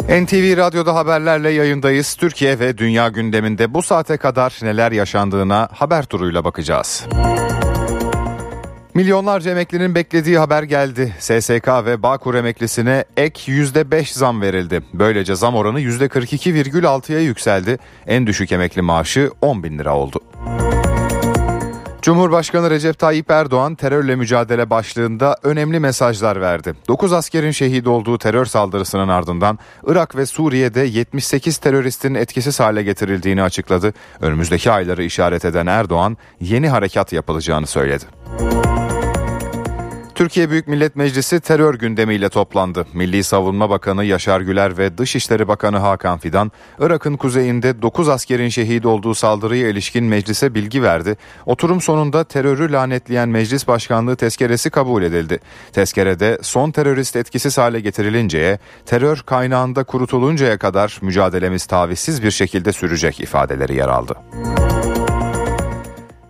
NTV 0.09 0.57
Radyo'da 0.57 0.95
haberlerle 0.95 1.49
yayındayız. 1.49 2.15
Türkiye 2.15 2.59
ve 2.59 2.77
dünya 2.77 3.09
gündeminde 3.09 3.73
bu 3.73 3.81
saate 3.81 4.17
kadar 4.17 4.53
neler 4.61 4.91
yaşandığına 4.91 5.69
haber 5.71 6.05
turuyla 6.05 6.43
bakacağız. 6.43 7.05
Milyonlarca 8.97 9.51
emeklinin 9.51 9.95
beklediği 9.95 10.37
haber 10.37 10.63
geldi. 10.63 11.13
SSK 11.19 11.67
ve 11.67 12.03
Bağkur 12.03 12.35
emeklisine 12.35 13.05
ek 13.17 13.51
%5 13.51 14.13
zam 14.13 14.41
verildi. 14.41 14.81
Böylece 14.93 15.35
zam 15.35 15.55
oranı 15.55 15.81
%42,6'ya 15.81 17.19
yükseldi. 17.19 17.77
En 18.07 18.27
düşük 18.27 18.51
emekli 18.51 18.81
maaşı 18.81 19.31
10 19.41 19.63
bin 19.63 19.79
lira 19.79 19.95
oldu. 19.95 20.19
Cumhurbaşkanı 22.01 22.69
Recep 22.69 22.99
Tayyip 22.99 23.31
Erdoğan 23.31 23.75
terörle 23.75 24.15
mücadele 24.15 24.69
başlığında 24.69 25.37
önemli 25.43 25.79
mesajlar 25.79 26.41
verdi. 26.41 26.73
9 26.87 27.13
askerin 27.13 27.51
şehit 27.51 27.87
olduğu 27.87 28.17
terör 28.17 28.45
saldırısının 28.45 29.07
ardından 29.07 29.59
Irak 29.87 30.15
ve 30.15 30.25
Suriye'de 30.25 30.81
78 30.81 31.57
teröristin 31.57 32.15
etkisiz 32.15 32.59
hale 32.59 32.83
getirildiğini 32.83 33.43
açıkladı. 33.43 33.93
Önümüzdeki 34.21 34.71
ayları 34.71 35.03
işaret 35.03 35.45
eden 35.45 35.65
Erdoğan 35.65 36.17
yeni 36.41 36.69
harekat 36.69 37.13
yapılacağını 37.13 37.67
söyledi. 37.67 38.05
Türkiye 40.17 40.49
Büyük 40.49 40.67
Millet 40.67 40.95
Meclisi 40.95 41.39
terör 41.39 41.73
gündemiyle 41.73 42.29
toplandı. 42.29 42.85
Milli 42.93 43.23
Savunma 43.23 43.69
Bakanı 43.69 44.05
Yaşar 44.05 44.41
Güler 44.41 44.77
ve 44.77 44.97
Dışişleri 44.97 45.47
Bakanı 45.47 45.77
Hakan 45.77 46.17
Fidan, 46.17 46.51
Irak'ın 46.79 47.17
kuzeyinde 47.17 47.81
9 47.81 48.09
askerin 48.09 48.49
şehit 48.49 48.85
olduğu 48.85 49.15
saldırıya 49.15 49.69
ilişkin 49.69 50.05
meclise 50.05 50.53
bilgi 50.53 50.83
verdi. 50.83 51.17
Oturum 51.45 51.81
sonunda 51.81 52.23
terörü 52.23 52.71
lanetleyen 52.71 53.29
meclis 53.29 53.67
başkanlığı 53.67 54.15
tezkeresi 54.15 54.69
kabul 54.69 55.03
edildi. 55.03 55.39
Tezkerede 55.71 56.39
son 56.41 56.71
terörist 56.71 57.15
etkisiz 57.15 57.57
hale 57.57 57.79
getirilinceye, 57.79 58.59
terör 58.85 59.23
kaynağında 59.25 59.83
kurutuluncaya 59.83 60.57
kadar 60.57 60.99
mücadelemiz 61.01 61.65
tavizsiz 61.65 62.23
bir 62.23 62.31
şekilde 62.31 62.73
sürecek 62.73 63.19
ifadeleri 63.19 63.75
yer 63.75 63.87
aldı. 63.89 64.15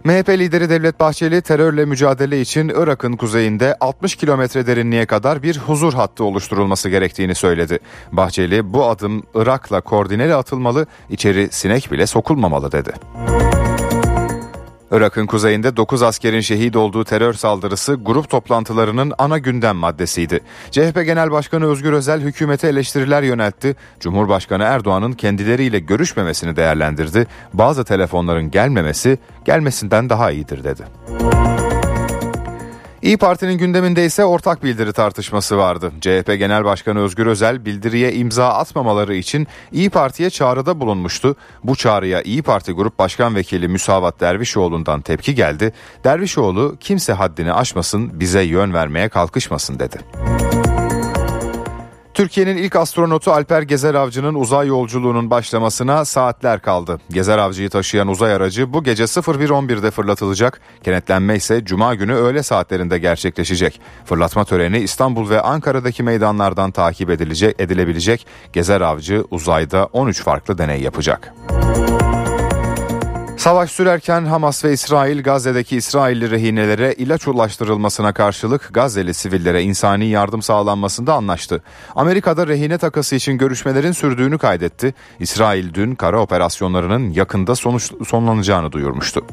MHP 0.08 0.30
lideri 0.30 0.70
Devlet 0.70 1.00
Bahçeli 1.00 1.42
terörle 1.42 1.86
mücadele 1.86 2.42
için 2.42 2.70
Irak'ın 2.70 3.14
kuzeyinde 3.14 3.76
60 3.80 4.16
kilometre 4.16 4.68
derinliğe 4.68 5.06
kadar 5.06 5.44
bir 5.44 5.58
huzur 5.58 5.94
hattı 5.94 6.24
oluşturulması 6.24 6.90
gerektiğini 6.90 7.36
söyledi. 7.36 7.80
Bahçeli 8.12 8.74
bu 8.74 8.86
adım 8.86 9.24
Irak'la 9.36 9.82
koordineli 9.82 10.36
atılmalı, 10.36 10.86
içeri 11.10 11.48
sinek 11.52 11.92
bile 11.92 12.08
sokulmamalı 12.08 12.72
dedi. 12.72 12.92
Irak'ın 14.92 15.26
kuzeyinde 15.26 15.78
9 15.78 16.02
askerin 16.02 16.40
şehit 16.40 16.76
olduğu 16.76 17.04
terör 17.04 17.34
saldırısı 17.34 17.94
grup 17.94 18.30
toplantılarının 18.30 19.14
ana 19.18 19.38
gündem 19.38 19.76
maddesiydi. 19.76 20.40
CHP 20.72 21.06
Genel 21.06 21.32
Başkanı 21.32 21.66
Özgür 21.66 21.94
Özel 21.94 22.22
hükümete 22.22 22.68
eleştiriler 22.68 23.24
yöneltti. 23.24 23.76
Cumhurbaşkanı 24.00 24.64
Erdoğan'ın 24.64 25.14
kendileriyle 25.14 25.80
görüşmemesini 25.80 26.56
değerlendirdi. 26.56 27.28
Bazı 27.54 27.84
telefonların 27.84 28.52
gelmemesi 28.52 29.18
gelmesinden 29.46 30.10
daha 30.10 30.32
iyidir 30.32 30.64
dedi. 30.64 30.84
İyi 33.02 33.18
Parti'nin 33.18 33.58
gündeminde 33.58 34.06
ise 34.06 34.26
ortak 34.26 34.64
bildiri 34.64 34.94
tartışması 34.94 35.58
vardı. 35.58 35.92
CHP 36.02 36.36
Genel 36.40 36.66
Başkanı 36.66 37.00
Özgür 37.00 37.26
Özel 37.26 37.66
bildiriye 37.66 38.14
imza 38.14 38.50
atmamaları 38.50 39.16
için 39.16 39.48
İyi 39.72 39.90
Parti'ye 39.90 40.30
çağrıda 40.30 40.80
bulunmuştu. 40.80 41.36
Bu 41.64 41.76
çağrıya 41.76 42.22
İyi 42.22 42.42
Parti 42.42 42.72
Grup 42.72 43.00
Başkan 43.00 43.36
Vekili 43.36 43.68
Müsavat 43.68 44.20
Dervişoğlu'ndan 44.20 45.02
tepki 45.02 45.36
geldi. 45.36 45.74
Dervişoğlu 46.04 46.78
kimse 46.80 47.14
haddini 47.14 47.54
aşmasın 47.54 48.20
bize 48.20 48.42
yön 48.42 48.74
vermeye 48.74 49.10
kalkışmasın 49.10 49.80
dedi. 49.80 49.98
Türkiye'nin 52.18 52.58
ilk 52.58 52.76
astronotu 52.76 53.32
Alper 53.32 53.62
Gezer 53.62 53.94
Avcı'nın 53.94 54.34
uzay 54.36 54.68
yolculuğunun 54.68 55.30
başlamasına 55.30 56.06
saatler 56.06 56.62
kaldı. 56.62 57.00
Gezer 57.10 57.38
Avcı'yı 57.38 57.70
taşıyan 57.70 58.08
uzay 58.08 58.34
aracı 58.34 58.74
bu 58.74 58.84
gece 58.84 59.04
01.11'de 59.04 59.92
fırlatılacak. 59.92 60.62
Kenetlenme 60.84 61.36
ise 61.36 61.66
cuma 61.66 61.96
günü 61.96 62.14
öğle 62.14 62.44
saatlerinde 62.44 62.98
gerçekleşecek. 62.98 63.82
Fırlatma 64.06 64.46
töreni 64.46 64.80
İstanbul 64.80 65.30
ve 65.30 65.42
Ankara'daki 65.42 66.04
meydanlardan 66.04 66.72
takip 66.72 67.10
edilecek, 67.10 67.56
edilebilecek. 67.60 68.28
Gezer 68.54 68.82
Avcı 68.82 69.24
uzayda 69.32 69.86
13 69.86 70.24
farklı 70.24 70.58
deney 70.58 70.82
yapacak. 70.82 71.34
Savaş 73.48 73.72
sürerken 73.72 74.26
Hamas 74.26 74.66
ve 74.66 74.74
İsrail 74.74 75.24
Gazze'deki 75.24 75.78
İsrailli 75.78 76.32
rehinelere 76.32 76.94
ilaç 76.94 77.28
ulaştırılmasına 77.28 78.14
karşılık 78.14 78.70
Gazze'li 78.74 79.14
sivillere 79.14 79.64
insani 79.64 80.06
yardım 80.06 80.42
sağlanmasında 80.42 81.14
anlaştı. 81.14 81.64
Amerika'da 81.96 82.48
rehine 82.48 82.78
takası 82.78 83.16
için 83.16 83.38
görüşmelerin 83.38 83.92
sürdüğünü 83.92 84.38
kaydetti. 84.38 84.94
İsrail 85.20 85.74
dün 85.74 85.96
kara 85.96 86.22
operasyonlarının 86.22 87.10
yakında 87.10 87.56
sonuç, 87.56 87.92
sonlanacağını 88.08 88.72
duyurmuştu. 88.72 89.26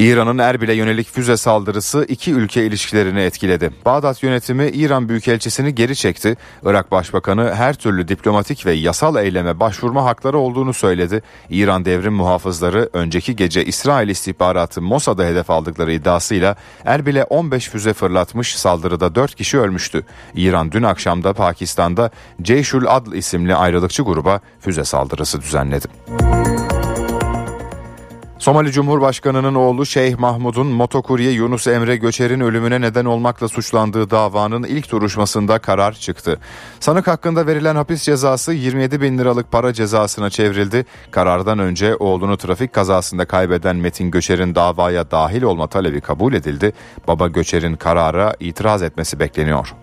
İran'ın 0.00 0.38
Erbil'e 0.38 0.74
yönelik 0.74 1.12
füze 1.12 1.36
saldırısı 1.36 2.04
iki 2.08 2.32
ülke 2.32 2.66
ilişkilerini 2.66 3.20
etkiledi. 3.20 3.70
Bağdat 3.84 4.22
yönetimi 4.22 4.66
İran 4.68 5.08
Büyükelçisini 5.08 5.74
geri 5.74 5.96
çekti. 5.96 6.36
Irak 6.64 6.90
Başbakanı 6.90 7.54
her 7.54 7.74
türlü 7.74 8.08
diplomatik 8.08 8.66
ve 8.66 8.72
yasal 8.72 9.24
eyleme 9.24 9.60
başvurma 9.60 10.04
hakları 10.04 10.38
olduğunu 10.38 10.74
söyledi. 10.74 11.22
İran 11.50 11.84
devrim 11.84 12.12
muhafızları 12.12 12.90
önceki 12.92 13.36
gece 13.36 13.64
İsrail 13.64 14.08
istihbaratı 14.08 14.82
Mossad'a 14.82 15.24
hedef 15.24 15.50
aldıkları 15.50 15.92
iddiasıyla 15.92 16.56
Erbil'e 16.84 17.24
15 17.24 17.68
füze 17.68 17.92
fırlatmış 17.92 18.56
saldırıda 18.56 19.14
4 19.14 19.34
kişi 19.34 19.58
ölmüştü. 19.58 20.02
İran 20.34 20.72
dün 20.72 20.82
akşamda 20.82 21.32
Pakistan'da 21.32 22.10
Ceyşul 22.42 22.84
Adl 22.86 23.12
isimli 23.12 23.54
ayrılıkçı 23.54 24.02
gruba 24.02 24.40
füze 24.60 24.84
saldırısı 24.84 25.40
düzenledi. 25.40 25.86
Somali 28.40 28.72
Cumhurbaşkanı'nın 28.72 29.54
oğlu 29.54 29.86
Şeyh 29.86 30.18
Mahmud'un 30.18 30.66
motokurye 30.66 31.30
Yunus 31.30 31.66
Emre 31.66 31.96
Göçer'in 31.96 32.40
ölümüne 32.40 32.80
neden 32.80 33.04
olmakla 33.04 33.48
suçlandığı 33.48 34.10
davanın 34.10 34.62
ilk 34.62 34.92
duruşmasında 34.92 35.58
karar 35.58 35.92
çıktı. 35.92 36.38
Sanık 36.80 37.06
hakkında 37.06 37.46
verilen 37.46 37.76
hapis 37.76 38.02
cezası 38.02 38.52
27 38.52 39.00
bin 39.00 39.18
liralık 39.18 39.52
para 39.52 39.72
cezasına 39.72 40.30
çevrildi. 40.30 40.86
Karardan 41.10 41.58
önce 41.58 41.96
oğlunu 41.96 42.36
trafik 42.36 42.72
kazasında 42.72 43.24
kaybeden 43.24 43.76
Metin 43.76 44.10
Göçer'in 44.10 44.54
davaya 44.54 45.10
dahil 45.10 45.42
olma 45.42 45.66
talebi 45.66 46.00
kabul 46.00 46.32
edildi. 46.32 46.72
Baba 47.08 47.28
Göçer'in 47.28 47.76
karara 47.76 48.34
itiraz 48.40 48.82
etmesi 48.82 49.20
bekleniyor. 49.20 49.74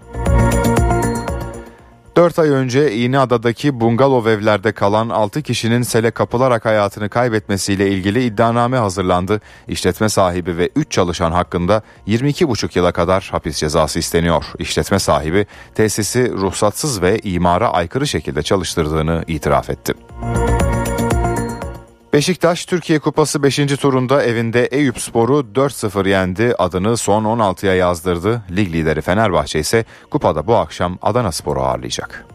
4 2.18 2.40
ay 2.40 2.50
önce 2.50 2.92
İğneada'daki 2.96 3.80
bungalov 3.80 4.26
evlerde 4.26 4.72
kalan 4.72 5.10
6 5.10 5.42
kişinin 5.42 5.82
sele 5.82 6.12
kapılarak 6.12 6.66
hayatını 6.66 7.10
kaybetmesiyle 7.10 7.92
ilgili 7.92 8.24
iddianame 8.24 8.78
hazırlandı. 8.78 9.42
İşletme 9.68 10.10
sahibi 10.10 10.58
ve 10.58 10.70
3 10.76 10.92
çalışan 10.92 11.32
hakkında 11.32 11.82
22,5 12.08 12.78
yıla 12.78 12.92
kadar 12.92 13.30
hapis 13.32 13.58
cezası 13.58 14.00
isteniyor. 14.00 14.46
İşletme 14.60 15.00
sahibi 15.00 15.46
tesisi 15.76 16.32
ruhsatsız 16.32 17.02
ve 17.02 17.20
imara 17.20 17.70
aykırı 17.70 18.08
şekilde 18.08 18.44
çalıştırdığını 18.44 19.24
itiraf 19.28 19.70
etti. 19.70 19.94
Beşiktaş 22.14 22.66
Türkiye 22.66 23.00
Kupası 23.00 23.44
5. 23.44 23.56
turunda 23.56 24.24
evinde 24.24 24.66
Eyüp 24.66 25.02
Spor'u 25.02 25.40
4-0 25.56 26.10
yendi. 26.10 26.56
Adını 26.58 26.98
son 26.98 27.24
16'ya 27.24 27.76
yazdırdı. 27.76 28.42
Lig 28.56 28.74
lideri 28.74 29.02
Fenerbahçe 29.02 29.60
ise 29.60 29.86
kupada 30.12 30.48
bu 30.48 30.56
akşam 30.56 30.98
Adana 31.02 31.32
Spor'u 31.32 31.62
ağırlayacak. 31.62 32.26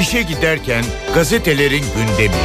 İşe 0.00 0.22
giderken 0.22 0.84
gazetelerin 1.14 1.84
gündemi. 1.96 2.42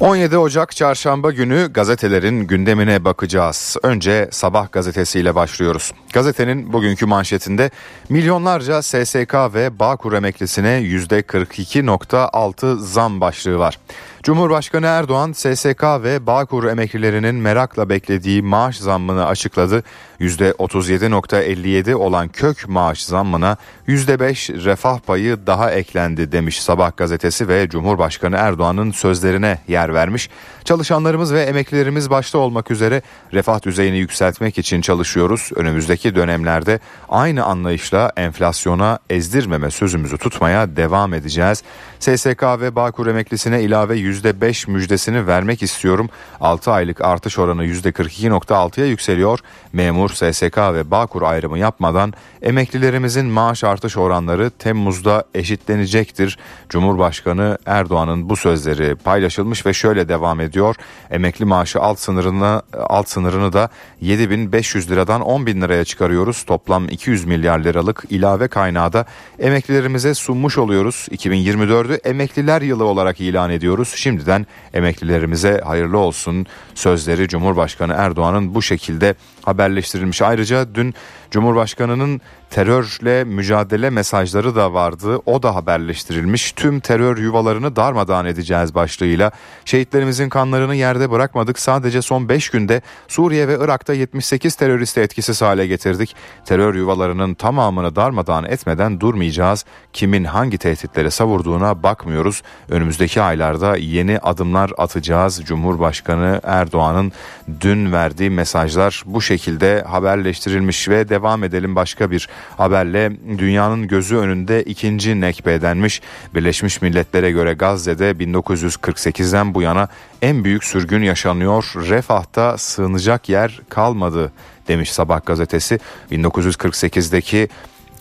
17 0.00 0.38
Ocak 0.38 0.76
çarşamba 0.76 1.30
günü 1.30 1.72
gazetelerin 1.72 2.46
gündemine 2.46 3.04
bakacağız. 3.04 3.76
Önce 3.82 4.28
Sabah 4.30 4.72
gazetesiyle 4.72 5.34
başlıyoruz. 5.34 5.92
Gazetenin 6.12 6.72
bugünkü 6.72 7.06
manşetinde 7.06 7.70
milyonlarca 8.08 8.82
SSK 8.82 9.34
ve 9.34 9.78
Bağkur 9.78 10.12
emeklisine 10.12 10.68
%42.6 10.68 12.78
zam 12.78 13.20
başlığı 13.20 13.58
var. 13.58 13.78
Cumhurbaşkanı 14.26 14.86
Erdoğan 14.86 15.32
SSK 15.32 15.82
ve 15.82 16.26
Bağkur 16.26 16.64
emeklilerinin 16.64 17.34
merakla 17.34 17.88
beklediği 17.88 18.42
maaş 18.42 18.76
zammını 18.76 19.26
açıkladı. 19.26 19.82
%37.57 20.20 21.94
olan 21.94 22.28
kök 22.28 22.68
maaş 22.68 23.04
zammına 23.04 23.56
%5 23.88 24.64
refah 24.64 24.98
payı 24.98 25.46
daha 25.46 25.70
eklendi 25.70 26.32
demiş 26.32 26.62
Sabah 26.62 26.96
gazetesi 26.96 27.48
ve 27.48 27.68
Cumhurbaşkanı 27.68 28.36
Erdoğan'ın 28.36 28.90
sözlerine 28.90 29.58
yer 29.68 29.94
vermiş. 29.94 30.30
Çalışanlarımız 30.64 31.32
ve 31.32 31.42
emeklilerimiz 31.42 32.10
başta 32.10 32.38
olmak 32.38 32.70
üzere 32.70 33.02
refah 33.32 33.62
düzeyini 33.62 33.98
yükseltmek 33.98 34.58
için 34.58 34.80
çalışıyoruz. 34.80 35.50
Önümüzdeki 35.54 36.14
dönemlerde 36.14 36.80
aynı 37.08 37.44
anlayışla 37.44 38.12
enflasyona 38.16 38.98
ezdirmeme 39.10 39.70
sözümüzü 39.70 40.18
tutmaya 40.18 40.76
devam 40.76 41.14
edeceğiz. 41.14 41.62
SSK 41.98 42.42
ve 42.42 42.76
Bağkur 42.76 43.06
emeklisine 43.06 43.62
ilave 43.62 43.96
%5 44.24 44.70
müjdesini 44.70 45.26
vermek 45.26 45.62
istiyorum. 45.62 46.10
6 46.40 46.70
aylık 46.70 47.00
artış 47.00 47.38
oranı 47.38 47.66
%42.6'ya 47.66 48.86
yükseliyor. 48.86 49.38
Memur, 49.72 50.10
SSK 50.10 50.58
ve 50.58 50.90
Bağkur 50.90 51.22
ayrımı 51.22 51.58
yapmadan 51.58 52.12
emeklilerimizin 52.42 53.26
maaş 53.26 53.64
artış 53.64 53.96
oranları 53.96 54.50
Temmuz'da 54.50 55.24
eşitlenecektir. 55.34 56.38
Cumhurbaşkanı 56.68 57.58
Erdoğan'ın 57.66 58.28
bu 58.28 58.36
sözleri 58.36 58.94
paylaşılmış 58.94 59.66
ve 59.66 59.72
şöyle 59.72 60.08
devam 60.08 60.40
ediyor. 60.40 60.76
Emekli 61.10 61.44
maaşı 61.44 61.80
alt 61.80 61.98
sınırını 61.98 62.62
alt 62.72 63.08
sınırını 63.08 63.52
da 63.52 63.68
7500 64.00 64.90
liradan 64.90 65.20
10 65.20 65.46
bin 65.46 65.60
liraya 65.60 65.84
çıkarıyoruz. 65.84 66.42
Toplam 66.42 66.88
200 66.88 67.24
milyar 67.24 67.58
liralık 67.58 68.04
ilave 68.10 68.48
kaynağı 68.48 68.92
da 68.92 69.06
emeklilerimize 69.38 70.14
sunmuş 70.14 70.58
oluyoruz. 70.58 71.08
2024'ü 71.10 72.08
emekliler 72.08 72.62
yılı 72.62 72.84
olarak 72.84 73.20
ilan 73.20 73.50
ediyoruz. 73.50 73.92
Şimdiden 74.06 74.46
emeklilerimize 74.74 75.60
hayırlı 75.64 75.98
olsun 75.98 76.46
sözleri 76.74 77.28
Cumhurbaşkanı 77.28 77.92
Erdoğan'ın 77.92 78.54
bu 78.54 78.62
şekilde 78.62 79.14
haberleştirilmiş. 79.42 80.22
Ayrıca 80.22 80.74
dün 80.74 80.94
Cumhurbaşkanı'nın 81.36 82.20
terörle 82.50 83.24
mücadele 83.24 83.90
mesajları 83.90 84.56
da 84.56 84.74
vardı. 84.74 85.18
O 85.26 85.42
da 85.42 85.54
haberleştirilmiş. 85.54 86.52
Tüm 86.52 86.80
terör 86.80 87.18
yuvalarını 87.18 87.76
darmadağın 87.76 88.26
edeceğiz 88.26 88.74
başlığıyla. 88.74 89.30
Şehitlerimizin 89.64 90.28
kanlarını 90.28 90.74
yerde 90.74 91.10
bırakmadık. 91.10 91.58
Sadece 91.58 92.02
son 92.02 92.28
5 92.28 92.50
günde 92.50 92.82
Suriye 93.08 93.48
ve 93.48 93.58
Irak'ta 93.60 93.94
78 93.94 94.54
teröristi 94.54 95.00
etkisiz 95.00 95.42
hale 95.42 95.66
getirdik. 95.66 96.16
Terör 96.44 96.74
yuvalarının 96.74 97.34
tamamını 97.34 97.96
darmadağın 97.96 98.44
etmeden 98.44 99.00
durmayacağız. 99.00 99.64
Kimin 99.92 100.24
hangi 100.24 100.58
tehditlere 100.58 101.10
savurduğuna 101.10 101.82
bakmıyoruz. 101.82 102.42
Önümüzdeki 102.68 103.22
aylarda 103.22 103.76
yeni 103.76 104.18
adımlar 104.18 104.70
atacağız. 104.78 105.42
Cumhurbaşkanı 105.44 106.40
Erdoğan'ın 106.44 107.12
dün 107.60 107.92
verdiği 107.92 108.30
mesajlar 108.30 109.02
bu 109.06 109.20
şekilde 109.20 109.82
haberleştirilmiş 109.82 110.88
ve 110.88 111.08
devam 111.08 111.25
edelim 111.44 111.76
başka 111.76 112.10
bir 112.10 112.28
haberle 112.56 113.12
dünyanın 113.38 113.88
gözü 113.88 114.16
önünde 114.16 114.62
ikinci 114.62 115.20
nekbe 115.20 115.62
denmiş. 115.62 116.02
Birleşmiş 116.34 116.82
Milletler'e 116.82 117.30
göre 117.30 117.52
Gazze'de 117.54 118.10
1948'den 118.10 119.54
bu 119.54 119.62
yana 119.62 119.88
en 120.22 120.44
büyük 120.44 120.64
sürgün 120.64 121.02
yaşanıyor. 121.02 121.72
Refah'ta 121.76 122.58
sığınacak 122.58 123.28
yer 123.28 123.60
kalmadı 123.68 124.32
demiş 124.68 124.92
Sabah 124.92 125.26
gazetesi. 125.26 125.78
1948'deki 126.10 127.48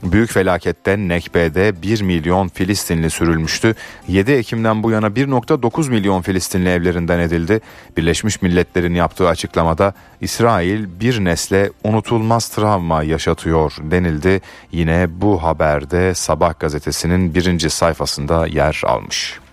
Büyük 0.04 0.32
felaketten 0.32 1.10
Nekbe'de 1.10 1.82
1 1.82 2.02
milyon 2.02 2.48
Filistinli 2.48 3.10
sürülmüştü. 3.10 3.76
7 4.08 4.32
Ekim'den 4.32 4.84
bu 4.84 4.92
yana 4.92 5.08
1.9 5.08 5.90
milyon 5.90 6.22
Filistinli 6.22 6.70
evlerinden 6.70 7.20
edildi. 7.20 7.62
Birleşmiş 7.98 8.42
Milletler'in 8.42 8.94
yaptığı 8.94 9.28
açıklamada 9.28 9.94
İsrail 10.22 11.00
bir 11.00 11.26
nesle 11.26 11.72
unutulmaz 11.84 12.50
travma 12.50 13.04
yaşatıyor 13.04 13.74
denildi. 13.82 14.42
Yine 14.72 15.08
bu 15.10 15.44
haberde 15.44 16.14
Sabah 16.14 16.60
gazetesinin 16.60 17.36
birinci 17.36 17.70
sayfasında 17.70 18.48
yer 18.48 18.82
almış. 18.86 19.45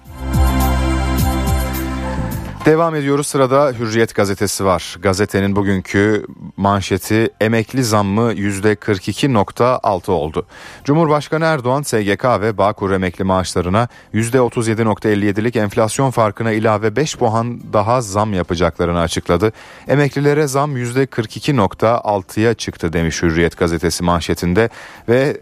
Devam 2.65 2.95
ediyoruz 2.95 3.27
sırada 3.27 3.73
Hürriyet 3.79 4.15
gazetesi 4.15 4.65
var. 4.65 4.97
Gazetenin 5.03 5.57
bugünkü 5.57 6.27
manşeti 6.57 7.31
emekli 7.41 7.85
zammı 7.85 8.33
%42.6 8.33 10.11
oldu. 10.11 10.47
Cumhurbaşkanı 10.85 11.45
Erdoğan 11.45 11.83
SGK 11.83 12.25
ve 12.25 12.59
Bağkur 12.59 12.91
emekli 12.91 13.25
maaşlarına 13.25 13.89
%37.57'lik 14.15 15.57
enflasyon 15.57 16.11
farkına 16.11 16.53
ilave 16.53 16.97
5 16.97 17.17
puan 17.17 17.73
daha 17.73 18.01
zam 18.01 18.33
yapacaklarını 18.35 19.01
açıkladı. 19.01 19.53
Emeklilere 19.89 20.47
zam 20.47 20.77
%42.6'ya 20.77 22.55
çıktı 22.55 22.93
demiş 22.93 23.23
Hürriyet 23.23 23.59
gazetesi 23.59 24.05
manşetinde 24.05 24.69
ve 25.09 25.41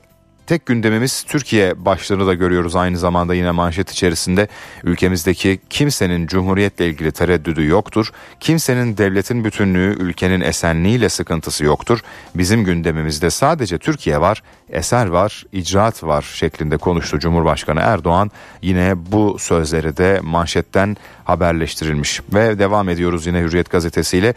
Tek 0.51 0.67
gündemimiz 0.67 1.23
Türkiye 1.23 1.85
başlığını 1.85 2.27
da 2.27 2.35
görüyoruz 2.35 2.77
aynı 2.77 2.99
zamanda 2.99 3.35
yine 3.35 3.51
manşet 3.51 3.91
içerisinde. 3.91 4.49
Ülkemizdeki 4.85 5.61
kimsenin 5.71 6.27
cumhuriyetle 6.27 6.87
ilgili 6.87 7.13
tereddüdü 7.13 7.67
yoktur. 7.67 8.13
Kimsenin 8.41 8.97
devletin 8.97 9.45
bütünlüğü, 9.45 9.97
ülkenin 10.01 10.41
esenliğiyle 10.41 11.09
sıkıntısı 11.09 11.65
yoktur. 11.65 12.01
Bizim 12.35 12.65
gündemimizde 12.65 13.31
sadece 13.31 13.79
Türkiye 13.79 14.21
var, 14.21 14.43
eser 14.71 15.07
var, 15.07 15.45
icraat 15.53 16.05
var 16.05 16.23
şeklinde 16.23 16.77
konuştu 16.77 17.19
Cumhurbaşkanı 17.19 17.81
Erdoğan. 17.81 18.31
Yine 18.63 18.95
bu 19.13 19.37
sözleri 19.39 19.97
de 19.97 20.21
manşetten 20.23 20.97
haberleştirilmiş 21.25 22.21
ve 22.35 22.59
devam 22.59 22.89
ediyoruz 22.89 23.27
yine 23.27 23.41
Hürriyet 23.41 23.71
gazetesiyle. 23.71 24.35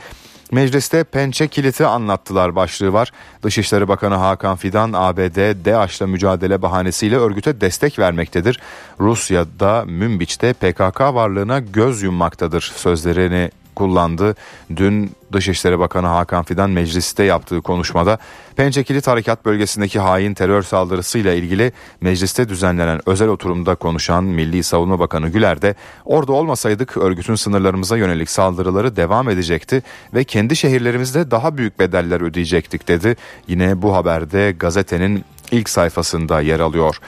Mecliste 0.54 1.04
pençe 1.04 1.48
kiliti 1.48 1.86
anlattılar 1.86 2.56
başlığı 2.56 2.94
var. 2.94 3.12
Dışişleri 3.44 3.88
Bakanı 3.88 4.16
Hakan 4.16 4.56
Fidan 4.56 4.94
ABD 4.94 5.66
DAEŞ'la 5.66 6.08
mücadele 6.08 6.62
bahanesiyle 6.62 7.18
örgüte 7.18 7.62
destek 7.62 8.00
vermektedir. 8.00 8.60
Rusya'da 9.00 9.86
Münbiç'te 9.86 10.54
PKK 10.54 11.02
varlığına 11.02 11.60
göz 11.60 12.02
yummaktadır 12.02 12.74
sözlerini 12.76 13.52
kullandı. 13.76 14.36
Dün 14.76 15.12
Dışişleri 15.34 15.80
Bakanı 15.80 16.08
Hakan 16.08 16.44
Fidan 16.44 16.70
mecliste 16.70 17.24
yaptığı 17.24 17.62
konuşmada 17.62 18.18
Pençe 18.56 18.84
Kilit 18.84 19.08
Harekat 19.08 19.46
bölgesindeki 19.46 20.00
hain 20.00 20.34
terör 20.34 20.62
saldırısıyla 20.62 21.34
ilgili 21.34 21.72
mecliste 22.02 22.50
düzenlenen 22.50 23.02
özel 23.06 23.28
oturumda 23.28 23.76
konuşan 23.76 24.24
Milli 24.24 24.64
Savunma 24.64 25.00
Bakanı 25.00 25.30
Güler 25.30 25.62
de 25.62 25.76
orada 26.06 26.32
olmasaydık 26.32 26.98
örgütün 26.98 27.36
sınırlarımıza 27.36 27.98
yönelik 27.98 28.30
saldırıları 28.30 28.96
devam 28.96 29.30
edecekti 29.30 29.84
ve 30.14 30.24
kendi 30.24 30.56
şehirlerimizde 30.56 31.32
daha 31.32 31.58
büyük 31.58 31.80
bedeller 31.80 32.22
ödeyecektik 32.22 32.88
dedi. 32.88 33.16
Yine 33.48 33.82
bu 33.82 33.96
haberde 33.96 34.52
gazetenin 34.52 35.26
ilk 35.52 35.70
sayfasında 35.70 36.42
yer 36.42 36.60
alıyor. 36.60 37.00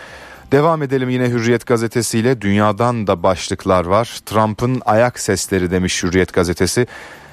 Devam 0.55 0.83
edelim 0.83 1.09
yine 1.09 1.29
Hürriyet 1.29 1.65
gazetesiyle 1.65 2.41
dünyadan 2.41 3.07
da 3.07 3.23
başlıklar 3.23 3.85
var. 3.85 4.19
Trump'ın 4.25 4.81
ayak 4.85 5.19
sesleri 5.19 5.71
demiş 5.71 6.03
Hürriyet 6.03 6.33
gazetesi. 6.33 6.87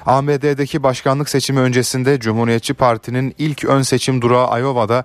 ABD'deki 0.05 0.83
başkanlık 0.83 1.29
seçimi 1.29 1.59
öncesinde 1.59 2.19
Cumhuriyetçi 2.19 2.73
Parti'nin 2.73 3.35
ilk 3.37 3.65
ön 3.65 3.81
seçim 3.81 4.21
durağı 4.21 4.59
Iowa'da 4.59 5.03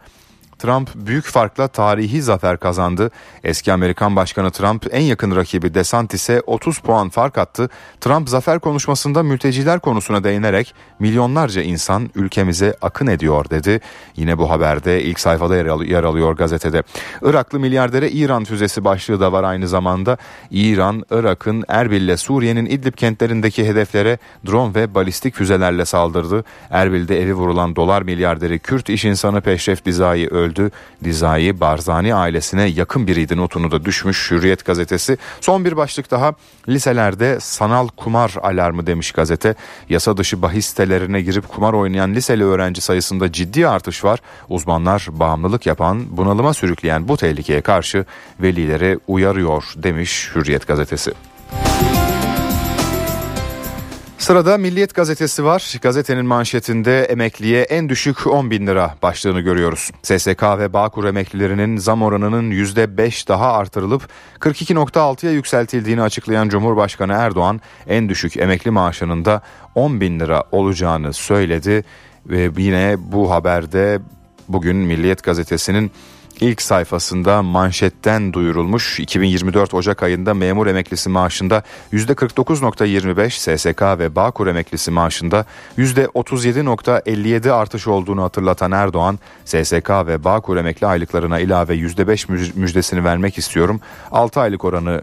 Trump 0.58 0.90
büyük 0.94 1.24
farkla 1.24 1.68
tarihi 1.68 2.22
zafer 2.22 2.56
kazandı. 2.56 3.10
Eski 3.44 3.72
Amerikan 3.72 4.16
Başkanı 4.16 4.50
Trump 4.50 4.86
en 4.90 5.00
yakın 5.00 5.36
rakibi 5.36 5.74
DeSantis'e 5.74 6.42
30 6.46 6.78
puan 6.78 7.08
fark 7.08 7.38
attı. 7.38 7.68
Trump 8.00 8.28
zafer 8.28 8.58
konuşmasında 8.58 9.22
mülteciler 9.22 9.80
konusuna 9.80 10.24
değinerek 10.24 10.74
milyonlarca 10.98 11.62
insan 11.62 12.10
ülkemize 12.14 12.74
akın 12.82 13.06
ediyor 13.06 13.50
dedi. 13.50 13.80
Yine 14.16 14.38
bu 14.38 14.50
haberde 14.50 15.02
ilk 15.02 15.20
sayfada 15.20 15.56
yer, 15.56 15.66
al- 15.66 15.84
yer 15.84 16.04
alıyor 16.04 16.36
gazetede. 16.36 16.82
Iraklı 17.22 17.60
milyardere 17.60 18.10
İran 18.10 18.44
füzesi 18.44 18.84
başlığı 18.84 19.20
da 19.20 19.32
var 19.32 19.44
aynı 19.44 19.68
zamanda. 19.68 20.16
İran, 20.50 21.04
Irak'ın 21.10 21.64
Erbil 21.68 22.02
ile 22.02 22.16
Suriye'nin 22.16 22.66
İdlib 22.66 22.94
kentlerindeki 22.94 23.68
hedeflere 23.68 24.18
drone 24.46 24.74
ve 24.74 24.94
balistik 24.94 25.34
füzelerle 25.34 25.84
saldırdı. 25.84 26.44
Erbil'de 26.70 27.22
evi 27.22 27.34
vurulan 27.34 27.76
dolar 27.76 28.02
milyarderi 28.02 28.58
Kürt 28.58 28.88
iş 28.88 29.04
insanı 29.04 29.40
Peşref 29.40 29.84
Dizai 29.84 30.28
öldü. 30.48 30.70
Dizai 31.04 31.60
Barzani 31.60 32.14
ailesine 32.14 32.62
yakın 32.62 33.06
biriydi 33.06 33.36
notunu 33.36 33.70
da 33.70 33.84
düşmüş 33.84 34.30
Hürriyet 34.30 34.64
gazetesi. 34.64 35.18
Son 35.40 35.64
bir 35.64 35.76
başlık 35.76 36.10
daha 36.10 36.32
liselerde 36.68 37.38
sanal 37.40 37.88
kumar 37.88 38.34
alarmı 38.42 38.86
demiş 38.86 39.12
gazete. 39.12 39.54
Yasa 39.88 40.16
dışı 40.16 40.42
bahis 40.42 40.66
sitelerine 40.66 41.20
girip 41.20 41.48
kumar 41.48 41.72
oynayan 41.72 42.14
liseli 42.14 42.44
öğrenci 42.44 42.80
sayısında 42.80 43.32
ciddi 43.32 43.68
artış 43.68 44.04
var. 44.04 44.18
Uzmanlar 44.48 45.06
bağımlılık 45.10 45.66
yapan, 45.66 46.16
bunalıma 46.16 46.54
sürükleyen 46.54 47.08
bu 47.08 47.16
tehlikeye 47.16 47.60
karşı 47.60 48.04
velileri 48.40 48.98
uyarıyor 49.06 49.64
demiş 49.76 50.30
Hürriyet 50.34 50.66
gazetesi. 50.66 51.12
Sırada 54.18 54.58
Milliyet 54.58 54.94
gazetesi 54.94 55.44
var. 55.44 55.74
Gazetenin 55.82 56.26
manşetinde 56.26 57.02
emekliye 57.02 57.62
en 57.62 57.88
düşük 57.88 58.26
10 58.26 58.50
bin 58.50 58.66
lira 58.66 58.94
başlığını 59.02 59.40
görüyoruz. 59.40 59.90
SSK 60.02 60.42
ve 60.42 60.72
Bağkur 60.72 61.04
emeklilerinin 61.04 61.76
zam 61.76 62.02
oranının 62.02 62.50
%5 62.50 63.28
daha 63.28 63.52
artırılıp 63.52 64.08
42.6'ya 64.40 65.32
yükseltildiğini 65.32 66.02
açıklayan 66.02 66.48
Cumhurbaşkanı 66.48 67.12
Erdoğan 67.12 67.60
en 67.86 68.08
düşük 68.08 68.36
emekli 68.36 68.70
maaşının 68.70 69.24
da 69.24 69.42
10 69.74 70.00
bin 70.00 70.20
lira 70.20 70.44
olacağını 70.52 71.12
söyledi. 71.12 71.84
Ve 72.26 72.50
yine 72.56 72.96
bu 72.98 73.30
haberde 73.30 74.00
bugün 74.48 74.76
Milliyet 74.76 75.22
gazetesinin 75.22 75.90
ilk 76.40 76.62
sayfasında 76.62 77.42
manşetten 77.42 78.32
duyurulmuş 78.32 79.00
2024 79.00 79.74
Ocak 79.74 80.02
ayında 80.02 80.34
memur 80.34 80.66
emeklisi 80.66 81.08
maaşında 81.08 81.62
%49.25 81.92 83.58
SSK 83.58 83.82
ve 83.98 84.16
Bağkur 84.16 84.46
emeklisi 84.46 84.90
maaşında 84.90 85.44
%37.57 85.78 87.50
artış 87.52 87.86
olduğunu 87.86 88.22
hatırlatan 88.22 88.72
Erdoğan 88.72 89.18
SSK 89.44 89.90
ve 89.90 90.24
Bağkur 90.24 90.56
emekli 90.56 90.86
aylıklarına 90.86 91.38
ilave 91.38 91.74
%5 91.74 92.52
müjdesini 92.58 93.04
vermek 93.04 93.38
istiyorum. 93.38 93.80
6 94.10 94.40
aylık 94.40 94.64
oranı 94.64 95.02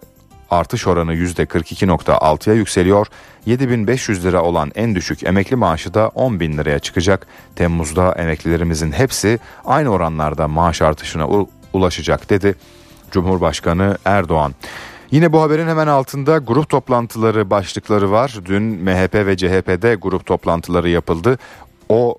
artış 0.51 0.87
oranı 0.87 1.13
%42.6'ya 1.15 2.55
yükseliyor. 2.55 3.07
7500 3.45 4.25
lira 4.25 4.43
olan 4.43 4.71
en 4.75 4.95
düşük 4.95 5.23
emekli 5.23 5.55
maaşı 5.55 5.93
da 5.93 6.07
10 6.07 6.39
bin 6.39 6.57
liraya 6.57 6.79
çıkacak. 6.79 7.27
Temmuz'da 7.55 8.11
emeklilerimizin 8.11 8.91
hepsi 8.91 9.39
aynı 9.65 9.89
oranlarda 9.89 10.47
maaş 10.47 10.81
artışına 10.81 11.27
ulaşacak 11.73 12.29
dedi 12.29 12.55
Cumhurbaşkanı 13.11 13.97
Erdoğan. 14.05 14.55
Yine 15.11 15.33
bu 15.33 15.41
haberin 15.41 15.67
hemen 15.67 15.87
altında 15.87 16.37
grup 16.37 16.69
toplantıları 16.69 17.49
başlıkları 17.49 18.11
var. 18.11 18.35
Dün 18.45 18.63
MHP 18.63 19.13
ve 19.13 19.37
CHP'de 19.37 19.95
grup 19.95 20.25
toplantıları 20.25 20.89
yapıldı. 20.89 21.37
O 21.89 22.15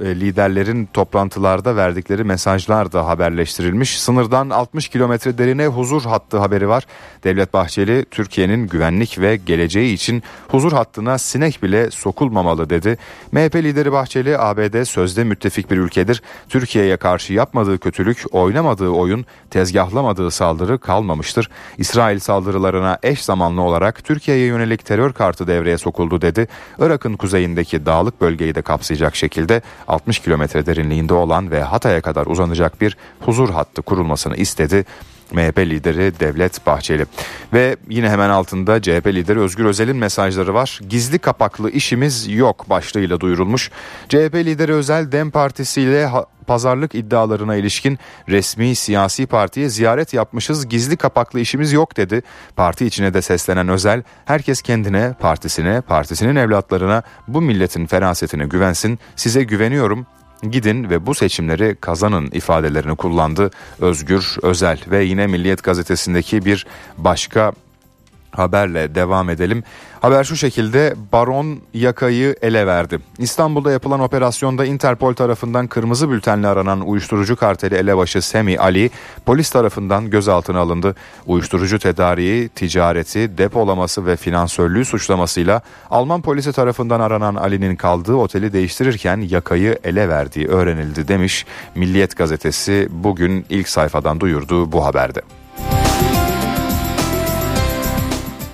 liderlerin 0.00 0.86
toplantılarda 0.86 1.76
verdikleri 1.76 2.24
mesajlar 2.24 2.92
da 2.92 3.06
haberleştirilmiş. 3.06 4.00
Sınırdan 4.00 4.50
60 4.50 4.88
kilometre 4.88 5.38
derine 5.38 5.66
huzur 5.66 6.02
hattı 6.02 6.38
haberi 6.38 6.68
var. 6.68 6.86
Devlet 7.24 7.52
Bahçeli 7.52 8.04
Türkiye'nin 8.10 8.66
güvenlik 8.66 9.18
ve 9.18 9.36
geleceği 9.36 9.94
için 9.94 10.22
huzur 10.48 10.72
hattına 10.72 11.18
sinek 11.18 11.62
bile 11.62 11.90
sokulmamalı 11.90 12.70
dedi. 12.70 12.98
MHP 13.32 13.56
lideri 13.56 13.92
Bahçeli 13.92 14.38
ABD 14.38 14.84
sözde 14.84 15.24
müttefik 15.24 15.70
bir 15.70 15.76
ülkedir. 15.76 16.22
Türkiye'ye 16.48 16.96
karşı 16.96 17.32
yapmadığı 17.32 17.78
kötülük, 17.78 18.24
oynamadığı 18.30 18.88
oyun, 18.88 19.26
tezgahlamadığı 19.50 20.30
saldırı 20.30 20.78
kalmamıştır. 20.78 21.50
İsrail 21.78 22.18
saldırılarına 22.18 22.98
eş 23.02 23.24
zamanlı 23.24 23.62
olarak 23.62 24.04
Türkiye'ye 24.04 24.46
yönelik 24.46 24.84
terör 24.84 25.12
kartı 25.12 25.46
devreye 25.46 25.78
sokuldu 25.78 26.20
dedi. 26.20 26.48
Irak'ın 26.78 27.16
kuzeyindeki 27.16 27.86
dağlık 27.86 28.20
bölgeyi 28.20 28.54
de 28.54 28.62
kapsayacak 28.62 29.16
şekilde 29.16 29.62
60 29.90 30.18
kilometre 30.18 30.66
derinliğinde 30.66 31.14
olan 31.14 31.50
ve 31.50 31.62
Hatay'a 31.62 32.00
kadar 32.00 32.26
uzanacak 32.26 32.80
bir 32.80 32.96
huzur 33.20 33.50
hattı 33.50 33.82
kurulmasını 33.82 34.36
istedi. 34.36 34.84
MHP 35.32 35.58
lideri 35.58 36.20
Devlet 36.20 36.66
Bahçeli. 36.66 37.06
Ve 37.52 37.76
yine 37.88 38.10
hemen 38.10 38.30
altında 38.30 38.82
CHP 38.82 39.06
lideri 39.06 39.40
Özgür 39.40 39.64
Özel'in 39.64 39.96
mesajları 39.96 40.54
var. 40.54 40.80
Gizli 40.88 41.18
kapaklı 41.18 41.70
işimiz 41.70 42.28
yok 42.28 42.70
başlığıyla 42.70 43.20
duyurulmuş. 43.20 43.70
CHP 44.08 44.34
lideri 44.34 44.72
Özel 44.72 45.12
Dem 45.12 45.30
Partisi 45.30 45.82
ile 45.82 46.08
pazarlık 46.46 46.94
iddialarına 46.94 47.56
ilişkin 47.56 47.98
resmi 48.28 48.74
siyasi 48.74 49.26
partiye 49.26 49.68
ziyaret 49.68 50.14
yapmışız 50.14 50.68
gizli 50.68 50.96
kapaklı 50.96 51.40
işimiz 51.40 51.72
yok 51.72 51.96
dedi. 51.96 52.22
Parti 52.56 52.86
içine 52.86 53.14
de 53.14 53.22
seslenen 53.22 53.68
Özel 53.68 54.02
herkes 54.24 54.62
kendine, 54.62 55.14
partisine, 55.20 55.80
partisinin 55.80 56.36
evlatlarına 56.36 57.02
bu 57.28 57.40
milletin 57.40 57.86
ferasetine 57.86 58.46
güvensin 58.46 58.98
size 59.16 59.42
güveniyorum 59.42 60.06
gidin 60.42 60.90
ve 60.90 61.06
bu 61.06 61.14
seçimleri 61.14 61.76
kazanın 61.80 62.26
ifadelerini 62.26 62.96
kullandı 62.96 63.50
Özgür 63.80 64.36
Özel 64.42 64.78
ve 64.90 65.04
yine 65.04 65.26
Milliyet 65.26 65.62
gazetesindeki 65.62 66.44
bir 66.44 66.66
başka 66.98 67.52
haberle 68.30 68.94
devam 68.94 69.30
edelim. 69.30 69.62
Haber 70.00 70.24
şu 70.24 70.36
şekilde 70.36 70.94
Baron 71.12 71.60
yakayı 71.74 72.36
ele 72.42 72.66
verdi. 72.66 72.98
İstanbul'da 73.18 73.72
yapılan 73.72 74.00
operasyonda 74.00 74.64
Interpol 74.64 75.14
tarafından 75.14 75.66
kırmızı 75.66 76.10
bültenle 76.10 76.46
aranan 76.46 76.80
uyuşturucu 76.80 77.36
karteli 77.36 77.74
elebaşı 77.74 78.22
Semi 78.22 78.58
Ali 78.58 78.90
polis 79.26 79.50
tarafından 79.50 80.10
gözaltına 80.10 80.58
alındı. 80.58 80.94
Uyuşturucu 81.26 81.78
tedariği, 81.78 82.48
ticareti, 82.48 83.38
depolaması 83.38 84.06
ve 84.06 84.16
finansörlüğü 84.16 84.84
suçlamasıyla 84.84 85.62
Alman 85.90 86.22
polisi 86.22 86.52
tarafından 86.52 87.00
aranan 87.00 87.34
Ali'nin 87.34 87.76
kaldığı 87.76 88.14
oteli 88.14 88.52
değiştirirken 88.52 89.20
yakayı 89.30 89.78
ele 89.84 90.08
verdiği 90.08 90.48
öğrenildi 90.48 91.08
demiş 91.08 91.46
Milliyet 91.74 92.16
gazetesi 92.16 92.88
bugün 92.90 93.46
ilk 93.50 93.68
sayfadan 93.68 94.20
duyurduğu 94.20 94.72
bu 94.72 94.84
haberde. 94.84 95.20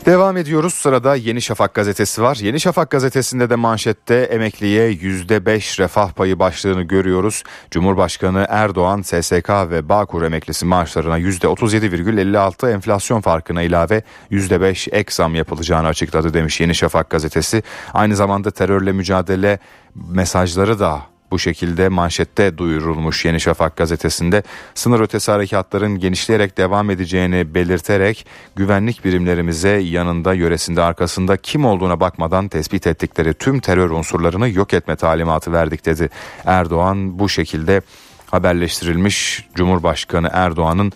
Devam 0.06 0.36
ediyoruz. 0.36 0.74
Sırada 0.74 1.14
Yeni 1.14 1.42
Şafak 1.42 1.74
gazetesi 1.74 2.22
var. 2.22 2.38
Yeni 2.42 2.60
Şafak 2.60 2.90
gazetesinde 2.90 3.50
de 3.50 3.56
manşette 3.56 4.14
emekliye 4.14 4.92
%5 4.92 5.80
refah 5.80 6.12
payı 6.12 6.38
başlığını 6.38 6.82
görüyoruz. 6.82 7.42
Cumhurbaşkanı 7.70 8.46
Erdoğan 8.48 9.02
SSK 9.02 9.50
ve 9.50 9.88
Bağkur 9.88 10.22
emeklisi 10.22 10.66
maaşlarına 10.66 11.18
%37,56 11.18 12.72
enflasyon 12.72 13.20
farkına 13.20 13.62
ilave 13.62 14.02
%5 14.30 14.90
ek 14.92 15.14
zam 15.14 15.34
yapılacağını 15.34 15.86
açıkladı 15.86 16.34
demiş 16.34 16.60
Yeni 16.60 16.74
Şafak 16.74 17.10
gazetesi. 17.10 17.62
Aynı 17.94 18.16
zamanda 18.16 18.50
terörle 18.50 18.92
mücadele 18.92 19.58
mesajları 19.94 20.78
da 20.78 21.02
bu 21.36 21.40
şekilde 21.40 21.88
manşette 21.88 22.58
duyurulmuş 22.58 23.24
Yeni 23.24 23.40
Şafak 23.40 23.76
gazetesinde 23.76 24.42
sınır 24.74 25.00
ötesi 25.00 25.32
harekatların 25.32 25.98
genişleyerek 25.98 26.58
devam 26.58 26.90
edeceğini 26.90 27.54
belirterek 27.54 28.26
güvenlik 28.54 29.04
birimlerimize 29.04 29.68
yanında 29.68 30.34
yöresinde 30.34 30.82
arkasında 30.82 31.36
kim 31.36 31.64
olduğuna 31.64 32.00
bakmadan 32.00 32.48
tespit 32.48 32.86
ettikleri 32.86 33.34
tüm 33.34 33.60
terör 33.60 33.90
unsurlarını 33.90 34.48
yok 34.48 34.74
etme 34.74 34.96
talimatı 34.96 35.52
verdik 35.52 35.86
dedi. 35.86 36.10
Erdoğan 36.44 37.18
bu 37.18 37.28
şekilde 37.28 37.82
haberleştirilmiş 38.30 39.46
Cumhurbaşkanı 39.54 40.30
Erdoğan'ın 40.32 40.92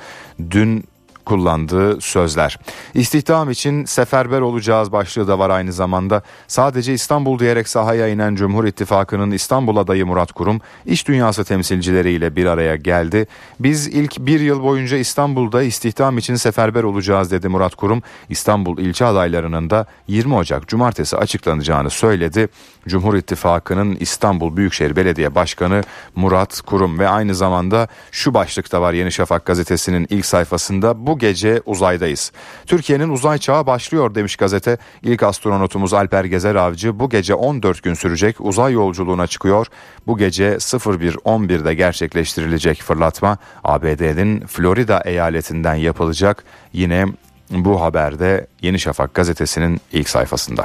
dün 0.51 0.84
kullandığı 1.31 2.01
sözler. 2.01 2.59
İstihdam 2.95 3.51
için 3.51 3.85
seferber 3.85 4.41
olacağız 4.41 4.93
başlığı 4.93 5.28
da 5.28 5.39
var 5.39 5.51
aynı 5.51 5.72
zamanda. 5.72 6.22
Sadece 6.47 6.95
İstanbul 6.95 7.39
diyerek 7.39 7.68
sahaya 7.68 8.09
inen 8.09 8.35
Cumhur 8.35 8.64
İttifakı'nın 8.64 9.31
İstanbul 9.31 9.76
adayı 9.76 10.07
Murat 10.07 10.33
Kurum 10.33 10.61
iş 10.87 11.09
dünyası 11.09 11.45
temsilcileriyle 11.45 12.37
bir 12.37 12.47
araya 12.47 12.76
geldi. 12.76 13.26
Biz 13.61 13.87
ilk 13.87 14.18
bir 14.18 14.41
yıl 14.41 14.62
boyunca 14.62 14.97
İstanbul'da 14.97 15.62
istihdam 15.62 16.18
için 16.18 16.35
seferber 16.35 16.83
olacağız 16.83 17.31
dedi 17.31 17.49
Murat 17.49 17.74
Kurum. 17.74 18.03
İstanbul 18.28 18.78
ilçe 18.78 19.05
adaylarının 19.05 19.70
da 19.70 19.87
20 20.09 20.35
Ocak 20.35 20.68
Cumartesi 20.68 21.16
açıklanacağını 21.16 21.91
söyledi. 21.91 22.49
Cumhur 22.89 23.14
İttifakı'nın 23.14 23.97
İstanbul 24.01 24.57
Büyükşehir 24.57 24.97
Belediye 24.97 25.35
Başkanı 25.35 25.83
Murat 26.16 26.61
Kurum 26.61 26.99
ve 26.99 27.09
aynı 27.09 27.35
zamanda 27.35 27.89
şu 28.11 28.35
başlıkta 28.35 28.81
var 28.81 28.93
Yeni 28.93 29.12
Şafak 29.12 29.45
gazetesinin 29.45 30.07
ilk 30.11 30.26
sayfasında 30.26 31.07
bu 31.07 31.20
gece 31.21 31.61
uzaydayız. 31.66 32.33
Türkiye'nin 32.66 33.09
uzay 33.09 33.39
çağı 33.39 33.66
başlıyor 33.66 34.14
demiş 34.14 34.37
gazete. 34.37 34.79
İlk 35.03 35.23
astronotumuz 35.23 35.95
Alper 35.95 36.25
Gezer 36.25 36.55
Avcı 36.55 36.99
bu 36.99 37.11
gece 37.11 37.35
14 37.35 37.83
gün 37.83 37.95
sürecek 37.95 38.37
uzay 38.41 38.73
yolculuğuna 38.73 39.27
çıkıyor. 39.27 39.66
Bu 40.07 40.18
gece 40.18 40.49
01.11'de 40.53 41.75
gerçekleştirilecek 41.75 42.83
fırlatma 42.83 43.39
ABD'nin 43.64 44.47
Florida 44.47 45.01
eyaletinden 45.05 45.75
yapılacak. 45.75 46.45
Yine 46.73 47.07
bu 47.51 47.81
haberde 47.81 48.47
Yeni 48.62 48.79
Şafak 48.79 49.14
gazetesinin 49.14 49.81
ilk 49.93 50.09
sayfasında. 50.09 50.64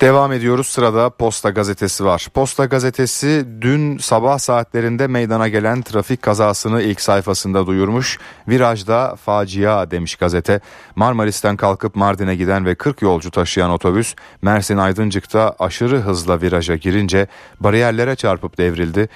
Devam 0.00 0.32
ediyoruz 0.32 0.66
sırada 0.66 1.10
Posta 1.10 1.50
Gazetesi 1.50 2.04
var. 2.04 2.28
Posta 2.34 2.64
Gazetesi 2.64 3.46
dün 3.60 3.98
sabah 3.98 4.38
saatlerinde 4.38 5.06
meydana 5.06 5.48
gelen 5.48 5.82
trafik 5.82 6.22
kazasını 6.22 6.82
ilk 6.82 7.00
sayfasında 7.00 7.66
duyurmuş. 7.66 8.18
Virajda 8.48 9.16
facia 9.24 9.90
demiş 9.90 10.16
gazete. 10.16 10.60
Marmaris'ten 10.96 11.56
kalkıp 11.56 11.96
Mardin'e 11.96 12.36
giden 12.36 12.66
ve 12.66 12.74
40 12.74 13.02
yolcu 13.02 13.30
taşıyan 13.30 13.70
otobüs 13.70 14.14
Mersin 14.42 14.76
Aydıncık'ta 14.76 15.56
aşırı 15.58 15.98
hızla 16.00 16.40
viraja 16.40 16.76
girince 16.76 17.26
bariyerlere 17.60 18.16
çarpıp 18.16 18.58
devrildi. 18.58 19.08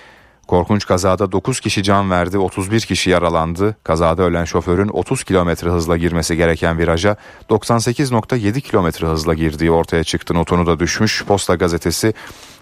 Korkunç 0.46 0.86
kazada 0.86 1.32
9 1.32 1.60
kişi 1.60 1.82
can 1.82 2.10
verdi, 2.10 2.38
31 2.38 2.80
kişi 2.80 3.10
yaralandı. 3.10 3.76
Kazada 3.84 4.22
ölen 4.22 4.44
şoförün 4.44 4.88
30 4.88 5.24
kilometre 5.24 5.70
hızla 5.70 5.96
girmesi 5.96 6.36
gereken 6.36 6.78
viraja 6.78 7.16
98.7 7.50 8.60
kilometre 8.60 9.06
hızla 9.06 9.34
girdiği 9.34 9.70
ortaya 9.70 10.04
çıktı. 10.04 10.34
Notunu 10.34 10.66
da 10.66 10.78
düşmüş. 10.78 11.24
Posta 11.24 11.54
gazetesi 11.54 12.14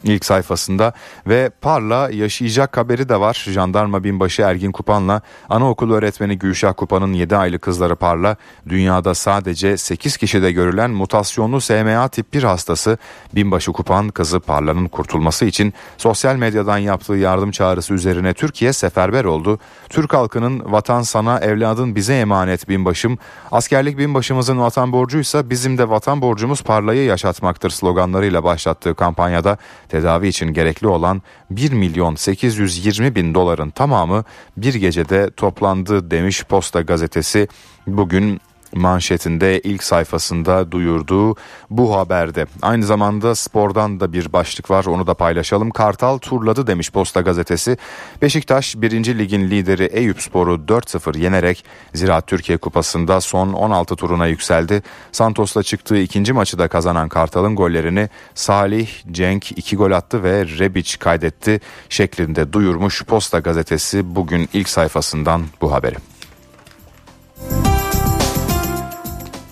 ilk 0.05 0.25
sayfasında 0.25 0.93
ve 1.27 1.51
Parla 1.61 2.11
yaşayacak 2.11 2.77
haberi 2.77 3.09
de 3.09 3.21
var. 3.21 3.47
Jandarma 3.49 4.05
binbaşı 4.05 4.43
Ergin 4.43 4.73
Kupan'la 4.73 5.21
anaokulu 5.49 5.95
öğretmeni 5.95 6.39
Gülşah 6.39 6.75
Kupan'ın 6.77 7.13
7 7.13 7.37
aylık 7.37 7.63
kızları 7.63 7.97
Parla 7.97 8.37
dünyada 8.69 9.15
sadece 9.15 9.77
8 9.77 10.17
kişide 10.17 10.53
görülen 10.53 10.91
mutasyonlu 10.91 11.61
SMA 11.61 12.09
tip 12.09 12.33
1 12.33 12.43
hastası 12.43 12.99
binbaşı 13.35 13.73
Kupan 13.73 14.09
kızı 14.09 14.41
Parla'nın 14.41 14.89
kurtulması 14.89 15.45
için 15.45 15.75
sosyal 15.99 16.37
medyadan 16.37 16.79
yaptığı 16.79 17.15
yardım 17.15 17.51
çağrısı 17.51 17.72
üzerine 17.91 18.35
Türkiye 18.35 18.73
seferber 18.73 19.25
oldu. 19.25 19.59
Türk 19.89 20.15
halkının 20.15 20.73
vatan 20.73 21.03
sana 21.03 21.39
evladın 21.39 21.95
bize 21.95 22.15
emanet 22.15 22.69
binbaşım 22.69 23.19
askerlik 23.53 23.99
binbaşımızın 23.99 24.59
vatan 24.59 24.93
borcuysa 24.93 25.51
bizim 25.51 25.79
de 25.79 25.89
vatan 25.89 26.23
borcumuz 26.23 26.63
Parla'yı 26.63 27.05
yaşatmaktır 27.05 27.71
sloganlarıyla 27.71 28.45
başlattığı 28.45 28.95
kampanyada 28.95 29.57
tedavi 29.89 30.29
için 30.29 30.53
gerekli 30.53 30.87
olan 30.87 31.23
1 31.51 31.73
milyon 31.73 32.15
820 32.15 33.15
bin 33.15 33.35
doların 33.35 33.71
tamamı 33.71 34.25
bir 34.57 34.75
gecede 34.75 35.31
toplandı 35.31 36.11
demiş 36.11 36.45
Posta 36.45 36.81
gazetesi. 36.81 37.49
Bugün 37.87 38.41
manşetinde 38.75 39.61
ilk 39.61 39.83
sayfasında 39.83 40.73
duyurduğu 40.73 41.37
bu 41.71 41.97
haberde. 41.97 42.47
Aynı 42.63 42.85
zamanda 42.85 43.35
spordan 43.35 44.01
da 44.01 44.13
bir 44.13 44.33
başlık 44.33 44.71
var 44.71 44.85
onu 44.85 45.07
da 45.07 45.15
paylaşalım. 45.15 45.71
Kartal 45.71 46.19
turladı 46.19 46.67
demiş 46.67 46.91
Posta 46.91 47.21
Gazetesi. 47.21 47.77
Beşiktaş 48.23 48.77
1. 48.77 49.19
Ligin 49.19 49.51
lideri 49.51 49.85
Eyüp 49.85 50.23
Spor'u 50.23 50.55
4-0 50.55 51.19
yenerek 51.19 51.65
Ziraat 51.95 52.27
Türkiye 52.27 52.59
Kupası'nda 52.59 53.21
son 53.21 53.53
16 53.53 53.97
turuna 53.97 54.27
yükseldi. 54.27 54.83
Santos'la 55.13 55.63
çıktığı 55.63 55.99
ikinci 55.99 56.33
maçı 56.33 56.59
da 56.59 56.69
kazanan 56.69 57.09
Kartal'ın 57.09 57.57
gollerini 57.57 58.09
Salih, 58.35 58.89
Cenk 59.13 59.59
2 59.59 59.77
gol 59.77 59.91
attı 59.91 60.23
ve 60.23 60.47
Rebic 60.59 60.99
kaydetti 60.99 61.61
şeklinde 61.89 62.53
duyurmuş 62.53 63.05
Posta 63.05 63.39
Gazetesi 63.39 64.15
bugün 64.15 64.49
ilk 64.53 64.69
sayfasından 64.69 65.43
bu 65.61 65.73
haberi. 65.73 65.97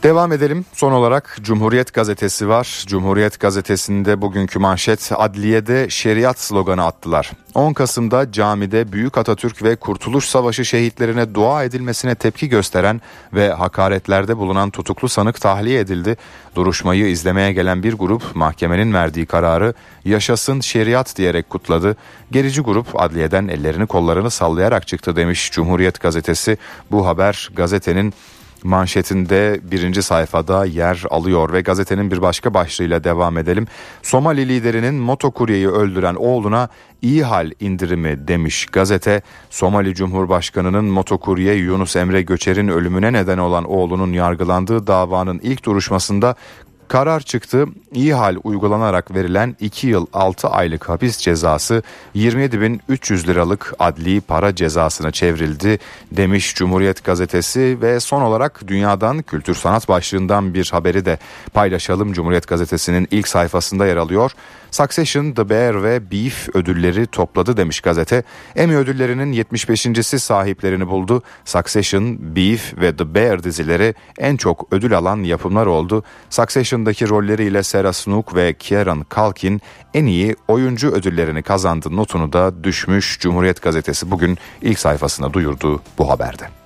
Devam 0.03 0.33
edelim. 0.33 0.65
Son 0.73 0.93
olarak 0.93 1.37
Cumhuriyet 1.43 1.95
Gazetesi 1.95 2.49
var. 2.49 2.85
Cumhuriyet 2.87 3.41
Gazetesi'nde 3.41 4.21
bugünkü 4.21 4.59
manşet 4.59 5.11
adliyede 5.15 5.91
şeriat 5.91 6.39
sloganı 6.41 6.85
attılar. 6.87 7.31
10 7.55 7.73
Kasım'da 7.73 8.33
camide 8.33 8.93
Büyük 8.93 9.19
Atatürk 9.19 9.63
ve 9.63 9.77
Kurtuluş 9.77 10.25
Savaşı 10.25 10.65
şehitlerine 10.65 11.35
dua 11.35 11.65
edilmesine 11.65 12.15
tepki 12.15 12.49
gösteren 12.49 13.01
ve 13.33 13.53
hakaretlerde 13.53 14.37
bulunan 14.37 14.71
tutuklu 14.71 15.09
sanık 15.09 15.41
tahliye 15.41 15.81
edildi. 15.81 16.17
Duruşmayı 16.55 17.07
izlemeye 17.07 17.53
gelen 17.53 17.83
bir 17.83 17.95
grup 17.95 18.23
mahkemenin 18.37 18.95
verdiği 18.95 19.27
kararı 19.27 19.75
yaşasın 20.05 20.61
şeriat 20.61 21.17
diyerek 21.17 21.51
kutladı. 21.51 21.97
Gerici 22.31 22.61
grup 22.61 23.01
adliyeden 23.01 23.49
ellerini 23.49 23.87
kollarını 23.87 24.31
sallayarak 24.31 24.87
çıktı 24.87 25.17
demiş 25.17 25.51
Cumhuriyet 25.53 26.01
Gazetesi. 26.01 26.59
Bu 26.91 27.07
haber 27.07 27.51
gazetenin 27.55 28.15
manşetinde 28.65 29.61
birinci 29.63 30.03
sayfada 30.03 30.65
yer 30.65 31.05
alıyor 31.11 31.53
ve 31.53 31.61
gazetenin 31.61 32.11
bir 32.11 32.23
başka 32.23 32.55
başlığıyla 32.55 33.05
devam 33.05 33.39
edelim. 33.39 33.67
Somali 34.03 34.49
liderinin 34.49 34.95
motokuryeyi 34.95 35.69
öldüren 35.69 36.15
oğluna 36.15 36.69
iyi 37.03 37.25
hal 37.25 37.51
indirimi 37.61 38.29
demiş 38.29 38.67
gazete. 38.67 39.23
Somali 39.51 39.95
Cumhurbaşkanı'nın 39.95 40.85
motokurye 40.85 41.55
Yunus 41.55 41.97
Emre 41.97 42.23
Göçer'in 42.23 42.69
ölümüne 42.69 43.13
neden 43.13 43.39
olan 43.39 43.65
oğlunun 43.65 44.13
yargılandığı 44.13 44.87
davanın 44.87 45.39
ilk 45.39 45.65
duruşmasında 45.65 46.35
Karar 46.91 47.21
çıktı. 47.21 47.67
İyi 47.93 48.15
hal 48.15 48.37
uygulanarak 48.45 49.15
verilen 49.15 49.57
2 49.61 49.87
yıl 49.87 50.07
6 50.13 50.49
aylık 50.49 50.89
hapis 50.89 51.19
cezası 51.19 51.83
27.300 52.17 53.27
liralık 53.27 53.75
adli 53.79 54.21
para 54.21 54.55
cezasına 54.55 55.11
çevrildi 55.11 55.79
demiş 56.13 56.55
Cumhuriyet 56.55 57.05
Gazetesi 57.05 57.79
ve 57.83 58.01
son 58.01 58.23
olarak 58.23 58.69
dünyadan 58.69 59.23
kültür 59.23 59.55
sanat 59.55 59.89
başlığından 59.89 60.55
bir 60.55 60.71
haberi 60.73 61.05
de 61.05 61.19
paylaşalım. 61.55 62.13
Cumhuriyet 62.13 62.49
Gazetesi'nin 62.49 63.09
ilk 63.11 63.29
sayfasında 63.29 63.87
yer 63.87 63.97
alıyor. 63.97 64.33
Succession, 64.71 65.33
The 65.33 65.49
Bear 65.49 65.83
ve 65.83 66.11
Beef 66.11 66.49
ödülleri 66.55 67.07
topladı 67.07 67.57
demiş 67.57 67.81
gazete. 67.81 68.23
Emmy 68.57 68.77
ödüllerinin 68.77 69.33
75.si 69.33 70.21
sahiplerini 70.21 70.89
buldu. 70.89 71.23
Succession, 71.45 72.17
Beef 72.37 72.81
ve 72.81 72.97
The 72.97 73.15
Bear 73.15 73.43
dizileri 73.43 73.95
en 74.19 74.37
çok 74.37 74.69
ödül 74.71 74.99
alan 74.99 75.23
yapımlar 75.23 75.67
oldu. 75.67 76.05
Succession'daki 76.31 77.09
rolleriyle 77.09 77.63
Sarah 77.63 77.93
Snook 77.93 78.35
ve 78.35 78.55
Kieran 78.55 79.07
Culkin 79.15 79.61
en 79.95 80.07
iyi 80.07 80.37
oyuncu 80.49 80.91
ödüllerini 80.91 81.43
kazandı 81.43 81.97
notunu 81.97 82.33
da 82.33 82.65
düşmüş. 82.65 83.19
Cumhuriyet 83.21 83.63
Gazetesi 83.63 84.11
bugün 84.11 84.39
ilk 84.63 84.79
sayfasına 84.79 85.33
duyurdu 85.33 85.83
bu 85.99 86.11
haberde. 86.11 86.60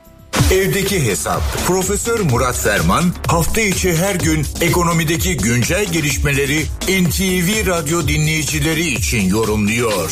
Evdeki 0.53 0.97
Hesap. 0.97 1.43
Profesör 1.69 2.21
Murat 2.33 2.59
Ferman 2.65 3.05
hafta 3.35 3.61
içi 3.61 3.89
her 4.05 4.17
gün 4.27 4.41
ekonomideki 4.69 5.31
güncel 5.47 5.85
gelişmeleri 5.97 6.59
NTV 7.03 7.49
Radyo 7.73 7.99
dinleyicileri 8.13 8.85
için 8.99 9.23
yorumluyor. 9.37 10.09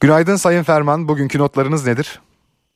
Günaydın 0.00 0.36
Sayın 0.36 0.62
Ferman. 0.62 1.08
Bugünkü 1.08 1.38
notlarınız 1.38 1.86
nedir? 1.86 2.20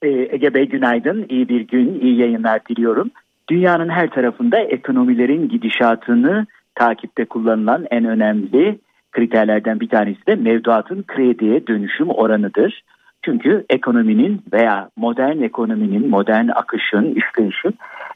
Ee, 0.03 0.09
Ege 0.09 0.55
Bey 0.55 0.69
günaydın. 0.69 1.27
İyi 1.29 1.49
bir 1.49 1.61
gün, 1.61 2.01
iyi 2.01 2.19
yayınlar 2.19 2.61
diliyorum. 2.69 3.11
Dünyanın 3.51 3.89
her 3.89 4.11
tarafında 4.11 4.59
ekonomilerin 4.59 5.49
gidişatını 5.49 6.47
takipte 6.75 7.25
kullanılan 7.25 7.87
en 7.91 8.05
önemli 8.05 8.79
kriterlerden 9.13 9.81
bir 9.81 9.89
tanesi 9.89 10.27
de 10.27 10.35
mevduatın 10.35 11.03
krediye 11.03 11.67
dönüşüm 11.67 12.11
oranıdır. 12.11 12.83
Çünkü 13.25 13.65
ekonominin 13.71 14.43
veya 14.53 14.89
modern 14.97 15.43
ekonominin, 15.43 16.11
modern 16.11 16.49
akışın, 16.49 17.15
işleyişin 17.15 17.75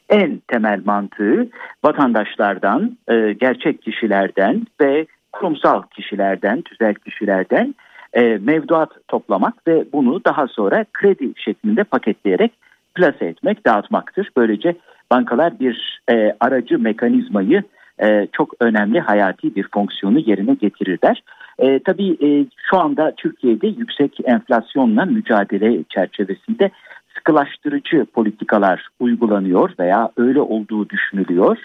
en 0.09 0.41
temel 0.47 0.81
mantığı 0.85 1.47
vatandaşlardan, 1.83 2.97
e, 3.07 3.33
gerçek 3.33 3.81
kişilerden 3.81 4.67
ve 4.81 5.05
kurumsal 5.31 5.81
kişilerden, 5.81 6.61
tüzel 6.61 6.93
kişilerden 6.93 7.75
e, 8.13 8.21
mevduat 8.21 8.89
toplamak 9.07 9.67
ve 9.67 9.85
bunu 9.93 10.25
daha 10.25 10.47
sonra 10.47 10.85
kredi 10.93 11.33
şeklinde 11.37 11.83
paketleyerek 11.83 12.51
plase 12.95 13.25
etmek, 13.25 13.65
dağıtmaktır. 13.65 14.29
Böylece 14.37 14.75
bankalar 15.11 15.59
bir 15.59 16.01
e, 16.11 16.35
aracı 16.39 16.79
mekanizmayı 16.79 17.63
e, 18.03 18.27
çok 18.31 18.53
önemli 18.59 18.99
hayati 18.99 19.55
bir 19.55 19.67
fonksiyonu 19.73 20.19
yerine 20.19 20.53
getirirler. 20.53 21.23
E, 21.59 21.79
tabii 21.79 22.17
e, 22.21 22.45
şu 22.69 22.77
anda 22.77 23.13
Türkiye'de 23.17 23.67
yüksek 23.67 24.17
enflasyonla 24.25 25.05
mücadele 25.05 25.83
çerçevesinde 25.83 26.71
sıkılaştırıcı 27.17 28.05
politikalar 28.05 28.87
uygulanıyor 28.99 29.69
veya 29.79 30.09
öyle 30.17 30.41
olduğu 30.41 30.89
düşünülüyor. 30.89 31.57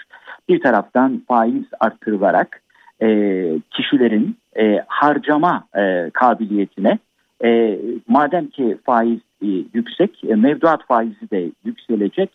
Bir 0.49 0.61
taraftan 0.61 1.21
faiz 1.27 1.65
arttırılarak 1.79 2.61
e, 3.01 3.07
kişilerin 3.71 4.37
e, 4.59 4.83
harcama 4.87 5.63
e, 5.77 6.09
kabiliyetine 6.13 6.97
e, 7.43 7.79
madem 8.07 8.47
ki 8.47 8.77
faiz 8.85 9.19
e, 9.43 9.47
yüksek 9.73 10.23
e, 10.23 10.35
mevduat 10.35 10.87
faizi 10.87 11.31
de 11.31 11.51
yükselecek 11.65 12.29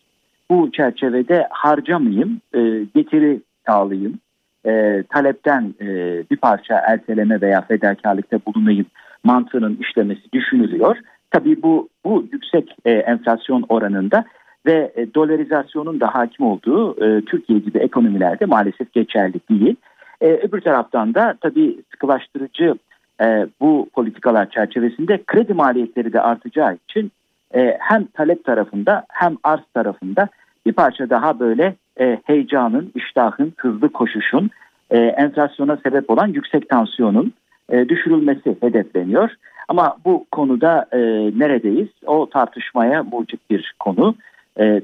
bu 0.51 0.71
çerçevede 0.73 1.47
harcamayayım 1.51 2.41
e, 2.55 2.61
getiri 2.95 3.41
sağlayayım 3.67 4.19
e, 4.67 5.03
talepten 5.03 5.75
e, 5.81 5.87
bir 6.31 6.37
parça 6.37 6.75
erteleme 6.75 7.41
veya 7.41 7.61
fedakarlıkta 7.61 8.39
bulunayım 8.47 8.87
mantığının 9.25 9.79
işlemesi 9.81 10.33
düşünülüyor. 10.33 10.97
Tabii 11.31 11.63
bu 11.63 11.89
bu 12.05 12.27
yüksek 12.33 12.77
e, 12.85 12.91
enflasyon 12.91 13.65
oranında 13.69 14.25
ve 14.67 14.93
e, 14.97 15.15
dolarizasyonun 15.15 16.01
da 16.01 16.15
hakim 16.15 16.47
olduğu 16.47 17.05
e, 17.05 17.21
Türkiye 17.25 17.59
gibi 17.59 17.79
ekonomilerde 17.79 18.47
maalesef 18.47 18.93
geçerli 18.93 19.41
değil. 19.51 19.77
E, 20.21 20.27
öbür 20.27 20.61
taraftan 20.61 21.15
da 21.15 21.35
tabii 21.41 21.79
sıkılaştırıcı 21.91 22.75
e, 23.23 23.47
bu 23.61 23.89
politikalar 23.95 24.51
çerçevesinde 24.51 25.23
kredi 25.27 25.55
maliyetleri 25.55 26.13
de 26.13 26.21
artacağı 26.21 26.79
için 26.89 27.13
e, 27.55 27.77
hem 27.81 28.07
talep 28.07 28.45
tarafında 28.45 29.05
hem 29.09 29.37
arz 29.45 29.63
tarafında 29.75 30.29
bir 30.67 30.73
parça 30.73 31.11
daha 31.11 31.41
böyle 31.41 31.75
e, 32.01 32.21
heyecanın, 32.25 32.93
iştahın, 32.95 33.53
hızlı 33.57 33.89
koşuşun, 33.93 34.51
e, 34.91 34.99
enflasyona 34.99 35.77
sebep 35.77 36.11
olan 36.11 36.27
yüksek 36.27 36.69
tansiyonun 36.69 37.33
e, 37.71 37.89
düşürülmesi 37.89 38.57
hedefleniyor. 38.61 39.31
Ama 39.69 39.97
bu 40.05 40.27
konuda 40.33 40.89
neredeyiz? 41.37 41.89
O 42.07 42.31
tartışmaya 42.31 43.03
mucit 43.03 43.51
bir 43.51 43.75
konu. 43.79 44.15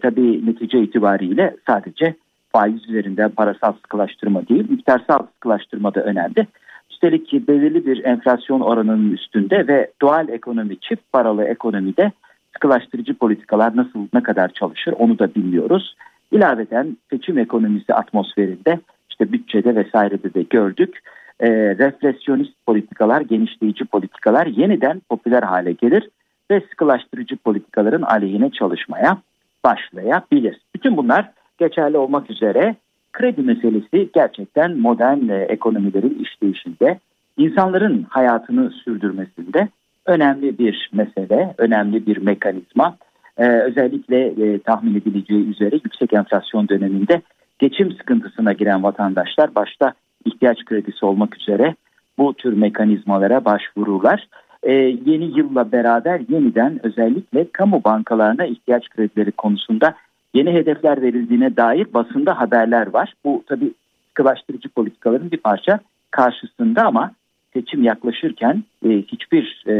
Tabii 0.02 0.46
netice 0.46 0.78
itibariyle 0.82 1.56
sadece 1.66 2.14
faiz 2.52 2.88
üzerinden 2.88 3.30
parasal 3.30 3.72
sıkılaştırma 3.72 4.48
değil, 4.48 4.70
miktarsal 4.70 5.26
sıkılaştırma 5.34 5.94
da 5.94 6.00
önemli. 6.00 6.46
Üstelik 6.90 7.26
ki 7.26 7.48
belirli 7.48 7.86
bir 7.86 8.04
enflasyon 8.04 8.60
oranının 8.60 9.12
üstünde 9.12 9.68
ve 9.68 9.90
doğal 10.02 10.28
ekonomi, 10.28 10.80
çift 10.80 11.12
paralı 11.12 11.44
ekonomide 11.44 12.12
sıkılaştırıcı 12.52 13.14
politikalar 13.14 13.76
nasıl 13.76 14.06
ne 14.14 14.22
kadar 14.22 14.48
çalışır 14.48 14.94
onu 14.98 15.18
da 15.18 15.34
bilmiyoruz. 15.34 15.94
İlaveten 16.32 16.96
seçim 17.10 17.38
ekonomisi 17.38 17.94
atmosferinde 17.94 18.80
işte 19.10 19.32
bütçede 19.32 19.76
vesairede 19.76 20.34
de 20.34 20.42
gördük. 20.42 20.98
E, 21.40 21.48
refleksiyonist 21.50 22.66
politikalar, 22.66 23.20
genişleyici 23.20 23.84
politikalar 23.84 24.46
yeniden 24.46 25.02
popüler 25.08 25.42
hale 25.42 25.72
gelir 25.72 26.08
ve 26.50 26.60
sıkılaştırıcı 26.60 27.36
politikaların 27.36 28.02
aleyhine 28.02 28.50
çalışmaya 28.50 29.18
başlayabilir. 29.64 30.60
Bütün 30.74 30.96
bunlar 30.96 31.30
geçerli 31.58 31.98
olmak 31.98 32.30
üzere 32.30 32.76
kredi 33.12 33.42
meselesi 33.42 34.08
gerçekten 34.14 34.78
modern 34.78 35.28
e, 35.28 35.42
ekonomilerin 35.42 36.18
işleyişinde, 36.24 36.98
insanların 37.36 38.06
hayatını 38.08 38.70
sürdürmesinde 38.70 39.68
önemli 40.06 40.58
bir 40.58 40.90
mesele, 40.92 41.54
önemli 41.58 42.06
bir 42.06 42.16
mekanizma. 42.16 42.96
Ee, 43.38 43.48
özellikle 43.48 44.26
e, 44.26 44.58
tahmin 44.58 44.94
edileceği 44.94 45.48
üzere 45.48 45.74
yüksek 45.84 46.12
enflasyon 46.12 46.68
döneminde 46.68 47.22
geçim 47.58 47.92
sıkıntısına 47.92 48.52
giren 48.52 48.82
vatandaşlar 48.82 49.54
başta 49.54 49.92
ihtiyaç 50.24 50.64
kredisi 50.64 51.04
olmak 51.06 51.36
üzere 51.36 51.74
bu 52.18 52.34
tür 52.34 52.52
mekanizmalara 52.52 53.44
başvururlar. 53.44 54.28
Ee, 54.62 54.72
yeni 55.04 55.38
yılla 55.38 55.72
beraber 55.72 56.20
yeniden 56.28 56.86
özellikle 56.86 57.50
kamu 57.52 57.84
bankalarına 57.84 58.46
ihtiyaç 58.46 58.88
kredileri 58.88 59.32
konusunda 59.32 59.94
yeni 60.34 60.52
hedefler 60.52 61.02
verildiğine 61.02 61.56
dair 61.56 61.94
basında 61.94 62.40
haberler 62.40 62.86
var. 62.86 63.14
Bu 63.24 63.44
tabii 63.46 63.72
sıkılaştırıcı 64.08 64.68
politikaların 64.68 65.30
bir 65.30 65.38
parça 65.38 65.78
karşısında 66.10 66.82
ama 66.82 67.12
seçim 67.52 67.82
yaklaşırken 67.82 68.64
e, 68.84 68.88
hiçbir 68.88 69.64
e, 69.66 69.74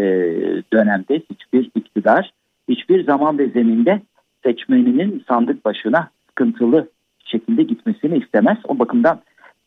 dönemde 0.72 1.22
hiçbir 1.30 1.70
iktidar 1.74 2.30
hiçbir 2.69 3.05
zaman 3.05 3.39
ve 3.39 3.49
zeminde 3.49 4.01
seçmeninin 4.43 5.25
sandık 5.29 5.65
başına 5.65 6.11
sıkıntılı 6.29 6.89
şekilde 7.25 7.63
gitmesini 7.63 8.19
istemez. 8.19 8.59
O 8.69 8.79
bakımdan 8.79 9.21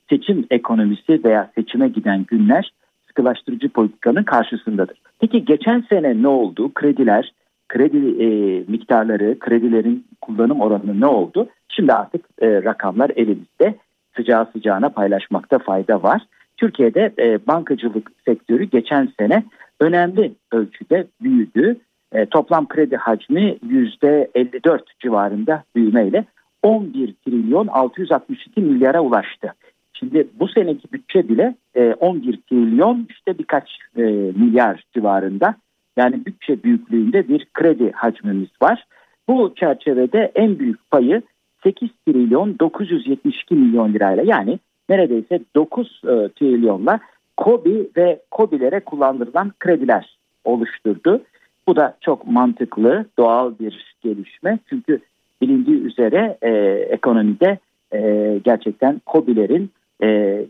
seçim 0.10 0.46
ekonomisi 0.50 1.24
veya 1.24 1.52
seçime 1.56 1.88
giden 1.88 2.26
günler 2.28 2.72
sıkılaştırıcı 3.08 3.70
politikanın 3.70 4.24
karşısındadır. 4.24 4.98
Peki 5.20 5.46
geçen 5.46 5.86
sene 5.90 6.22
ne 6.22 6.28
oldu? 6.28 6.74
Krediler, 6.74 7.34
kredi 7.70 8.24
e, 8.24 8.28
miktarları, 8.68 9.40
kredilerin 9.40 10.06
kullanım 10.22 10.62
oranı 10.62 11.02
ne 11.02 11.06
oldu? 11.06 11.50
Şimdi 11.70 11.94
artık 11.94 12.26
e, 12.42 12.64
rakamlar 12.64 13.12
elimizde. 13.16 13.76
Sıcağı 14.16 14.48
sıcağına 14.54 14.90
paylaşmakta 14.90 15.60
fayda 15.60 16.04
var. 16.04 16.22
Türkiye'de 16.58 17.14
e, 17.20 17.48
bankacılık 17.48 18.12
sektörü 18.26 18.64
geçen 18.64 19.14
sene 19.20 19.44
önemli 19.80 20.32
ölçüde 20.52 21.08
büyüdü. 21.22 21.78
E, 22.16 22.26
toplam 22.26 22.68
kredi 22.68 22.96
hacmi 22.96 23.58
%54 23.70 24.80
civarında 25.00 25.64
büyümeyle 25.76 26.26
11 26.64 27.14
trilyon 27.26 27.68
662 27.68 28.62
milyara 28.62 29.02
ulaştı. 29.02 29.54
Şimdi 29.94 30.28
bu 30.40 30.48
seneki 30.48 30.92
bütçe 30.94 31.30
bile 31.30 31.56
e, 31.76 31.94
11 31.94 32.40
trilyon 32.50 33.08
işte 33.10 33.38
birkaç 33.38 33.78
e, 33.98 34.02
milyar 34.36 34.84
civarında. 34.94 35.56
Yani 35.98 36.26
bütçe 36.26 36.64
büyüklüğünde 36.64 37.28
bir 37.28 37.48
kredi 37.54 37.92
hacmimiz 37.92 38.50
var. 38.62 38.86
Bu 39.28 39.54
çerçevede 39.56 40.32
en 40.36 40.60
büyük 40.60 40.92
payı 40.92 41.22
8 41.64 41.90
trilyon 42.08 42.60
972 42.60 43.56
milyon 43.56 43.94
lirayla 43.94 44.24
yani 44.26 44.60
neredeyse 44.90 45.40
9 45.56 46.02
e, 46.04 46.30
trilyonla 46.36 47.00
KOBİ 47.38 47.90
ve 47.98 48.20
KOBİ'lere 48.32 48.80
kullandırılan 48.80 49.52
krediler 49.60 50.18
oluşturdu. 50.44 51.22
Bu 51.68 51.76
da 51.76 51.98
çok 52.02 52.28
mantıklı, 52.28 53.06
doğal 53.20 53.54
bir 53.60 53.96
gelişme. 54.04 54.60
Çünkü 54.70 55.00
bilindiği 55.42 55.82
üzere 55.82 56.38
e, 56.42 56.52
ekonomide 56.90 57.58
e, 57.94 58.40
gerçekten 58.44 59.02
KOBİ'lerin 59.06 59.72
e, 60.02 60.08
e, 60.08 60.48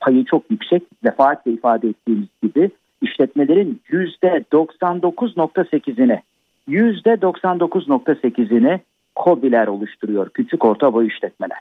payı 0.00 0.24
çok 0.24 0.50
yüksek. 0.50 0.82
Defaatle 1.04 1.52
ifade 1.52 1.88
ettiğimiz 1.88 2.28
gibi 2.42 2.70
işletmelerin 3.02 3.80
%99.8'ini 3.90 6.20
%99.8'ini 6.68 8.80
KOBİ'ler 9.14 9.66
oluşturuyor. 9.66 10.30
Küçük 10.30 10.64
orta 10.64 10.92
boy 10.92 11.06
işletmeler. 11.06 11.58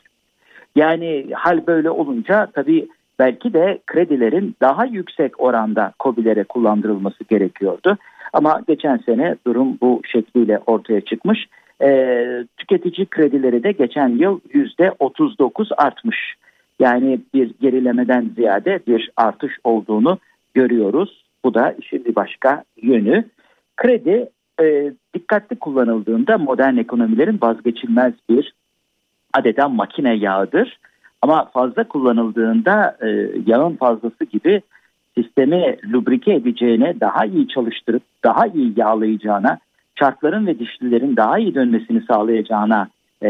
Yani 0.75 1.25
hal 1.33 1.67
böyle 1.67 1.89
olunca 1.89 2.47
tabii 2.53 2.87
belki 3.19 3.53
de 3.53 3.79
kredilerin 3.87 4.55
daha 4.61 4.85
yüksek 4.85 5.41
oranda 5.41 5.93
COBİ'lere 5.99 6.43
kullandırılması 6.43 7.23
gerekiyordu. 7.23 7.97
Ama 8.33 8.61
geçen 8.67 8.97
sene 8.97 9.35
durum 9.47 9.77
bu 9.81 10.01
şekliyle 10.11 10.59
ortaya 10.67 11.01
çıkmış. 11.01 11.47
E, 11.81 11.87
tüketici 12.57 13.05
kredileri 13.05 13.63
de 13.63 13.71
geçen 13.71 14.09
yıl 14.09 14.39
%39 14.53 15.75
artmış. 15.75 16.35
Yani 16.79 17.19
bir 17.33 17.51
gerilemeden 17.61 18.31
ziyade 18.35 18.79
bir 18.87 19.11
artış 19.17 19.53
olduğunu 19.63 20.19
görüyoruz. 20.53 21.25
Bu 21.45 21.53
da 21.53 21.75
işin 21.79 22.05
bir 22.05 22.15
başka 22.15 22.63
yönü. 22.81 23.25
Kredi 23.77 24.29
e, 24.61 24.93
dikkatli 25.13 25.55
kullanıldığında 25.55 26.37
modern 26.37 26.77
ekonomilerin 26.77 27.39
vazgeçilmez 27.41 28.13
bir 28.29 28.53
adeta 29.33 29.69
makine 29.69 30.15
yağıdır. 30.15 30.79
Ama 31.25 31.45
fazla 31.45 31.83
kullanıldığında 31.83 32.97
e, 33.01 33.07
yağın 33.45 33.75
fazlası 33.75 34.25
gibi 34.25 34.61
sistemi 35.17 35.77
lubrike 35.93 36.33
edeceğine, 36.33 36.99
daha 36.99 37.25
iyi 37.25 37.47
çalıştırıp 37.47 38.03
daha 38.23 38.47
iyi 38.47 38.73
yağlayacağına, 38.75 39.57
çarkların 39.95 40.47
ve 40.47 40.59
dişlilerin 40.59 41.15
daha 41.15 41.39
iyi 41.39 41.55
dönmesini 41.55 42.01
sağlayacağına 42.01 42.87
e, 43.21 43.29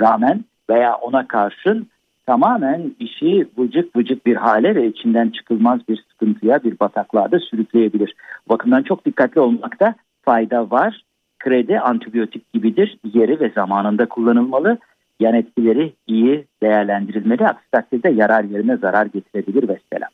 rağmen 0.00 0.44
veya 0.70 0.94
ona 0.94 1.28
karşın 1.28 1.86
tamamen 2.26 2.94
işi 3.00 3.48
vıcık 3.58 3.96
vıcık 3.96 4.26
bir 4.26 4.36
hale 4.36 4.74
ve 4.74 4.86
içinden 4.86 5.28
çıkılmaz 5.28 5.80
bir 5.88 6.04
sıkıntıya, 6.10 6.64
bir 6.64 6.80
bataklığa 6.80 7.30
da 7.32 7.38
sürükleyebilir. 7.38 8.14
Bakımdan 8.48 8.82
çok 8.82 9.04
dikkatli 9.04 9.40
olmakta 9.40 9.94
fayda 10.22 10.70
var. 10.70 11.02
Kredi 11.38 11.80
antibiyotik 11.80 12.52
gibidir. 12.52 12.98
Yeri 13.14 13.40
ve 13.40 13.50
zamanında 13.54 14.06
kullanılmalı 14.06 14.78
yan 15.20 15.34
etkileri 15.34 15.92
iyi 16.06 16.44
değerlendirilmeli. 16.62 17.46
Aksi 17.46 17.70
takdirde 17.72 18.08
yarar 18.08 18.44
yerine 18.44 18.76
zarar 18.76 19.06
getirebilir 19.06 19.64
mesela. 19.68 20.08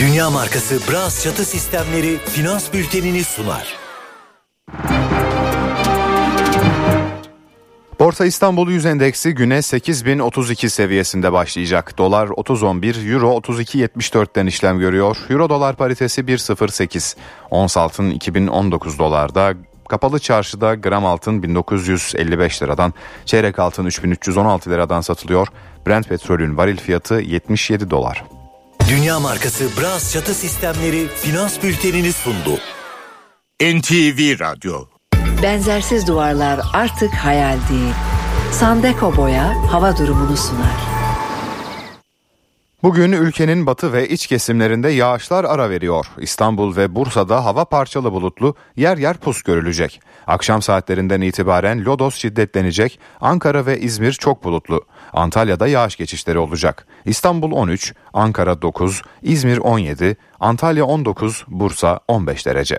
Dünya 0.00 0.30
markası 0.30 0.92
Bras 0.92 1.24
çatı 1.24 1.44
sistemleri 1.44 2.16
finans 2.16 2.72
bültenini 2.72 3.24
sunar. 3.24 3.76
Borsa 8.00 8.26
İstanbul 8.26 8.70
Yüz 8.70 8.86
Endeksi 8.86 9.34
güne 9.34 9.62
8032 9.62 10.70
seviyesinde 10.70 11.32
başlayacak. 11.32 11.98
Dolar 11.98 12.26
30.11, 12.28 13.14
Euro 13.14 13.30
32.74'ten 13.38 14.46
işlem 14.46 14.78
görüyor. 14.78 15.16
Euro 15.30 15.48
dolar 15.48 15.76
paritesi 15.76 16.20
1.08. 16.20 17.16
Ons 17.50 17.76
altın 17.76 18.10
2019 18.10 18.98
dolarda. 18.98 19.54
Kapalı 19.88 20.18
çarşıda 20.18 20.74
gram 20.74 21.06
altın 21.06 21.42
1955 21.42 22.62
liradan, 22.62 22.94
çeyrek 23.24 23.58
altın 23.58 23.84
3316 23.84 24.70
liradan 24.70 25.00
satılıyor. 25.00 25.48
Brent 25.86 26.08
petrolün 26.08 26.56
varil 26.56 26.76
fiyatı 26.76 27.14
77 27.14 27.90
dolar. 27.90 28.35
Dünya 28.88 29.20
markası 29.20 29.64
Bras 29.80 30.12
çatı 30.12 30.34
sistemleri 30.34 31.08
finans 31.16 31.62
bültenini 31.62 32.12
sundu. 32.12 32.58
NTV 33.62 34.40
Radyo 34.40 34.84
Benzersiz 35.42 36.06
duvarlar 36.06 36.60
artık 36.72 37.14
hayal 37.14 37.56
değil. 37.70 37.94
Sandeko 38.52 39.16
Boya 39.16 39.72
hava 39.72 39.96
durumunu 39.96 40.36
sunar. 40.36 40.95
Bugün 42.82 43.12
ülkenin 43.12 43.66
batı 43.66 43.92
ve 43.92 44.08
iç 44.08 44.26
kesimlerinde 44.26 44.88
yağışlar 44.88 45.44
ara 45.44 45.70
veriyor. 45.70 46.06
İstanbul 46.18 46.76
ve 46.76 46.94
Bursa'da 46.94 47.44
hava 47.44 47.64
parçalı 47.64 48.12
bulutlu, 48.12 48.54
yer 48.76 48.96
yer 48.96 49.16
pus 49.16 49.42
görülecek. 49.42 50.00
Akşam 50.26 50.62
saatlerinden 50.62 51.20
itibaren 51.20 51.84
lodos 51.84 52.14
şiddetlenecek, 52.14 53.00
Ankara 53.20 53.66
ve 53.66 53.80
İzmir 53.80 54.12
çok 54.12 54.44
bulutlu. 54.44 54.84
Antalya'da 55.12 55.68
yağış 55.68 55.96
geçişleri 55.96 56.38
olacak. 56.38 56.86
İstanbul 57.04 57.52
13, 57.52 57.94
Ankara 58.12 58.62
9, 58.62 59.02
İzmir 59.22 59.58
17, 59.58 60.16
Antalya 60.40 60.84
19, 60.84 61.44
Bursa 61.48 62.00
15 62.08 62.46
derece. 62.46 62.78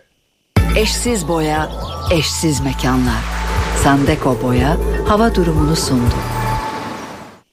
Eşsiz 0.76 1.28
boya, 1.28 1.70
eşsiz 2.12 2.60
mekanlar. 2.60 3.24
Sandeko 3.84 4.38
Boya 4.44 4.78
hava 5.08 5.36
durumunu 5.36 5.76
sundu. 5.76 6.37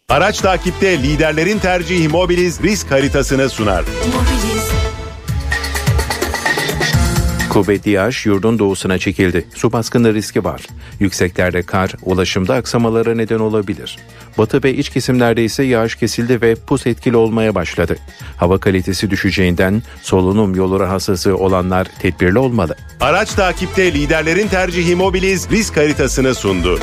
Araç 0.08 0.38
takipte 0.38 1.02
liderlerin 1.02 1.58
tercihi 1.58 2.08
Mobiliz 2.08 2.62
risk 2.62 2.90
haritasını 2.90 3.50
sunar. 3.50 3.84
Kuvvetli 7.50 7.90
yağış 7.90 8.26
yurdun 8.26 8.58
doğusuna 8.58 8.98
çekildi. 8.98 9.46
Su 9.54 9.72
baskını 9.72 10.14
riski 10.14 10.44
var. 10.44 10.62
Yükseklerde 11.00 11.62
kar, 11.62 11.92
ulaşımda 12.02 12.54
aksamalara 12.54 13.14
neden 13.14 13.38
olabilir. 13.38 13.98
Batı 14.38 14.62
ve 14.64 14.74
iç 14.74 14.88
kesimlerde 14.90 15.44
ise 15.44 15.62
yağış 15.62 15.94
kesildi 15.94 16.42
ve 16.42 16.54
pus 16.54 16.86
etkili 16.86 17.16
olmaya 17.16 17.54
başladı. 17.54 17.96
Hava 18.36 18.58
kalitesi 18.58 19.10
düşeceğinden 19.10 19.82
solunum 20.02 20.54
yolu 20.54 20.80
rahatsızlığı 20.80 21.36
olanlar 21.36 21.86
tedbirli 21.98 22.38
olmalı. 22.38 22.76
Araç 23.00 23.32
takipte 23.32 23.92
liderlerin 23.92 24.48
tercihi 24.48 24.96
Mobiliz 24.96 25.50
risk 25.50 25.76
haritasını 25.76 26.34
sundu. 26.34 26.80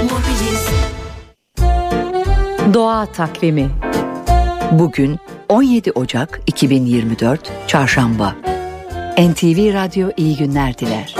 Doğa 2.73 3.05
takvimi. 3.05 3.69
Bugün 4.71 5.19
17 5.49 5.91
Ocak 5.91 6.41
2024 6.47 7.51
Çarşamba. 7.67 8.35
NTV 9.17 9.73
Radyo 9.73 10.09
iyi 10.17 10.37
günler 10.37 10.77
diler. 10.77 11.15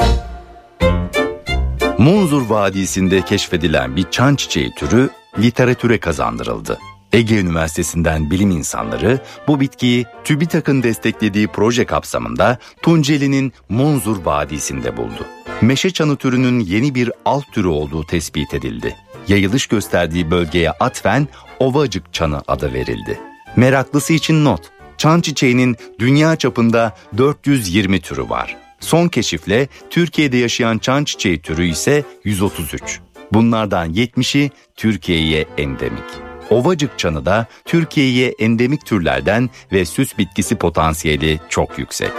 Munzur 1.97 2.49
Vadisi'nde 2.49 3.21
keşfedilen 3.21 3.95
bir 3.95 4.11
çan 4.11 4.35
çiçeği 4.35 4.75
türü 4.75 5.09
literatüre 5.39 5.99
kazandırıldı. 5.99 6.77
Ege 7.13 7.39
Üniversitesi'nden 7.39 8.31
bilim 8.31 8.51
insanları 8.51 9.19
bu 9.47 9.59
bitkiyi 9.59 10.05
TÜBİTAK'ın 10.23 10.83
desteklediği 10.83 11.47
proje 11.47 11.85
kapsamında 11.85 12.57
Tunceli'nin 12.81 13.53
Munzur 13.69 14.25
Vadisi'nde 14.25 14.97
buldu. 14.97 15.25
Meşe 15.61 15.89
çanı 15.89 16.15
türünün 16.15 16.59
yeni 16.59 16.95
bir 16.95 17.11
alt 17.25 17.43
türü 17.51 17.67
olduğu 17.67 18.05
tespit 18.05 18.53
edildi. 18.53 18.95
Yayılış 19.27 19.67
gösterdiği 19.67 20.31
bölgeye 20.31 20.71
atfen 20.71 21.27
Ovacık 21.59 22.13
çanı 22.13 22.41
adı 22.47 22.73
verildi. 22.73 23.19
Meraklısı 23.55 24.13
için 24.13 24.45
not, 24.45 24.61
çan 24.97 25.21
çiçeğinin 25.21 25.77
dünya 25.99 26.35
çapında 26.35 26.95
420 27.17 28.01
türü 28.01 28.29
var. 28.29 28.57
Son 28.79 29.07
keşifle 29.07 29.67
Türkiye'de 29.89 30.37
yaşayan 30.37 30.77
çan 30.77 31.03
çiçeği 31.03 31.41
türü 31.41 31.65
ise 31.65 32.03
133. 32.23 32.99
Bunlardan 33.33 33.93
70'i 33.93 34.51
Türkiye'ye 34.75 35.45
endemik. 35.57 36.03
Ovacık 36.49 36.99
çanı 36.99 37.25
da 37.25 37.45
Türkiye'ye 37.65 38.35
endemik 38.39 38.85
türlerden 38.85 39.49
ve 39.71 39.85
süs 39.85 40.17
bitkisi 40.17 40.55
potansiyeli 40.55 41.39
çok 41.49 41.79
yüksek. 41.79 42.11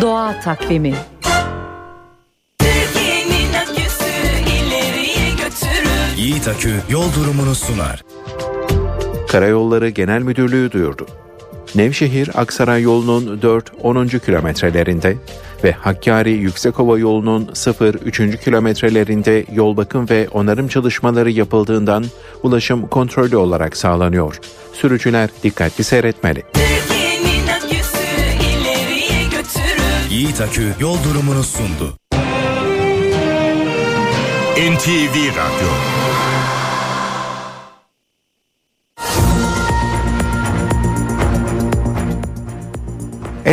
Doğa 0.00 0.40
takvimi. 0.40 0.94
Yiğit 6.20 6.48
Akü 6.48 6.74
yol 6.90 7.14
durumunu 7.14 7.54
sunar. 7.54 8.04
Karayolları 9.28 9.88
Genel 9.88 10.22
Müdürlüğü 10.22 10.72
duyurdu. 10.72 11.06
Nevşehir 11.74 12.30
Aksaray 12.34 12.82
yolunun 12.82 13.38
4-10. 13.38 14.20
kilometrelerinde 14.20 15.16
ve 15.64 15.72
Hakkari 15.72 16.30
Yüksekova 16.30 16.98
yolunun 16.98 17.46
0-3. 17.46 18.44
kilometrelerinde 18.44 19.44
yol 19.52 19.76
bakım 19.76 20.08
ve 20.10 20.28
onarım 20.28 20.68
çalışmaları 20.68 21.30
yapıldığından 21.30 22.04
ulaşım 22.42 22.86
kontrollü 22.86 23.36
olarak 23.36 23.76
sağlanıyor. 23.76 24.40
Sürücüler 24.72 25.30
dikkatli 25.42 25.84
seyretmeli. 25.84 26.42
Yiğit 30.10 30.40
Akü 30.40 30.74
yol 30.80 30.96
durumunu 31.04 31.42
sundu. 31.42 31.96
NTV 34.56 35.16
Radyo 35.28 35.99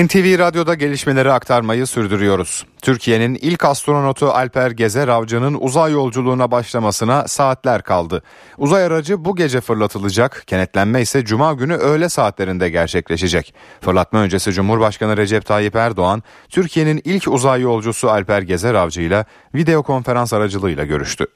NTV 0.04 0.40
Radyo'da 0.40 0.74
gelişmeleri 0.74 1.32
aktarmayı 1.32 1.88
sürdürüyoruz. 1.88 2.66
Türkiye'nin 2.82 3.36
ilk 3.36 3.66
astronotu 3.66 4.28
Alper 4.28 4.72
Gezer 4.72 5.08
Avcı'nın 5.08 5.58
uzay 5.60 5.92
yolculuğuna 5.92 6.52
başlamasına 6.52 7.28
saatler 7.28 7.82
kaldı. 7.82 8.24
Uzay 8.58 8.84
aracı 8.84 9.26
bu 9.26 9.36
gece 9.36 9.62
fırlatılacak, 9.62 10.44
kenetlenme 10.48 11.02
ise 11.02 11.26
cuma 11.26 11.54
günü 11.54 11.76
öğle 11.76 12.10
saatlerinde 12.10 12.70
gerçekleşecek. 12.70 13.54
Fırlatma 13.82 14.20
öncesi 14.20 14.52
Cumhurbaşkanı 14.52 15.18
Recep 15.18 15.46
Tayyip 15.46 15.76
Erdoğan, 15.76 16.24
Türkiye'nin 16.50 17.02
ilk 17.06 17.28
uzay 17.28 17.62
yolcusu 17.62 18.10
Alper 18.10 18.42
Gezer 18.42 18.74
Avcı 18.74 19.02
ile 19.02 19.26
video 19.56 19.84
konferans 19.84 20.34
aracılığıyla 20.34 20.86
görüştü. 20.86 21.28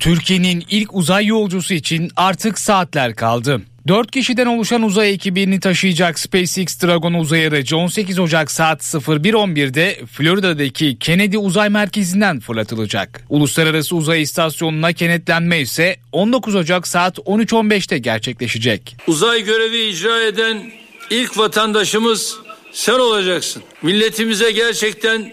Türkiye'nin 0.00 0.64
ilk 0.70 0.94
uzay 0.94 1.26
yolcusu 1.26 1.74
için 1.74 2.10
artık 2.16 2.58
saatler 2.58 3.16
kaldı. 3.16 3.60
4 3.88 4.10
kişiden 4.10 4.46
oluşan 4.46 4.82
uzay 4.82 5.12
ekibini 5.12 5.60
taşıyacak 5.60 6.18
SpaceX 6.18 6.82
Dragon 6.82 7.14
uzay 7.14 7.46
aracı 7.46 7.76
18 7.76 8.18
Ocak 8.18 8.50
saat 8.50 8.82
01.11'de 8.82 10.00
Florida'daki 10.06 10.98
Kennedy 10.98 11.36
Uzay 11.36 11.68
Merkezi'nden 11.68 12.40
fırlatılacak. 12.40 13.24
Uluslararası 13.28 13.96
Uzay 13.96 14.22
İstasyonu'na 14.22 14.92
kenetlenme 14.92 15.60
ise 15.60 15.96
19 16.12 16.54
Ocak 16.54 16.86
saat 16.88 17.18
13.15'te 17.18 17.98
gerçekleşecek. 17.98 18.96
Uzay 19.06 19.44
görevi 19.44 19.78
icra 19.78 20.22
eden 20.22 20.70
ilk 21.10 21.38
vatandaşımız 21.38 22.36
sen 22.72 22.98
olacaksın. 22.98 23.62
Milletimize 23.82 24.50
gerçekten 24.50 25.32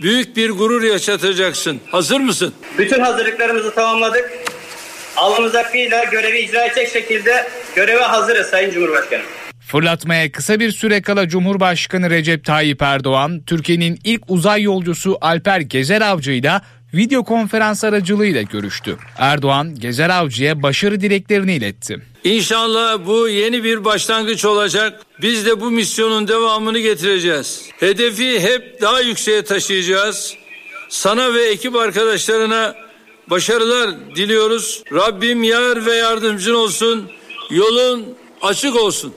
büyük 0.00 0.36
bir 0.36 0.50
gurur 0.50 0.82
yaşatacaksın. 0.82 1.80
Hazır 1.90 2.20
mısın? 2.20 2.54
Bütün 2.78 3.00
hazırlıklarımızı 3.00 3.74
tamamladık. 3.74 4.30
Alnımız 5.16 5.54
akıyla 5.54 6.04
görevi 6.04 6.38
icra 6.38 6.64
edecek 6.66 6.88
şekilde 6.88 7.48
göreve 7.76 8.02
hazırız 8.02 8.46
Sayın 8.46 8.70
Cumhurbaşkanım. 8.70 9.24
Fırlatmaya 9.60 10.32
kısa 10.32 10.60
bir 10.60 10.72
süre 10.72 11.02
kala 11.02 11.28
Cumhurbaşkanı 11.28 12.10
Recep 12.10 12.44
Tayyip 12.44 12.82
Erdoğan, 12.82 13.42
Türkiye'nin 13.46 13.98
ilk 14.04 14.22
uzay 14.28 14.62
yolcusu 14.62 15.18
Alper 15.20 15.60
Gezer 15.60 16.00
Avcı 16.00 16.32
ile 16.32 16.52
video 16.96 17.24
konferans 17.24 17.84
aracılığıyla 17.84 18.42
görüştü. 18.42 18.96
Erdoğan, 19.18 19.74
Gezer 19.74 20.10
Avcı'ya 20.10 20.62
başarı 20.62 21.00
dileklerini 21.00 21.54
iletti. 21.54 22.02
İnşallah 22.24 23.06
bu 23.06 23.28
yeni 23.28 23.64
bir 23.64 23.84
başlangıç 23.84 24.44
olacak. 24.44 25.02
Biz 25.22 25.46
de 25.46 25.60
bu 25.60 25.70
misyonun 25.70 26.28
devamını 26.28 26.78
getireceğiz. 26.78 27.62
Hedefi 27.80 28.40
hep 28.40 28.80
daha 28.82 29.00
yükseğe 29.00 29.44
taşıyacağız. 29.44 30.34
Sana 30.88 31.34
ve 31.34 31.42
ekip 31.44 31.76
arkadaşlarına 31.76 32.74
başarılar 33.30 33.90
diliyoruz. 34.16 34.82
Rabbim 34.92 35.42
yar 35.42 35.86
ve 35.86 35.94
yardımcın 35.94 36.54
olsun. 36.54 37.10
Yolun 37.50 38.04
açık 38.42 38.76
olsun. 38.76 39.14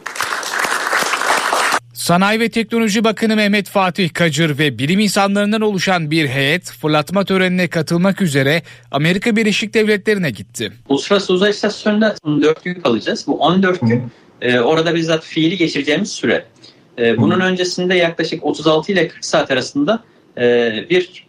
Sanayi 2.00 2.40
ve 2.40 2.50
Teknoloji 2.50 3.04
Bakanı 3.04 3.36
Mehmet 3.36 3.70
Fatih 3.70 4.14
Kacır 4.14 4.58
ve 4.58 4.78
bilim 4.80 5.00
insanlarından 5.00 5.62
oluşan 5.62 6.12
bir 6.12 6.28
heyet 6.28 6.72
fırlatma 6.72 7.26
törenine 7.26 7.68
katılmak 7.68 8.22
üzere 8.22 8.62
Amerika 8.92 9.36
Birleşik 9.36 9.74
Devletleri'ne 9.74 10.30
gitti. 10.30 10.72
Uluslararası 10.90 11.34
Uzay 11.34 11.50
İstasyonu'nda 11.50 12.16
14 12.24 12.64
gün 12.64 12.74
kalacağız. 12.74 13.28
Bu 13.28 13.40
14 13.40 13.82
gün 13.82 14.04
e, 14.42 14.60
orada 14.60 14.96
bizzat 14.96 15.24
fiili 15.24 15.58
geçireceğimiz 15.58 16.12
süre. 16.12 16.46
E, 17.00 17.18
bunun 17.18 17.40
öncesinde 17.40 17.96
yaklaşık 17.96 18.46
36 18.46 18.92
ile 18.92 19.08
40 19.08 19.26
saat 19.26 19.52
arasında 19.52 20.04
e, 20.38 20.72
bir 20.90 21.28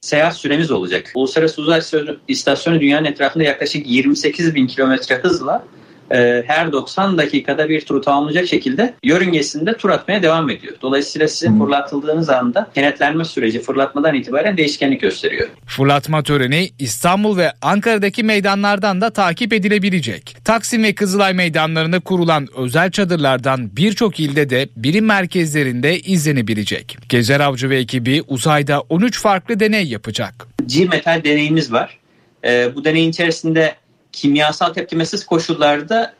seyahat 0.00 0.36
süremiz 0.36 0.70
olacak. 0.70 1.12
Uluslararası 1.14 1.62
Uzay 1.62 1.80
İstasyonu 2.28 2.80
dünyanın 2.80 3.04
etrafında 3.04 3.44
yaklaşık 3.44 3.86
28 3.86 4.54
bin 4.54 4.66
kilometre 4.66 5.16
hızla 5.16 5.64
e, 6.12 6.44
her 6.46 6.72
90 6.72 7.18
dakikada 7.18 7.68
bir 7.68 7.80
turu 7.80 8.00
tamamlayacak 8.00 8.46
şekilde 8.48 8.94
yörüngesinde 9.02 9.76
tur 9.76 9.90
atmaya 9.90 10.22
devam 10.22 10.50
ediyor. 10.50 10.74
Dolayısıyla 10.82 11.28
sizin 11.28 11.58
fırlatıldığınız 11.58 12.30
anda 12.30 12.70
kenetlenme 12.74 13.24
süreci 13.24 13.60
fırlatmadan 13.60 14.14
itibaren 14.14 14.56
değişkenlik 14.56 15.00
gösteriyor. 15.00 15.48
Fırlatma 15.66 16.22
töreni 16.22 16.70
İstanbul 16.78 17.36
ve 17.36 17.52
Ankara'daki 17.62 18.22
meydanlardan 18.22 19.00
da 19.00 19.10
takip 19.10 19.52
edilebilecek. 19.52 20.36
Taksim 20.44 20.82
ve 20.82 20.94
Kızılay 20.94 21.34
meydanlarında 21.34 22.00
kurulan 22.00 22.48
özel 22.56 22.90
çadırlardan 22.90 23.76
birçok 23.76 24.20
ilde 24.20 24.50
de 24.50 24.68
bilim 24.76 25.04
merkezlerinde 25.04 26.00
izlenebilecek. 26.00 26.98
Gezer 27.08 27.40
Avcı 27.40 27.70
ve 27.70 27.78
ekibi 27.78 28.22
uzayda 28.28 28.80
13 28.80 29.20
farklı 29.20 29.60
deney 29.60 29.84
yapacak. 29.84 30.46
G-metal 30.66 31.24
deneyimiz 31.24 31.72
var. 31.72 31.98
E, 32.44 32.74
bu 32.74 32.84
deneyin 32.84 33.10
içerisinde 33.10 33.74
kimyasal 34.14 34.72
tepkimesiz 34.72 35.26
koşullarda 35.26 36.14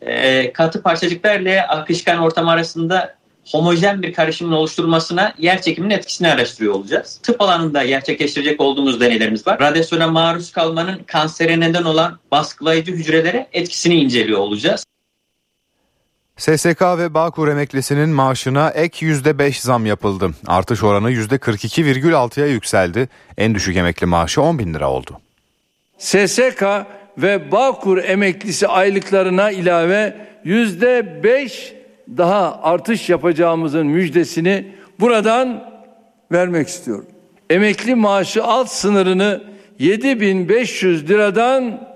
e, 0.00 0.52
katı 0.52 0.82
parçacıklarla 0.82 1.68
akışkan 1.68 2.18
ortam 2.18 2.48
arasında 2.48 3.16
homojen 3.52 4.02
bir 4.02 4.12
karışımın 4.12 4.52
oluşturulmasına 4.52 5.34
yer 5.38 5.62
çekiminin 5.62 5.94
etkisini 5.94 6.28
araştırıyor 6.28 6.74
olacağız. 6.74 7.20
Tıp 7.22 7.40
alanında 7.40 7.84
gerçekleştirecek 7.84 8.60
olduğumuz 8.60 9.00
deneylerimiz 9.00 9.46
var. 9.46 9.60
Radyasyona 9.60 10.08
maruz 10.08 10.52
kalmanın 10.52 10.98
kansere 11.06 11.60
neden 11.60 11.84
olan 11.84 12.18
baskılayıcı 12.30 12.92
hücrelere 12.92 13.46
etkisini 13.52 13.94
inceliyor 13.94 14.38
olacağız. 14.38 14.84
SSK 16.36 16.82
ve 16.82 17.14
Bağkur 17.14 17.48
emeklisinin 17.48 18.08
maaşına 18.08 18.70
ek 18.70 19.06
%5 19.06 19.60
zam 19.60 19.86
yapıldı. 19.86 20.30
Artış 20.46 20.82
oranı 20.82 21.12
%42,6'ya 21.12 22.46
yükseldi. 22.46 23.08
En 23.38 23.54
düşük 23.54 23.76
emekli 23.76 24.06
maaşı 24.06 24.42
10 24.42 24.58
bin 24.58 24.74
lira 24.74 24.90
oldu. 24.90 25.20
SSK 25.98 26.62
ve 27.18 27.52
Bağkur 27.52 27.98
emeklisi 27.98 28.68
aylıklarına 28.68 29.50
ilave 29.50 30.14
yüzde 30.44 31.22
beş 31.22 31.72
daha 32.16 32.62
artış 32.62 33.08
yapacağımızın 33.08 33.86
müjdesini 33.86 34.64
buradan 35.00 35.64
vermek 36.32 36.68
istiyorum. 36.68 37.06
Emekli 37.50 37.94
maaşı 37.94 38.44
alt 38.44 38.70
sınırını 38.70 39.42
7500 39.78 41.10
liradan 41.10 41.88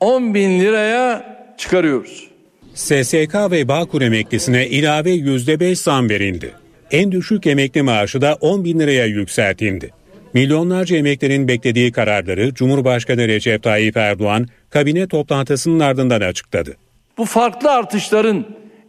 10 0.00 0.34
bin 0.34 0.60
liraya 0.60 1.36
çıkarıyoruz. 1.58 2.28
SSK 2.74 3.34
ve 3.50 3.68
Bağkur 3.68 4.02
emeklisine 4.02 4.66
ilave 4.66 5.10
%5 5.10 5.74
zam 5.74 6.10
verildi. 6.10 6.52
En 6.90 7.12
düşük 7.12 7.46
emekli 7.46 7.82
maaşı 7.82 8.20
da 8.20 8.34
10 8.40 8.64
bin 8.64 8.80
liraya 8.80 9.06
yükseltildi. 9.06 9.90
Milyonlarca 10.34 10.96
emeklinin 10.96 11.48
beklediği 11.48 11.92
kararları 11.92 12.54
Cumhurbaşkanı 12.54 13.28
Recep 13.28 13.62
Tayyip 13.62 13.96
Erdoğan 13.96 14.48
kabine 14.70 15.08
toplantısının 15.08 15.80
ardından 15.80 16.20
açıkladı. 16.20 16.76
Bu 17.18 17.24
farklı 17.24 17.70
artışların 17.70 18.44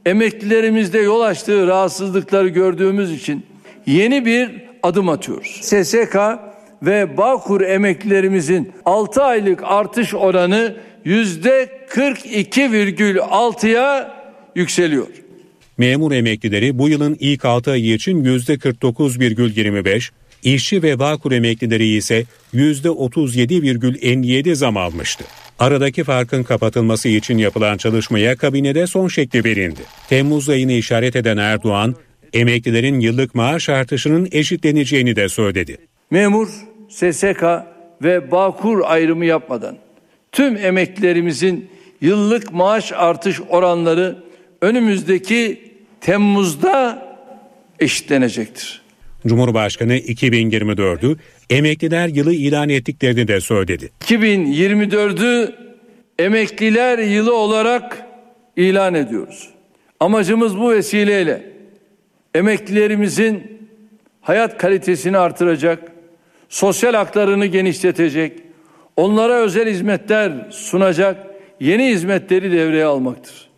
emeklilerimizde 0.05 0.99
yol 0.99 1.21
açtığı 1.21 1.67
rahatsızlıkları 1.67 2.47
gördüğümüz 2.47 3.11
için 3.11 3.45
yeni 3.85 4.25
bir 4.25 4.49
adım 4.83 5.09
atıyoruz. 5.09 5.59
SSK 5.61 6.15
ve 6.81 7.17
Bağkur 7.17 7.61
emeklilerimizin 7.61 8.71
6 8.85 9.23
aylık 9.23 9.63
artış 9.63 10.13
oranı 10.13 10.75
yüzde 11.03 11.69
42,6'ya 11.89 14.15
yükseliyor. 14.55 15.07
Memur 15.77 16.11
emeklileri 16.11 16.77
bu 16.77 16.89
yılın 16.89 17.17
ilk 17.19 17.45
6 17.45 17.71
ayı 17.71 17.93
için 17.93 18.23
%49,25, 18.23 20.09
işçi 20.45 20.83
ve 20.83 20.99
Bağkur 20.99 21.31
emeklileri 21.31 21.87
ise 21.87 22.25
%37,57 22.53 24.55
zam 24.55 24.77
almıştı. 24.77 25.23
Aradaki 25.59 26.03
farkın 26.03 26.43
kapatılması 26.43 27.09
için 27.09 27.37
yapılan 27.37 27.77
çalışmaya 27.77 28.35
kabinede 28.35 28.87
son 28.87 29.07
şekli 29.07 29.43
verildi. 29.43 29.81
Temmuz 30.09 30.49
ayını 30.49 30.71
işaret 30.71 31.15
eden 31.15 31.37
Erdoğan, 31.37 31.95
emeklilerin 32.33 32.99
yıllık 32.99 33.35
maaş 33.35 33.69
artışının 33.69 34.27
eşitleneceğini 34.31 35.15
de 35.15 35.29
söyledi. 35.29 35.77
Memur, 36.11 36.47
SSK 36.89 37.43
ve 38.03 38.31
Bağkur 38.31 38.81
ayrımı 38.85 39.25
yapmadan 39.25 39.77
tüm 40.31 40.57
emeklilerimizin 40.57 41.69
yıllık 42.01 42.53
maaş 42.53 42.91
artış 42.91 43.41
oranları 43.49 44.23
önümüzdeki 44.61 45.71
Temmuz'da 46.01 47.05
eşitlenecektir. 47.79 48.84
Cumhurbaşkanı 49.27 49.97
2024'ü 49.97 51.17
emekliler 51.49 52.07
yılı 52.07 52.33
ilan 52.33 52.69
ettiklerini 52.69 53.27
de 53.27 53.41
söyledi. 53.41 53.89
2024'ü 54.01 55.51
emekliler 56.19 56.99
yılı 56.99 57.35
olarak 57.35 58.05
ilan 58.55 58.93
ediyoruz. 58.93 59.49
Amacımız 59.99 60.57
bu 60.57 60.71
vesileyle 60.71 61.51
emeklilerimizin 62.35 63.43
hayat 64.21 64.57
kalitesini 64.57 65.17
artıracak, 65.17 65.91
sosyal 66.49 66.93
haklarını 66.93 67.45
genişletecek, 67.45 68.39
onlara 68.97 69.33
özel 69.33 69.69
hizmetler 69.69 70.47
sunacak 70.51 71.27
yeni 71.59 71.89
hizmetleri 71.89 72.51
devreye 72.51 72.85
almaktır. 72.85 73.49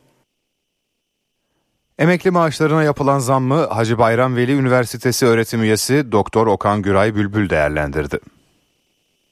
Emekli 1.99 2.31
maaşlarına 2.31 2.83
yapılan 2.83 3.19
zammı 3.19 3.65
Hacı 3.65 3.97
Bayram 3.97 4.35
Veli 4.35 4.51
Üniversitesi 4.51 5.25
öğretim 5.25 5.63
üyesi 5.63 6.11
Doktor 6.11 6.47
Okan 6.47 6.81
Güray 6.81 7.15
Bülbül 7.15 7.49
değerlendirdi. 7.49 8.19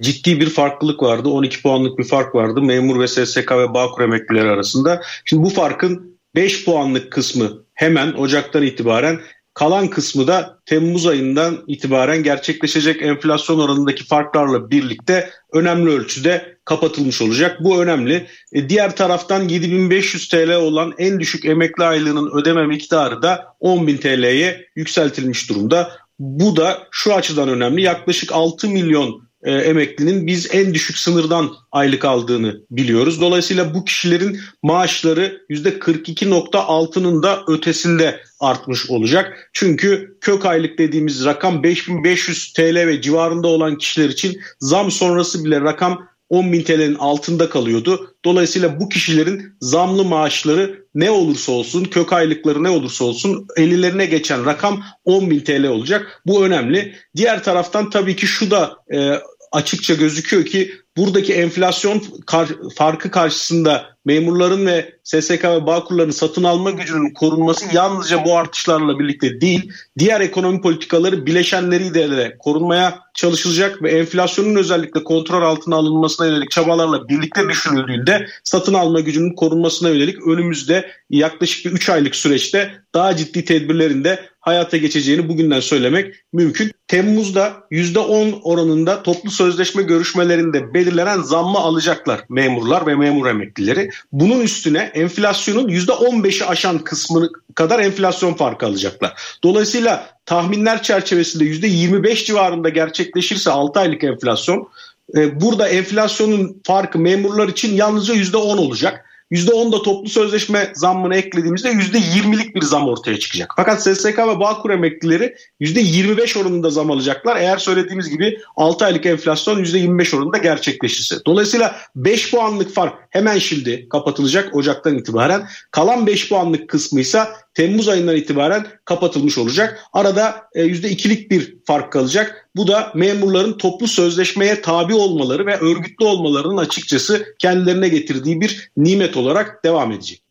Ciddi 0.02 0.40
bir 0.40 0.50
farklılık 0.50 1.04
vardı. 1.04 1.30
12 1.30 1.62
puanlık 1.62 2.00
bir 2.00 2.04
fark 2.04 2.36
vardı 2.36 2.62
memur 2.62 3.00
ve 3.00 3.08
SSK 3.08 3.52
ve 3.52 3.74
Bağkur 3.74 4.04
emeklileri 4.04 4.50
arasında. 4.50 5.02
Şimdi 5.26 5.44
bu 5.44 5.50
farkın 5.50 6.18
5 6.36 6.66
puanlık 6.66 7.12
kısmı 7.12 7.52
hemen 7.74 8.14
Ocak'tan 8.14 8.64
itibaren 8.64 9.20
Kalan 9.54 9.88
kısmı 9.88 10.28
da 10.28 10.60
Temmuz 10.66 11.08
ayından 11.08 11.64
itibaren 11.68 12.24
gerçekleşecek 12.24 13.02
enflasyon 13.02 13.60
oranındaki 13.60 14.06
farklarla 14.06 14.72
birlikte 14.72 15.30
önemli 15.54 15.90
ölçüde 15.90 16.55
kapatılmış 16.66 17.22
olacak. 17.22 17.58
Bu 17.64 17.82
önemli. 17.82 18.28
E, 18.54 18.70
diğer 18.70 18.96
taraftan 18.96 19.48
7500 19.48 20.30
TL 20.30 20.56
olan 20.56 20.94
en 20.98 21.20
düşük 21.20 21.46
emekli 21.46 21.84
aylığının 21.84 22.32
ödeme 22.38 22.68
miktarı 22.68 23.22
da 23.22 23.46
10.000 23.62 23.98
TL'ye 23.98 24.68
yükseltilmiş 24.76 25.50
durumda. 25.50 25.92
Bu 26.20 26.56
da 26.56 26.88
şu 26.92 27.14
açıdan 27.16 27.50
önemli. 27.50 27.82
Yaklaşık 27.82 28.32
6 28.34 28.70
milyon 28.70 29.26
e, 29.46 29.52
emeklinin 29.52 30.28
biz 30.28 30.56
en 30.56 30.74
düşük 30.74 30.98
sınırdan 30.98 31.52
aylık 31.72 32.06
aldığını 32.06 32.62
biliyoruz. 32.72 33.22
Dolayısıyla 33.22 33.74
bu 33.74 33.86
kişilerin 33.86 34.40
maaşları 34.64 35.42
%42.6'nın 35.50 37.24
da 37.24 37.44
ötesinde 37.48 38.20
artmış 38.40 38.90
olacak. 38.90 39.50
Çünkü 39.54 40.18
kök 40.22 40.46
aylık 40.46 40.78
dediğimiz 40.78 41.26
rakam 41.26 41.64
5500 41.64 42.54
TL 42.54 42.76
ve 42.76 43.02
civarında 43.02 43.48
olan 43.48 43.78
kişiler 43.78 44.10
için 44.10 44.42
zam 44.60 44.92
sonrası 44.92 45.46
bile 45.46 45.62
rakam 45.62 46.08
10 46.30 46.54
bin 46.54 46.64
TL'nin 46.64 46.96
altında 46.96 47.50
kalıyordu. 47.50 48.16
Dolayısıyla 48.26 48.80
bu 48.80 48.90
kişilerin 48.90 49.56
zamlı 49.62 50.06
maaşları 50.06 50.86
ne 50.96 51.12
olursa 51.12 51.52
olsun, 51.52 51.84
kök 51.84 52.14
aylıkları 52.14 52.64
ne 52.64 52.70
olursa 52.70 53.06
olsun 53.06 53.48
ellerine 53.58 54.06
geçen 54.06 54.46
rakam 54.46 54.84
10 55.06 55.30
bin 55.30 55.40
TL 55.40 55.68
olacak. 55.68 56.22
Bu 56.26 56.46
önemli. 56.46 56.96
Diğer 57.16 57.44
taraftan 57.44 57.90
tabii 57.90 58.16
ki 58.16 58.28
şu 58.28 58.52
da 58.52 58.78
e, 58.94 59.22
açıkça 59.52 59.94
gözüküyor 59.94 60.46
ki 60.46 60.72
buradaki 60.98 61.34
enflasyon 61.34 62.04
kar, 62.26 62.50
farkı 62.76 63.12
karşısında 63.12 63.95
memurların 64.06 64.66
ve 64.66 64.96
SSK 65.04 65.44
ve 65.44 65.66
Bağkurların 65.66 66.12
satın 66.12 66.44
alma 66.44 66.72
gücünün 66.72 67.14
korunması 67.14 67.66
yalnızca 67.76 68.26
bu 68.26 68.38
artışlarla 68.38 69.00
birlikte 69.00 69.42
değil, 69.42 69.72
diğer 70.00 70.22
ekonomi 70.22 70.62
politikaları 70.62 71.26
bileşenleriyle 71.26 72.18
de 72.18 72.36
korunmaya 72.40 73.00
çalışılacak 73.14 73.84
ve 73.84 73.92
enflasyonun 73.92 74.56
özellikle 74.56 75.04
kontrol 75.04 75.42
altına 75.42 75.76
alınmasına 75.76 76.28
yönelik 76.28 76.52
çabalarla 76.52 77.10
birlikte 77.10 77.50
düşünüldüğünde 77.50 78.28
satın 78.44 78.74
alma 78.74 79.00
gücünün 79.00 79.36
korunmasına 79.36 79.90
yönelik 79.90 80.28
önümüzde 80.28 80.92
yaklaşık 81.10 81.66
bir 81.66 81.72
3 81.72 81.90
aylık 81.90 82.16
süreçte 82.16 82.72
daha 82.94 83.16
ciddi 83.16 83.46
tedbirlerin 83.46 84.04
de 84.04 84.20
hayata 84.46 84.78
geçeceğini 84.78 85.30
bugünden 85.30 85.60
söylemek 85.60 86.16
mümkün. 86.34 86.72
Temmuz'da 86.88 87.54
%10 87.72 88.42
oranında 88.42 89.04
toplu 89.04 89.32
sözleşme 89.32 89.84
görüşmelerinde 89.84 90.74
belirlenen 90.74 91.22
zammı 91.22 91.58
alacaklar 91.58 92.22
memurlar 92.30 92.88
ve 92.88 92.96
memur 92.96 93.28
emeklileri. 93.28 93.90
Bunun 94.12 94.42
üstüne 94.42 94.92
enflasyonun 94.94 95.70
%15'i 95.70 96.46
aşan 96.46 96.80
kısmını 96.80 97.30
kadar 97.56 97.80
enflasyon 97.80 98.34
farkı 98.34 98.66
alacaklar. 98.66 99.14
Dolayısıyla 99.44 100.10
tahminler 100.26 100.84
çerçevesinde 100.84 101.44
%25 101.44 102.26
civarında 102.26 102.70
gerçekleşirse 102.70 103.52
6 103.52 103.80
aylık 103.80 104.04
enflasyon 104.04 104.70
e, 105.16 105.42
burada 105.42 105.68
enflasyonun 105.68 106.62
farkı 106.64 107.00
memurlar 107.00 107.48
için 107.48 107.76
yalnızca 107.76 108.14
%10 108.16 108.38
olacak. 108.38 109.05
%10 109.32 109.72
da 109.72 109.82
toplu 109.82 110.10
sözleşme 110.10 110.72
zammını 110.76 111.16
eklediğimizde 111.16 111.70
%20'lik 111.70 112.56
bir 112.56 112.62
zam 112.62 112.88
ortaya 112.88 113.20
çıkacak. 113.20 113.54
Fakat 113.56 113.84
SSK 113.84 114.18
ve 114.18 114.40
Bağkur 114.40 114.70
emeklileri 114.70 115.36
%25 115.62 116.40
oranında 116.40 116.70
zam 116.70 116.92
alacaklar. 116.92 117.36
Eğer 117.36 117.58
söylediğimiz 117.58 118.10
gibi 118.10 118.40
6 118.56 118.86
aylık 118.86 119.06
enflasyon 119.06 119.64
%25 119.64 120.16
oranında 120.16 120.38
gerçekleşirse. 120.38 121.16
Dolayısıyla 121.26 121.76
5 121.96 122.32
puanlık 122.32 122.74
fark 122.74 122.94
hemen 123.10 123.40
şimdi 123.40 123.90
kapatılacak 123.90 124.56
Ocak'tan 124.56 124.98
itibaren. 124.98 125.48
Kalan 125.72 126.08
5 126.08 126.30
puanlık 126.30 126.70
kısmı 126.70 127.00
ise 127.00 127.20
Temmuz 127.56 127.88
ayından 127.88 128.16
itibaren 128.16 128.68
kapatılmış 128.86 129.38
olacak. 129.38 129.84
Arada 129.94 130.50
%2'lik 130.56 131.26
e, 131.26 131.30
bir 131.30 131.58
fark 131.66 131.92
kalacak. 131.92 132.50
Bu 132.56 132.68
da 132.68 132.92
memurların 132.96 133.58
toplu 133.58 133.88
sözleşmeye 133.88 134.62
tabi 134.62 134.94
olmaları 134.94 135.46
ve 135.46 135.58
örgütlü 135.58 136.06
olmalarının 136.06 136.58
açıkçası 136.58 137.26
kendilerine 137.40 137.90
getirdiği 137.90 138.42
bir 138.42 138.72
nimet 138.78 139.18
olarak 139.18 139.64
devam 139.66 139.92
edecek. 139.92 140.22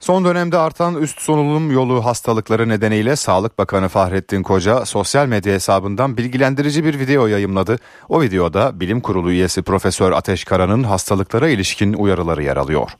Son 0.00 0.24
dönemde 0.24 0.58
artan 0.58 1.02
üst 1.02 1.20
solunum 1.20 1.70
yolu 1.70 2.04
hastalıkları 2.04 2.68
nedeniyle 2.68 3.16
Sağlık 3.16 3.58
Bakanı 3.58 3.88
Fahrettin 3.88 4.42
Koca 4.42 4.84
sosyal 4.84 5.26
medya 5.26 5.54
hesabından 5.54 6.16
bilgilendirici 6.16 6.84
bir 6.84 6.98
video 6.98 7.26
yayımladı. 7.26 7.78
O 8.08 8.22
videoda 8.22 8.80
Bilim 8.80 9.00
Kurulu 9.00 9.30
üyesi 9.30 9.62
Profesör 9.62 10.12
Ateş 10.12 10.44
Kara'nın 10.44 10.82
hastalıklara 10.82 11.48
ilişkin 11.48 11.92
uyarıları 11.92 12.42
yer 12.42 12.56
alıyor. 12.56 12.90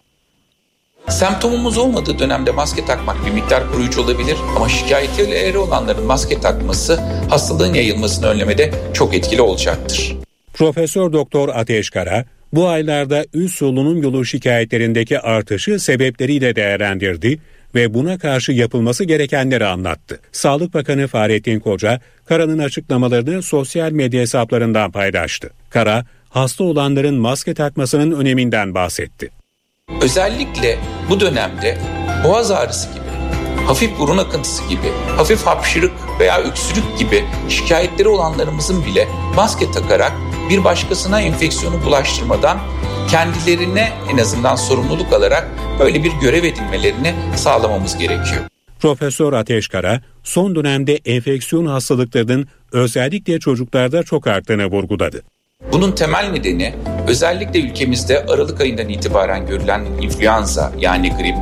Semptomumuz 1.08 1.78
olmadığı 1.78 2.18
dönemde 2.18 2.50
maske 2.52 2.84
takmak 2.84 3.26
bir 3.26 3.30
miktar 3.30 3.72
koruyucu 3.72 4.02
olabilir 4.02 4.36
ama 4.56 4.68
şikayetleri 4.68 5.58
olanların 5.58 6.06
maske 6.06 6.40
takması 6.40 6.96
hastalığın 7.30 7.74
yayılmasını 7.74 8.26
önlemede 8.26 8.70
çok 8.94 9.14
etkili 9.14 9.40
olacaktır. 9.42 10.16
Profesör 10.54 11.12
Doktor 11.12 11.48
Ateş 11.48 11.90
Kara, 11.90 12.24
Bu 12.52 12.68
aylarda 12.68 13.24
üst 13.34 13.54
solunum 13.54 14.02
yolu 14.02 14.24
şikayetlerindeki 14.24 15.20
artışı 15.20 15.78
sebepleriyle 15.78 16.56
değerlendirdi 16.56 17.38
ve 17.74 17.94
buna 17.94 18.18
karşı 18.18 18.52
yapılması 18.52 19.04
gerekenleri 19.04 19.66
anlattı. 19.66 20.20
Sağlık 20.32 20.74
Bakanı 20.74 21.06
Fahrettin 21.06 21.60
Koca, 21.60 22.00
Kara'nın 22.24 22.58
açıklamalarını 22.58 23.42
sosyal 23.42 23.90
medya 23.90 24.20
hesaplarından 24.20 24.90
paylaştı. 24.90 25.50
Kara, 25.70 26.04
hasta 26.30 26.64
olanların 26.64 27.14
maske 27.14 27.54
takmasının 27.54 28.20
öneminden 28.20 28.74
bahsetti. 28.74 29.30
Özellikle 30.06 30.78
bu 31.10 31.20
dönemde 31.20 31.78
boğaz 32.24 32.50
ağrısı 32.50 32.88
gibi, 32.88 33.04
hafif 33.66 33.98
burun 33.98 34.18
akıntısı 34.18 34.68
gibi, 34.68 34.92
hafif 35.16 35.46
hapşırık 35.46 35.92
veya 36.20 36.38
öksürük 36.38 36.98
gibi 36.98 37.24
şikayetleri 37.48 38.08
olanlarımızın 38.08 38.86
bile 38.86 39.08
maske 39.36 39.70
takarak 39.70 40.12
bir 40.50 40.64
başkasına 40.64 41.20
enfeksiyonu 41.20 41.84
bulaştırmadan 41.84 42.58
kendilerine 43.10 43.92
en 44.12 44.18
azından 44.18 44.56
sorumluluk 44.56 45.12
alarak 45.12 45.48
böyle 45.78 46.04
bir 46.04 46.12
görev 46.12 46.44
edinmelerini 46.44 47.14
sağlamamız 47.36 47.98
gerekiyor. 47.98 48.42
Profesör 48.80 49.32
Ateşkara 49.32 50.00
son 50.24 50.54
dönemde 50.54 50.96
enfeksiyon 50.96 51.66
hastalıklarının 51.66 52.48
özellikle 52.72 53.40
çocuklarda 53.40 54.02
çok 54.02 54.26
arttığını 54.26 54.66
vurguladı. 54.66 55.22
Bunun 55.76 55.92
temel 55.92 56.30
nedeni 56.30 56.74
özellikle 57.08 57.60
ülkemizde 57.60 58.26
Aralık 58.26 58.60
ayından 58.60 58.88
itibaren 58.88 59.46
görülen 59.46 59.84
influenza 60.00 60.72
yani 60.78 61.10
grip, 61.10 61.36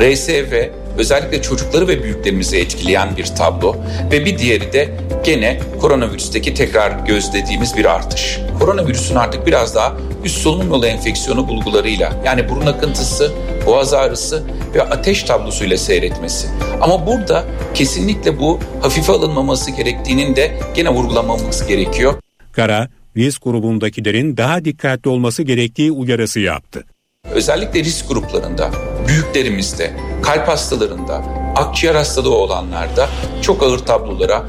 RSV 0.00 0.68
özellikle 0.98 1.42
çocukları 1.42 1.88
ve 1.88 2.02
büyüklerimizi 2.02 2.56
etkileyen 2.58 3.16
bir 3.16 3.24
tablo 3.24 3.76
ve 4.12 4.24
bir 4.24 4.38
diğeri 4.38 4.72
de 4.72 4.94
gene 5.24 5.60
koronavirüsteki 5.80 6.54
tekrar 6.54 6.90
gözlediğimiz 6.90 7.76
bir 7.76 7.84
artış. 7.84 8.40
Koronavirüsün 8.58 9.14
artık 9.14 9.46
biraz 9.46 9.74
daha 9.74 9.92
üst 10.24 10.38
solunum 10.38 10.70
yolu 10.70 10.86
enfeksiyonu 10.86 11.48
bulgularıyla 11.48 12.12
yani 12.24 12.48
burun 12.48 12.66
akıntısı, 12.66 13.32
boğaz 13.66 13.94
ağrısı 13.94 14.42
ve 14.74 14.82
ateş 14.82 15.22
tablosuyla 15.22 15.76
seyretmesi. 15.76 16.48
Ama 16.80 17.06
burada 17.06 17.44
kesinlikle 17.74 18.38
bu 18.38 18.60
hafife 18.82 19.12
alınmaması 19.12 19.70
gerektiğinin 19.70 20.36
de 20.36 20.52
gene 20.74 20.90
vurgulamamız 20.90 21.66
gerekiyor. 21.66 22.14
Kara, 22.52 22.88
risk 23.16 23.42
grubundakilerin 23.42 24.36
daha 24.36 24.64
dikkatli 24.64 25.10
olması 25.10 25.42
gerektiği 25.42 25.92
uyarısı 25.92 26.40
yaptı. 26.40 26.84
Özellikle 27.30 27.84
risk 27.84 28.08
gruplarında, 28.08 28.70
büyüklerimizde, 29.08 29.92
kalp 30.22 30.48
hastalarında, 30.48 31.24
akciğer 31.56 31.94
hastalığı 31.94 32.34
olanlarda 32.34 33.08
çok 33.42 33.62
ağır 33.62 33.78
tablolara, 33.78 34.44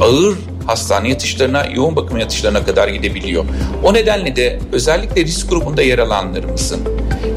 ağır 0.00 0.36
hastane 0.66 1.08
yatışlarına, 1.08 1.66
yoğun 1.66 1.96
bakım 1.96 2.18
yatışlarına 2.18 2.64
kadar 2.64 2.88
gidebiliyor. 2.88 3.44
O 3.82 3.94
nedenle 3.94 4.36
de 4.36 4.60
özellikle 4.72 5.24
risk 5.24 5.50
grubunda 5.50 5.82
yer 5.82 5.98
alanlarımızın 5.98 6.80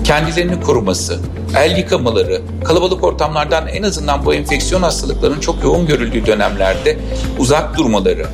kendilerini 0.04 0.62
koruması, 0.62 1.20
el 1.58 1.78
yıkamaları, 1.78 2.42
kalabalık 2.64 3.04
ortamlardan 3.04 3.68
en 3.68 3.84
azından 3.84 4.26
bu 4.26 4.34
enfeksiyon 4.34 4.82
hastalıklarının 4.82 5.40
çok 5.40 5.64
yoğun 5.64 5.88
görüldüğü 5.88 6.26
dönemlerde 6.26 6.98
uzak 7.40 7.78
durmaları, 7.78 8.28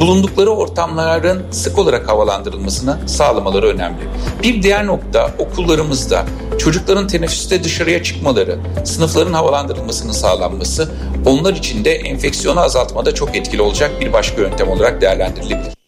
bulundukları 0.00 0.50
ortamların 0.50 1.42
sık 1.50 1.78
olarak 1.78 2.08
havalandırılmasını 2.08 3.08
sağlamaları 3.08 3.66
önemli. 3.66 4.02
Bir 4.42 4.62
diğer 4.62 4.86
nokta 4.86 5.30
okullarımızda 5.38 6.24
çocukların 6.58 7.06
teneffüste 7.06 7.64
dışarıya 7.64 8.02
çıkmaları, 8.02 8.58
sınıfların 8.84 9.32
havalandırılmasının 9.32 10.12
sağlanması 10.12 10.90
onlar 11.26 11.54
için 11.54 11.84
de 11.84 11.92
enfeksiyonu 11.94 12.60
azaltmada 12.60 13.14
çok 13.14 13.36
etkili 13.36 13.62
olacak 13.62 13.90
bir 14.00 14.12
başka 14.12 14.40
yöntem 14.40 14.68
olarak 14.68 15.00
değerlendirilebilir. 15.00 15.79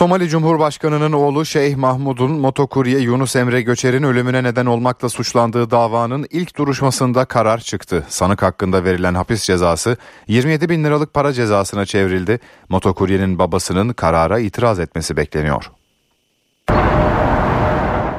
Somali 0.00 0.28
Cumhurbaşkanı'nın 0.28 1.12
oğlu 1.12 1.46
Şeyh 1.46 1.76
Mahmud'un 1.76 2.30
motokurye 2.30 2.98
Yunus 2.98 3.36
Emre 3.36 3.62
Göçer'in 3.62 4.02
ölümüne 4.02 4.42
neden 4.42 4.66
olmakla 4.66 5.08
suçlandığı 5.08 5.70
davanın 5.70 6.26
ilk 6.30 6.56
duruşmasında 6.56 7.24
karar 7.24 7.58
çıktı. 7.58 8.06
Sanık 8.08 8.42
hakkında 8.42 8.84
verilen 8.84 9.14
hapis 9.14 9.42
cezası 9.42 9.96
27 10.28 10.68
bin 10.68 10.84
liralık 10.84 11.14
para 11.14 11.32
cezasına 11.32 11.86
çevrildi. 11.86 12.40
Motokuryenin 12.68 13.38
babasının 13.38 13.92
karara 13.92 14.38
itiraz 14.38 14.78
etmesi 14.78 15.16
bekleniyor. 15.16 15.70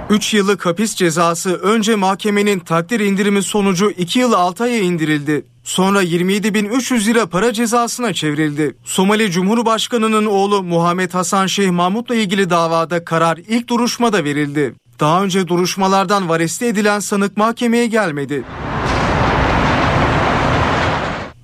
3 0.09 0.33
yıllık 0.33 0.65
hapis 0.65 0.95
cezası 0.95 1.55
önce 1.55 1.95
mahkemenin 1.95 2.59
takdir 2.59 2.99
indirimi 2.99 3.43
sonucu 3.43 3.91
2 3.91 4.19
yıl 4.19 4.33
6 4.33 4.63
aya 4.63 4.77
indirildi. 4.79 5.45
Sonra 5.63 6.03
27.300 6.03 7.05
lira 7.05 7.25
para 7.25 7.53
cezasına 7.53 8.13
çevrildi. 8.13 8.75
Somali 8.83 9.31
Cumhurbaşkanı'nın 9.31 10.25
oğlu 10.25 10.63
Muhammed 10.63 11.13
Hasan 11.13 11.47
Şeyh 11.47 11.69
Mahmut'la 11.69 12.15
ilgili 12.15 12.49
davada 12.49 13.05
karar 13.05 13.37
ilk 13.37 13.67
duruşmada 13.67 14.23
verildi. 14.23 14.73
Daha 14.99 15.23
önce 15.23 15.47
duruşmalardan 15.47 16.29
vareste 16.29 16.67
edilen 16.67 16.99
sanık 16.99 17.37
mahkemeye 17.37 17.87
gelmedi. 17.87 18.43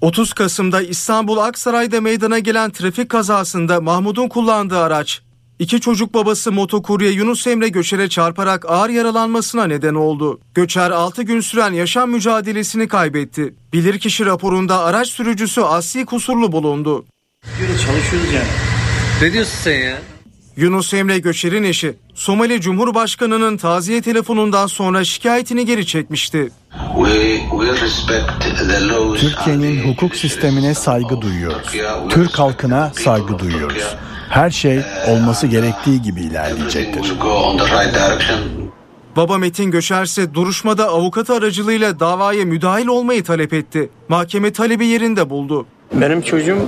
30 0.02 0.34
Kasım'da 0.34 0.81
İstanbul 0.81 1.38
Aksaray'da 1.38 2.02
meydana 2.02 2.39
gelen 2.39 2.72
trafik 2.72 3.10
kazasında 3.10 3.81
Mahmut'un 3.81 4.27
kullandığı 4.27 4.80
araç 4.80 5.22
İki 5.60 5.82
çocuk 5.82 6.14
babası 6.14 6.52
motokurye 6.52 7.12
Yunus 7.12 7.48
Emre 7.48 7.70
Göçer'e 7.70 8.10
çarparak 8.10 8.66
ağır 8.70 8.90
yaralanmasına 8.90 9.66
neden 9.68 9.94
oldu. 9.94 10.40
Göçer 10.54 10.92
6 10.92 11.24
gün 11.24 11.42
süren 11.42 11.74
yaşam 11.74 12.10
mücadelesini 12.12 12.88
kaybetti. 12.88 13.54
Bilirkişi 13.74 14.26
raporunda 14.26 14.80
araç 14.80 15.08
sürücüsü 15.08 15.62
asli 15.62 16.06
kusurlu 16.06 16.52
bulundu. 16.52 17.06
Böyle 17.62 17.78
çalışıyoruz 17.78 18.34
yani. 18.34 18.48
Ne 19.22 19.34
diyorsun 19.34 19.58
sen 19.64 19.80
ya? 19.80 19.98
Yunus 20.58 20.94
Emre 20.94 21.20
Göçer'in 21.20 21.64
eşi 21.64 21.94
Somali 22.16 22.62
Cumhurbaşkanı'nın 22.62 23.58
taziye 23.58 24.02
telefonundan 24.02 24.68
sonra 24.68 25.04
şikayetini 25.04 25.66
geri 25.66 25.86
çekmişti. 25.86 26.52
Türkiye'nin 29.18 29.92
hukuk 29.94 30.16
sistemine 30.16 30.74
saygı 30.74 31.22
duyuyoruz. 31.22 31.68
Türk 32.10 32.40
halkına 32.40 32.92
saygı 32.96 33.40
duyuyoruz. 33.40 33.96
Her 34.30 34.49
şey 34.49 34.80
olması 35.08 35.48
gerektiği 35.48 36.02
gibi 36.02 36.22
ilerleyecektir. 36.22 37.14
Baba 39.16 39.38
Metin 39.38 39.72
Göçer 39.72 40.04
ise 40.04 40.34
duruşmada 40.34 40.90
avukatı 40.90 41.34
aracılığıyla 41.34 41.99
davaya 41.99 42.45
müdahil 42.45 42.88
olmayı 42.88 43.24
talep 43.24 43.54
etti. 43.54 43.90
Mahkeme 44.10 44.54
talebi 44.54 44.88
yerinde 44.88 45.30
buldu. 45.30 45.66
Benim 45.94 46.22
çocuğum 46.22 46.66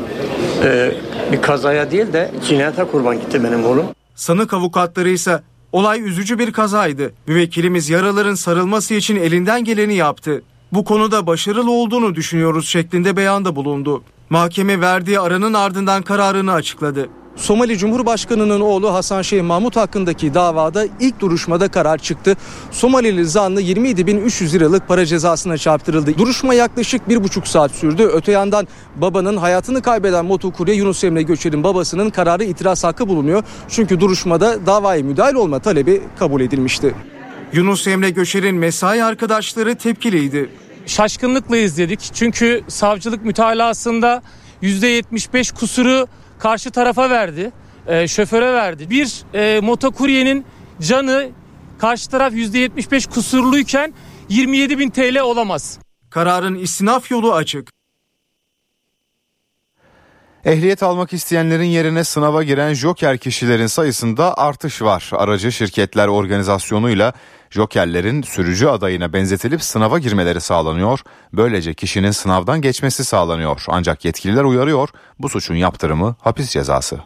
e, 0.64 0.92
bir 1.32 1.42
kazaya 1.42 1.92
değil 1.92 2.14
de 2.14 2.32
cinayete 2.48 2.84
kurban 2.84 3.20
gitti 3.20 3.44
benim 3.44 3.66
oğlum. 3.66 3.86
Sanık 4.16 4.54
avukatları 4.54 5.10
ise 5.10 5.42
olay 5.72 6.02
üzücü 6.02 6.40
bir 6.40 6.52
kazaydı. 6.52 7.14
Müvekkilimiz 7.28 7.90
yaraların 7.90 8.36
sarılması 8.36 8.94
için 8.94 9.16
elinden 9.16 9.64
geleni 9.64 9.96
yaptı. 9.96 10.42
Bu 10.72 10.84
konuda 10.84 11.28
başarılı 11.28 11.72
olduğunu 11.72 12.16
düşünüyoruz 12.16 12.68
şeklinde 12.68 13.18
beyanda 13.18 13.56
bulundu. 13.56 14.04
Mahkeme 14.30 14.82
verdiği 14.82 15.20
aranın 15.20 15.54
ardından 15.54 16.02
kararını 16.02 16.54
açıkladı. 16.54 17.10
Somali 17.40 17.78
Cumhurbaşkanı'nın 17.78 18.62
oğlu 18.62 18.94
Hasan 18.94 19.22
Şeyh 19.22 19.42
Mahmut 19.42 19.76
hakkındaki 19.76 20.34
davada 20.34 20.86
ilk 21.00 21.20
duruşmada 21.20 21.68
karar 21.68 21.98
çıktı. 21.98 22.38
Somalili 22.72 23.26
zanlı 23.26 23.62
27.300 23.62 24.54
liralık 24.54 24.88
para 24.88 25.06
cezasına 25.06 25.58
çarptırıldı. 25.58 26.18
Duruşma 26.18 26.54
yaklaşık 26.54 27.10
bir 27.10 27.24
buçuk 27.24 27.48
saat 27.48 27.72
sürdü. 27.72 28.04
Öte 28.14 28.32
yandan 28.32 28.68
babanın 28.96 29.38
hayatını 29.38 29.82
kaybeden 29.82 30.26
motokurye 30.26 30.76
Yunus 30.76 31.04
Emre 31.04 31.22
Göçer'in 31.22 31.64
babasının 31.64 32.10
kararı 32.10 32.44
itiraz 32.44 32.84
hakkı 32.84 33.08
bulunuyor. 33.08 33.44
Çünkü 33.70 34.00
duruşmada 34.00 34.66
davaya 34.66 35.04
müdahil 35.04 35.36
olma 35.36 35.60
talebi 35.60 36.02
kabul 36.20 36.42
edilmişti. 36.42 36.96
Yunus 37.54 37.88
Emre 37.88 38.10
Göçer'in 38.10 38.56
mesai 38.56 39.04
arkadaşları 39.04 39.76
tepkiliydi. 39.76 40.50
Şaşkınlıkla 40.86 41.58
izledik. 41.58 42.12
Çünkü 42.14 42.62
savcılık 42.68 43.26
mütalasında 43.26 44.22
%75 44.64 45.54
kusuru 45.54 46.08
karşı 46.40 46.72
tarafa 46.72 47.10
verdi. 47.10 47.52
E, 47.88 48.08
şoföre 48.08 48.54
verdi. 48.54 48.90
Bir 48.90 49.24
e, 49.34 49.60
motokuryenin 49.60 50.46
canı 50.82 51.30
karşı 51.80 52.10
taraf 52.10 52.34
%75 52.34 53.10
kusurluyken 53.10 53.94
27 54.30 54.80
bin 54.80 54.90
TL 54.90 55.20
olamaz. 55.20 55.80
Kararın 56.10 56.56
istinaf 56.56 57.12
yolu 57.12 57.34
açık. 57.34 57.70
Ehliyet 60.46 60.84
almak 60.84 61.14
isteyenlerin 61.14 61.64
yerine 61.64 62.04
sınava 62.04 62.44
giren 62.44 62.74
joker 62.74 63.18
kişilerin 63.18 63.68
sayısında 63.68 64.38
artış 64.38 64.82
var. 64.82 65.10
Aracı 65.14 65.52
şirketler 65.52 66.08
organizasyonuyla 66.08 67.14
jokerlerin 67.52 68.22
sürücü 68.22 68.68
adayına 68.68 69.14
benzetilip 69.14 69.64
sınava 69.64 70.00
girmeleri 70.00 70.42
sağlanıyor. 70.42 71.00
Böylece 71.34 71.74
kişinin 71.74 72.12
sınavdan 72.12 72.62
geçmesi 72.62 73.06
sağlanıyor. 73.06 73.64
Ancak 73.68 74.06
yetkililer 74.06 74.44
uyarıyor 74.44 74.90
bu 75.20 75.30
suçun 75.30 75.56
yaptırımı 75.56 76.16
hapis 76.20 76.50
cezası. 76.50 77.00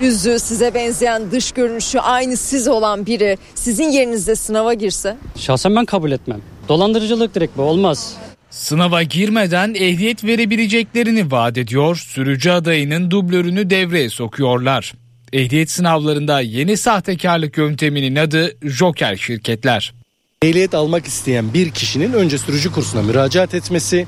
Yüzü 0.00 0.38
size 0.38 0.74
benzeyen 0.74 1.30
dış 1.30 1.52
görünüşü 1.52 1.98
aynı 1.98 2.36
siz 2.36 2.68
olan 2.68 3.06
biri 3.06 3.38
sizin 3.54 3.90
yerinizde 3.90 4.34
sınava 4.36 4.74
girse? 4.74 5.16
Şahsen 5.36 5.76
ben 5.76 5.84
kabul 5.84 6.10
etmem. 6.12 6.40
Dolandırıcılık 6.68 7.34
direkt 7.34 7.56
bu 7.56 7.62
olmaz. 7.62 8.14
Sınava 8.50 9.02
girmeden 9.02 9.74
ehliyet 9.74 10.24
verebileceklerini 10.24 11.30
vaat 11.30 11.58
ediyor, 11.58 11.96
sürücü 11.96 12.50
adayının 12.50 13.10
dublörünü 13.10 13.70
devreye 13.70 14.10
sokuyorlar. 14.10 14.94
Ehliyet 15.32 15.70
sınavlarında 15.70 16.40
yeni 16.40 16.76
sahtekarlık 16.76 17.58
yönteminin 17.58 18.16
adı 18.16 18.56
Joker 18.62 19.16
şirketler. 19.16 19.94
Ehliyet 20.42 20.74
almak 20.74 21.06
isteyen 21.06 21.54
bir 21.54 21.70
kişinin 21.70 22.12
önce 22.12 22.38
sürücü 22.38 22.72
kursuna 22.72 23.02
müracaat 23.02 23.54
etmesi, 23.54 24.06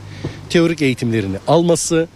teorik 0.51 0.83
eğitimlerini 0.83 1.37
alması, 1.47 2.09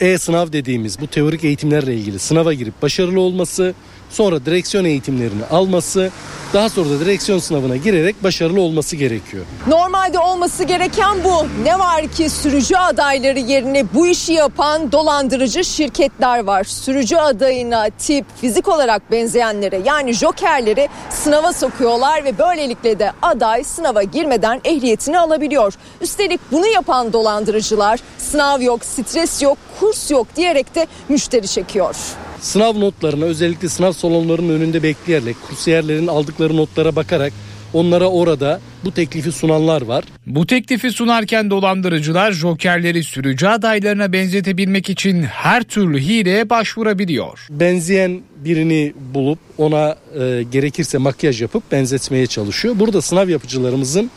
e-sınav 0.00 0.52
dediğimiz 0.52 1.00
bu 1.00 1.06
teorik 1.06 1.44
eğitimlerle 1.44 1.94
ilgili 1.94 2.18
sınava 2.18 2.52
girip 2.52 2.82
başarılı 2.82 3.20
olması, 3.20 3.74
sonra 4.10 4.44
direksiyon 4.44 4.84
eğitimlerini 4.84 5.44
alması, 5.50 6.10
daha 6.52 6.68
sonra 6.68 6.90
da 6.90 7.00
direksiyon 7.00 7.38
sınavına 7.38 7.76
girerek 7.76 8.24
başarılı 8.24 8.60
olması 8.60 8.96
gerekiyor. 8.96 9.44
Normalde 9.66 10.18
olması 10.18 10.64
gereken 10.64 11.24
bu. 11.24 11.46
Ne 11.64 11.78
var 11.78 12.08
ki 12.08 12.30
sürücü 12.30 12.76
adayları 12.76 13.38
yerine 13.38 13.84
bu 13.94 14.06
işi 14.06 14.32
yapan 14.32 14.92
dolandırıcı 14.92 15.64
şirketler 15.64 16.44
var. 16.44 16.64
Sürücü 16.64 17.16
adayına 17.16 17.88
tip, 17.98 18.24
fizik 18.40 18.68
olarak 18.68 19.10
benzeyenlere 19.12 19.80
yani 19.84 20.12
jokerleri 20.12 20.88
sınava 21.10 21.52
sokuyorlar 21.52 22.24
ve 22.24 22.38
böylelikle 22.38 22.98
de 22.98 23.12
aday 23.22 23.64
sınava 23.64 24.02
girmeden 24.02 24.60
ehliyetini 24.64 25.18
alabiliyor. 25.18 25.74
Üstelik 26.00 26.40
bunu 26.52 26.66
yapan 26.66 27.12
dolandırıcılar 27.12 28.00
sınav 28.18 28.60
yok, 28.60 28.84
stres 28.84 29.42
yok, 29.42 29.58
kurs 29.80 30.10
yok 30.10 30.26
diyerek 30.36 30.74
de 30.74 30.86
müşteri 31.08 31.48
çekiyor. 31.48 31.96
Sınav 32.40 32.80
notlarına 32.80 33.24
özellikle 33.24 33.68
sınav 33.68 33.92
salonlarının 33.92 34.54
önünde 34.54 34.82
bekleyerek 34.82 35.36
kursiyerlerin 35.48 36.06
aldıkları 36.06 36.56
notlara 36.56 36.96
bakarak 36.96 37.32
onlara 37.72 38.06
orada 38.08 38.60
bu 38.84 38.92
teklifi 38.92 39.32
sunanlar 39.32 39.82
var. 39.82 40.04
Bu 40.26 40.46
teklifi 40.46 40.92
sunarken 40.92 41.50
dolandırıcılar 41.50 42.32
jokerleri 42.32 43.04
sürücü 43.04 43.46
adaylarına 43.46 44.12
benzetebilmek 44.12 44.90
için 44.90 45.22
her 45.22 45.62
türlü 45.62 46.00
hileye 46.00 46.50
başvurabiliyor. 46.50 47.46
Benzeyen 47.50 48.20
birini 48.36 48.92
bulup 49.14 49.38
ona 49.58 49.96
e, 50.20 50.42
gerekirse 50.52 50.98
makyaj 50.98 51.42
yapıp 51.42 51.72
benzetmeye 51.72 52.26
çalışıyor. 52.26 52.74
Burada 52.78 53.02
sınav 53.02 53.28
yapıcılarımızın 53.28 54.10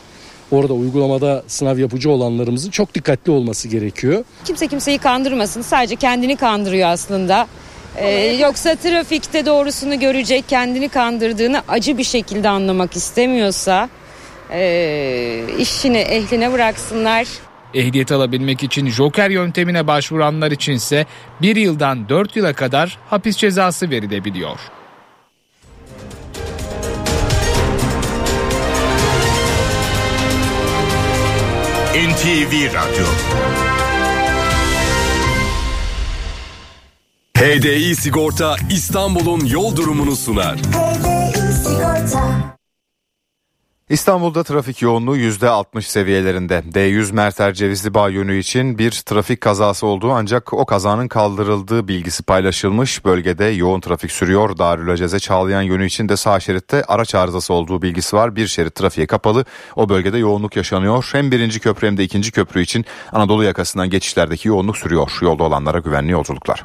orada 0.50 0.72
uygulamada 0.74 1.42
sınav 1.46 1.78
yapıcı 1.78 2.10
olanlarımızın 2.10 2.70
çok 2.70 2.94
dikkatli 2.94 3.32
olması 3.32 3.68
gerekiyor. 3.68 4.24
Kimse 4.44 4.66
kimseyi 4.66 4.98
kandırmasın. 4.98 5.62
Sadece 5.62 5.96
kendini 5.96 6.36
kandırıyor 6.36 6.88
aslında. 6.88 7.46
Ee, 7.96 8.36
yoksa 8.40 8.74
trafikte 8.74 9.46
doğrusunu 9.46 10.00
görecek, 10.00 10.44
kendini 10.48 10.88
kandırdığını 10.88 11.62
acı 11.68 11.98
bir 11.98 12.04
şekilde 12.04 12.48
anlamak 12.48 12.96
istemiyorsa 12.96 13.88
e, 14.52 15.44
işini 15.58 15.98
ehline 15.98 16.52
bıraksınlar. 16.52 17.26
Ehliyet 17.74 18.12
alabilmek 18.12 18.62
için 18.62 18.90
joker 18.90 19.30
yöntemine 19.30 19.86
başvuranlar 19.86 20.50
içinse 20.50 21.06
1 21.42 21.56
yıldan 21.56 22.08
4 22.08 22.36
yıla 22.36 22.52
kadar 22.52 22.98
hapis 23.10 23.36
cezası 23.36 23.90
verilebiliyor. 23.90 24.58
NTV 31.94 32.74
Radyo 32.74 33.06
HDI 37.42 37.96
Sigorta 37.96 38.56
İstanbul'un 38.70 39.46
yol 39.46 39.76
durumunu 39.76 40.16
sunar. 40.16 40.58
İstanbul'da 43.88 44.42
trafik 44.42 44.82
yoğunluğu 44.82 45.16
%60 45.16 45.82
seviyelerinde. 45.82 46.62
D100 46.74 47.12
Merter 47.12 47.54
Cevizli 47.54 47.94
Bağ 47.94 48.08
yönü 48.08 48.38
için 48.38 48.78
bir 48.78 48.90
trafik 48.90 49.40
kazası 49.40 49.86
olduğu 49.86 50.10
ancak 50.12 50.52
o 50.52 50.66
kazanın 50.66 51.08
kaldırıldığı 51.08 51.88
bilgisi 51.88 52.22
paylaşılmış. 52.22 53.04
Bölgede 53.04 53.44
yoğun 53.44 53.80
trafik 53.80 54.12
sürüyor. 54.12 54.58
Darülaceze 54.58 55.18
Çağlayan 55.18 55.62
yönü 55.62 55.86
için 55.86 56.08
de 56.08 56.16
sağ 56.16 56.40
şeritte 56.40 56.84
araç 56.84 57.14
arızası 57.14 57.54
olduğu 57.54 57.82
bilgisi 57.82 58.16
var. 58.16 58.36
Bir 58.36 58.46
şerit 58.46 58.74
trafiğe 58.74 59.06
kapalı. 59.06 59.44
O 59.76 59.88
bölgede 59.88 60.18
yoğunluk 60.18 60.56
yaşanıyor. 60.56 61.10
Hem 61.12 61.30
birinci 61.30 61.60
köprü 61.60 61.86
hem 61.86 61.96
de 61.96 62.04
ikinci 62.04 62.32
köprü 62.32 62.62
için 62.62 62.84
Anadolu 63.12 63.44
yakasından 63.44 63.90
geçişlerdeki 63.90 64.48
yoğunluk 64.48 64.76
sürüyor. 64.76 65.18
Yolda 65.22 65.44
olanlara 65.44 65.78
güvenli 65.78 66.12
yolculuklar. 66.12 66.64